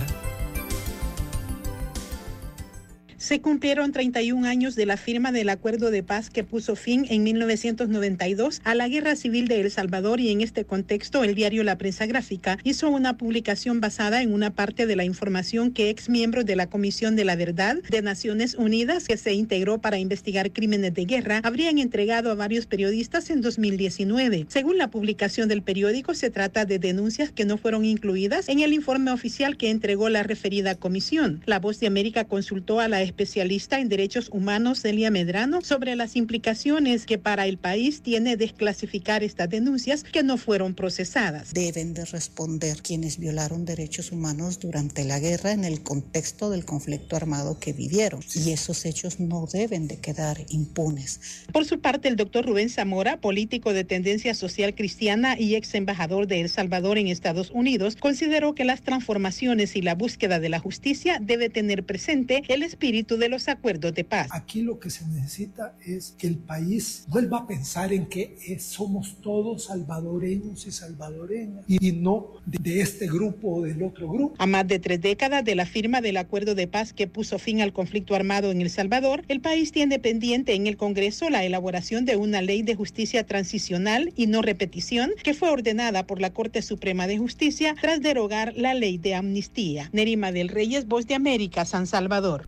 [3.21, 7.21] Se cumplieron 31 años de la firma del acuerdo de paz que puso fin en
[7.21, 11.77] 1992 a la guerra civil de El Salvador y en este contexto el diario La
[11.77, 16.47] Prensa Gráfica hizo una publicación basada en una parte de la información que ex miembros
[16.47, 20.95] de la Comisión de la Verdad de Naciones Unidas que se integró para investigar crímenes
[20.95, 24.47] de guerra habrían entregado a varios periodistas en 2019.
[24.49, 28.73] Según la publicación del periódico, se trata de denuncias que no fueron incluidas en el
[28.73, 31.43] informe oficial que entregó la referida comisión.
[31.45, 36.15] La Voz de América consultó a la especialista en derechos humanos Celia Medrano sobre las
[36.15, 41.53] implicaciones que para el país tiene desclasificar estas denuncias que no fueron procesadas.
[41.53, 47.17] Deben de responder quienes violaron derechos humanos durante la guerra en el contexto del conflicto
[47.17, 51.19] armado que vivieron y esos hechos no deben de quedar impunes.
[51.51, 56.27] Por su parte, el doctor Rubén Zamora, político de tendencia social cristiana y ex embajador
[56.27, 60.59] de El Salvador en Estados Unidos, consideró que las transformaciones y la búsqueda de la
[60.59, 64.27] justicia debe tener presente el espíritu de los acuerdos de paz.
[64.31, 68.63] Aquí lo que se necesita es que el país vuelva a pensar en que es-
[68.63, 74.09] somos todos salvadoreños y salvadoreñas y, y no de, de este grupo o del otro
[74.09, 74.35] grupo.
[74.37, 77.61] A más de tres décadas de la firma del acuerdo de paz que puso fin
[77.61, 82.05] al conflicto armado en El Salvador, el país tiene pendiente en el Congreso la elaboración
[82.05, 86.61] de una ley de justicia transicional y no repetición que fue ordenada por la Corte
[86.61, 89.89] Suprema de Justicia tras derogar la ley de amnistía.
[89.93, 92.47] Nerima del Reyes, Voz de América, San Salvador.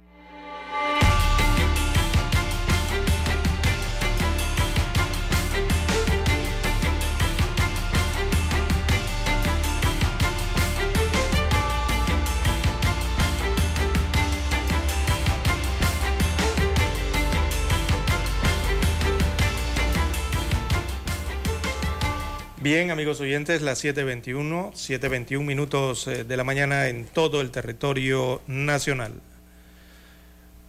[22.63, 28.39] Bien, amigos oyentes, las 7.21, 7.21 minutos eh, de la mañana en todo el territorio
[28.45, 29.13] nacional.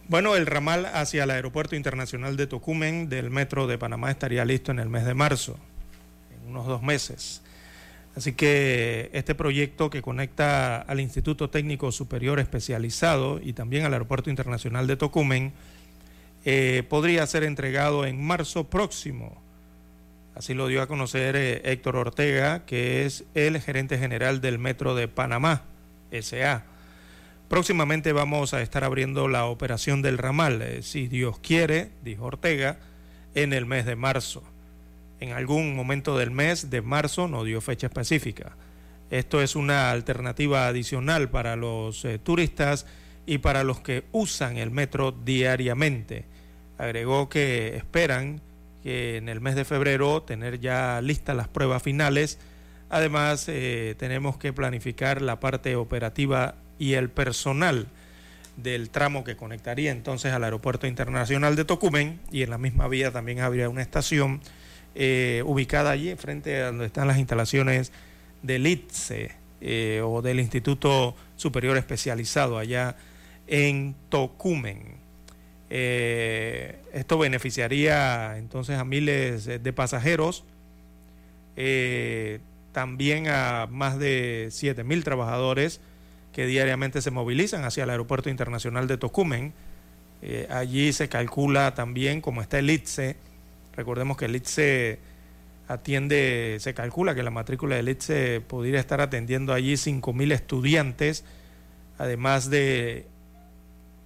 [0.07, 4.71] Bueno, el ramal hacia el Aeropuerto Internacional de Tocumen del Metro de Panamá estaría listo
[4.71, 5.59] en el mes de marzo,
[6.35, 7.43] en unos dos meses.
[8.15, 14.31] Así que este proyecto que conecta al Instituto Técnico Superior Especializado y también al Aeropuerto
[14.31, 15.53] Internacional de Tocumen
[16.43, 19.42] eh, podría ser entregado en marzo próximo.
[20.35, 24.95] Así lo dio a conocer eh, Héctor Ortega, que es el gerente general del Metro
[24.95, 25.63] de Panamá,
[26.11, 26.65] SA.
[27.49, 32.79] Próximamente vamos a estar abriendo la operación del ramal, eh, si Dios quiere, dijo Ortega,
[33.35, 34.43] en el mes de marzo.
[35.19, 38.57] En algún momento del mes de marzo no dio fecha específica.
[39.11, 42.87] Esto es una alternativa adicional para los eh, turistas
[43.27, 46.25] y para los que usan el metro diariamente.
[46.79, 48.41] Agregó que esperan
[48.83, 52.37] que en el mes de febrero tener ya listas las pruebas finales.
[52.89, 57.87] Además, eh, tenemos que planificar la parte operativa y el personal
[58.57, 63.11] del tramo que conectaría entonces al Aeropuerto Internacional de Tocumen y en la misma vía
[63.11, 64.41] también habría una estación
[64.95, 67.91] eh, ubicada allí frente a donde están las instalaciones
[68.43, 69.31] del ITSE
[69.61, 72.95] eh, o del Instituto Superior Especializado allá
[73.47, 75.02] en Tocumen.
[75.75, 80.43] Eh, esto beneficiaría entonces a miles de pasajeros,
[82.73, 85.81] también a más de 7 mil trabajadores
[86.33, 89.53] que diariamente se movilizan hacia el Aeropuerto Internacional de Tocumen.
[90.21, 93.15] Eh, allí se calcula también, como está el ITSE,
[93.75, 94.99] recordemos que el ITSE
[95.67, 101.23] atiende, se calcula que la matrícula del ITSE podría estar atendiendo allí 5.000 estudiantes,
[101.97, 103.05] además de,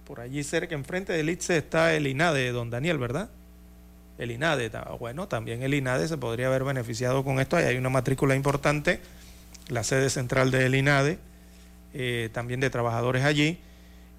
[0.08, 3.28] por allí cerca, enfrente del ITSE está el INADE, don Daniel, ¿verdad?
[4.16, 7.90] El INADE, bueno, también el INADE se podría haber beneficiado con esto, ahí hay una
[7.90, 9.00] matrícula importante,
[9.68, 11.18] la sede central del INADE,
[11.92, 13.58] eh, también de trabajadores allí.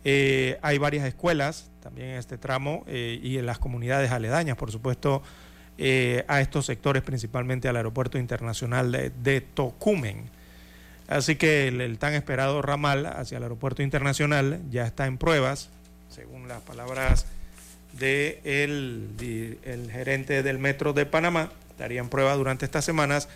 [0.05, 4.71] Eh, hay varias escuelas también en este tramo eh, y en las comunidades aledañas, por
[4.71, 5.23] supuesto,
[6.27, 10.25] a estos sectores, principalmente al Aeropuerto Internacional de, Tocumen.
[11.07, 15.71] Así que el, tan esperado ramal hacia el Aeropuerto Internacional ya está en pruebas,
[16.09, 17.25] según las palabras
[17.93, 23.29] del de el gerente del Metro de Panamá, estaría en prueba durante estas semanas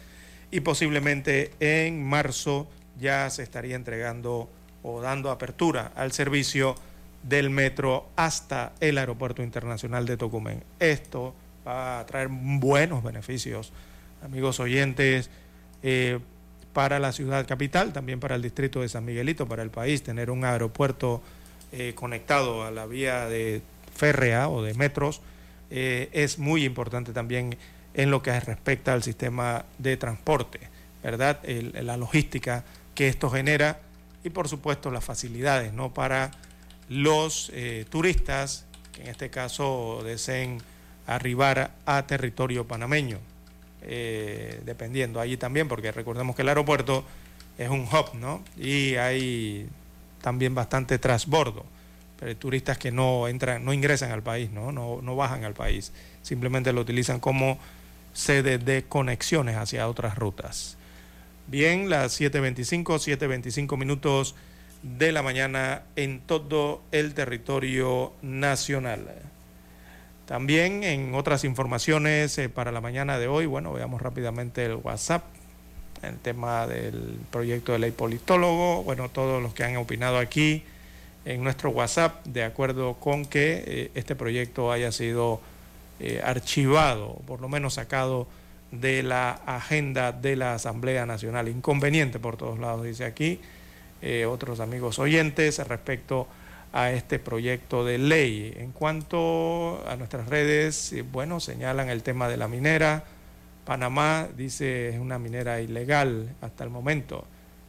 [0.52, 2.68] y posiblemente en marzo
[3.00, 4.50] ya se estaría entregando
[4.84, 6.76] o dando apertura al servicio
[7.24, 10.64] del metro hasta el Aeropuerto Internacional de Tocumen.
[10.80, 11.34] Esto
[11.66, 13.72] va a traer buenos beneficios,
[14.22, 15.30] amigos oyentes,
[15.82, 16.20] eh,
[16.74, 20.30] para la ciudad capital, también para el distrito de San Miguelito, para el país, tener
[20.30, 21.22] un aeropuerto
[21.76, 23.64] eh, conectado a la vía de
[23.96, 25.22] férrea o de metros
[25.72, 27.58] eh, es muy importante también
[27.96, 30.60] en lo que respecta al sistema de transporte,
[31.02, 31.40] ¿verdad?
[31.44, 32.64] la logística
[32.94, 33.80] que esto genera
[34.24, 35.92] y por supuesto las facilidades ¿no?
[35.96, 36.30] para
[36.90, 40.62] los eh, turistas que en este caso deseen
[41.08, 43.18] arribar a territorio panameño,
[43.82, 47.04] dependiendo allí también, porque recordemos que el aeropuerto
[47.58, 48.44] es un hub, ¿no?
[48.56, 49.68] Y hay
[50.24, 51.66] también bastante transbordo,
[52.18, 54.72] pero turistas que no entran, no ingresan al país, ¿no?
[54.72, 55.92] No, no bajan al país,
[56.22, 57.60] simplemente lo utilizan como
[58.14, 60.78] sede de conexiones hacia otras rutas.
[61.48, 64.34] Bien, las 7.25, 7.25 minutos
[64.82, 69.10] de la mañana en todo el territorio nacional.
[70.26, 75.26] También en otras informaciones eh, para la mañana de hoy, bueno, veamos rápidamente el WhatsApp,
[76.04, 80.64] el tema del proyecto de ley politólogo, bueno, todos los que han opinado aquí
[81.26, 85.42] en nuestro WhatsApp, de acuerdo con que eh, este proyecto haya sido
[86.00, 88.28] eh, archivado, por lo menos sacado
[88.72, 91.48] de la agenda de la Asamblea Nacional.
[91.48, 93.40] Inconveniente por todos lados, dice aquí
[94.02, 96.28] eh, otros amigos oyentes respecto
[96.74, 98.54] a este proyecto de ley.
[98.58, 103.06] En cuanto a nuestras redes, bueno, señalan el tema de la minera.
[103.66, 107.26] Panamá dice es una minera ilegal hasta el momento.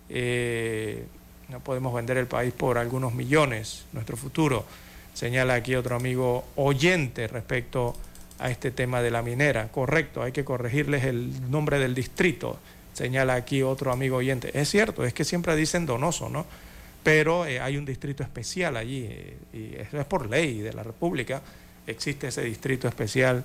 [0.08, 1.04] Eh,
[1.48, 4.64] no podemos vender el país por algunos millones, nuestro futuro.
[5.12, 7.94] Señala aquí otro amigo oyente respecto
[8.38, 9.68] a este tema de la minera.
[9.68, 12.58] Correcto, hay que corregirles el nombre del distrito,
[12.92, 14.50] señala aquí otro amigo oyente.
[14.58, 16.46] Es cierto, es que siempre dicen Donoso, ¿no?
[17.02, 20.82] Pero eh, hay un distrito especial allí, eh, y eso es por ley de la
[20.82, 21.42] República,
[21.86, 23.44] existe ese distrito especial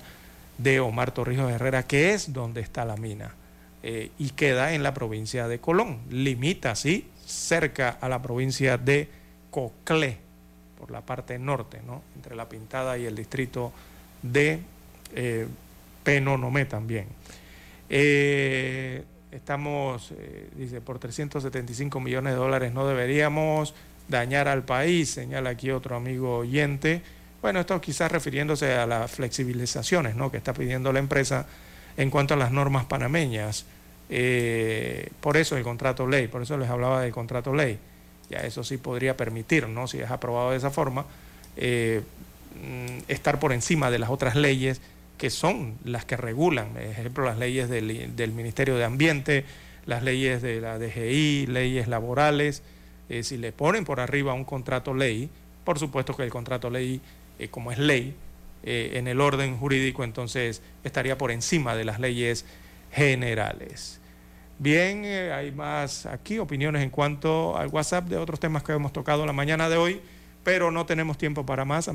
[0.62, 3.34] de Omar Torrijos Herrera, que es donde está la mina,
[3.82, 6.00] eh, y queda en la provincia de Colón.
[6.10, 9.08] Limita, sí, cerca a la provincia de
[9.50, 10.18] Coclé,
[10.78, 12.02] por la parte norte, ¿no?
[12.16, 13.72] Entre la Pintada y el distrito
[14.22, 14.60] de
[15.14, 15.46] eh,
[16.02, 17.06] Penonomé también.
[17.88, 23.74] Eh, estamos, eh, dice, por 375 millones de dólares no deberíamos
[24.08, 27.02] dañar al país, señala aquí otro amigo oyente.
[27.42, 30.30] Bueno, esto quizás refiriéndose a las flexibilizaciones ¿no?
[30.30, 31.46] que está pidiendo la empresa
[31.96, 33.64] en cuanto a las normas panameñas.
[34.10, 37.78] Eh, por eso el contrato ley, por eso les hablaba del contrato ley.
[38.28, 39.86] Ya eso sí podría permitir, ¿no?
[39.86, 41.06] si es aprobado de esa forma,
[41.56, 42.02] eh,
[42.62, 44.80] mm, estar por encima de las otras leyes
[45.16, 49.44] que son las que regulan, por ejemplo, las leyes del, del Ministerio de Ambiente,
[49.86, 52.62] las leyes de la DGI, leyes laborales.
[53.08, 55.28] Eh, si le ponen por arriba un contrato ley,
[55.64, 57.00] por supuesto que el contrato ley,
[57.40, 58.14] eh, como es ley,
[58.62, 62.44] eh, en el orden jurídico, entonces estaría por encima de las leyes
[62.92, 64.00] generales.
[64.58, 68.92] Bien, eh, hay más aquí opiniones en cuanto al WhatsApp de otros temas que hemos
[68.92, 70.02] tocado la mañana de hoy,
[70.44, 71.88] pero no tenemos tiempo para más.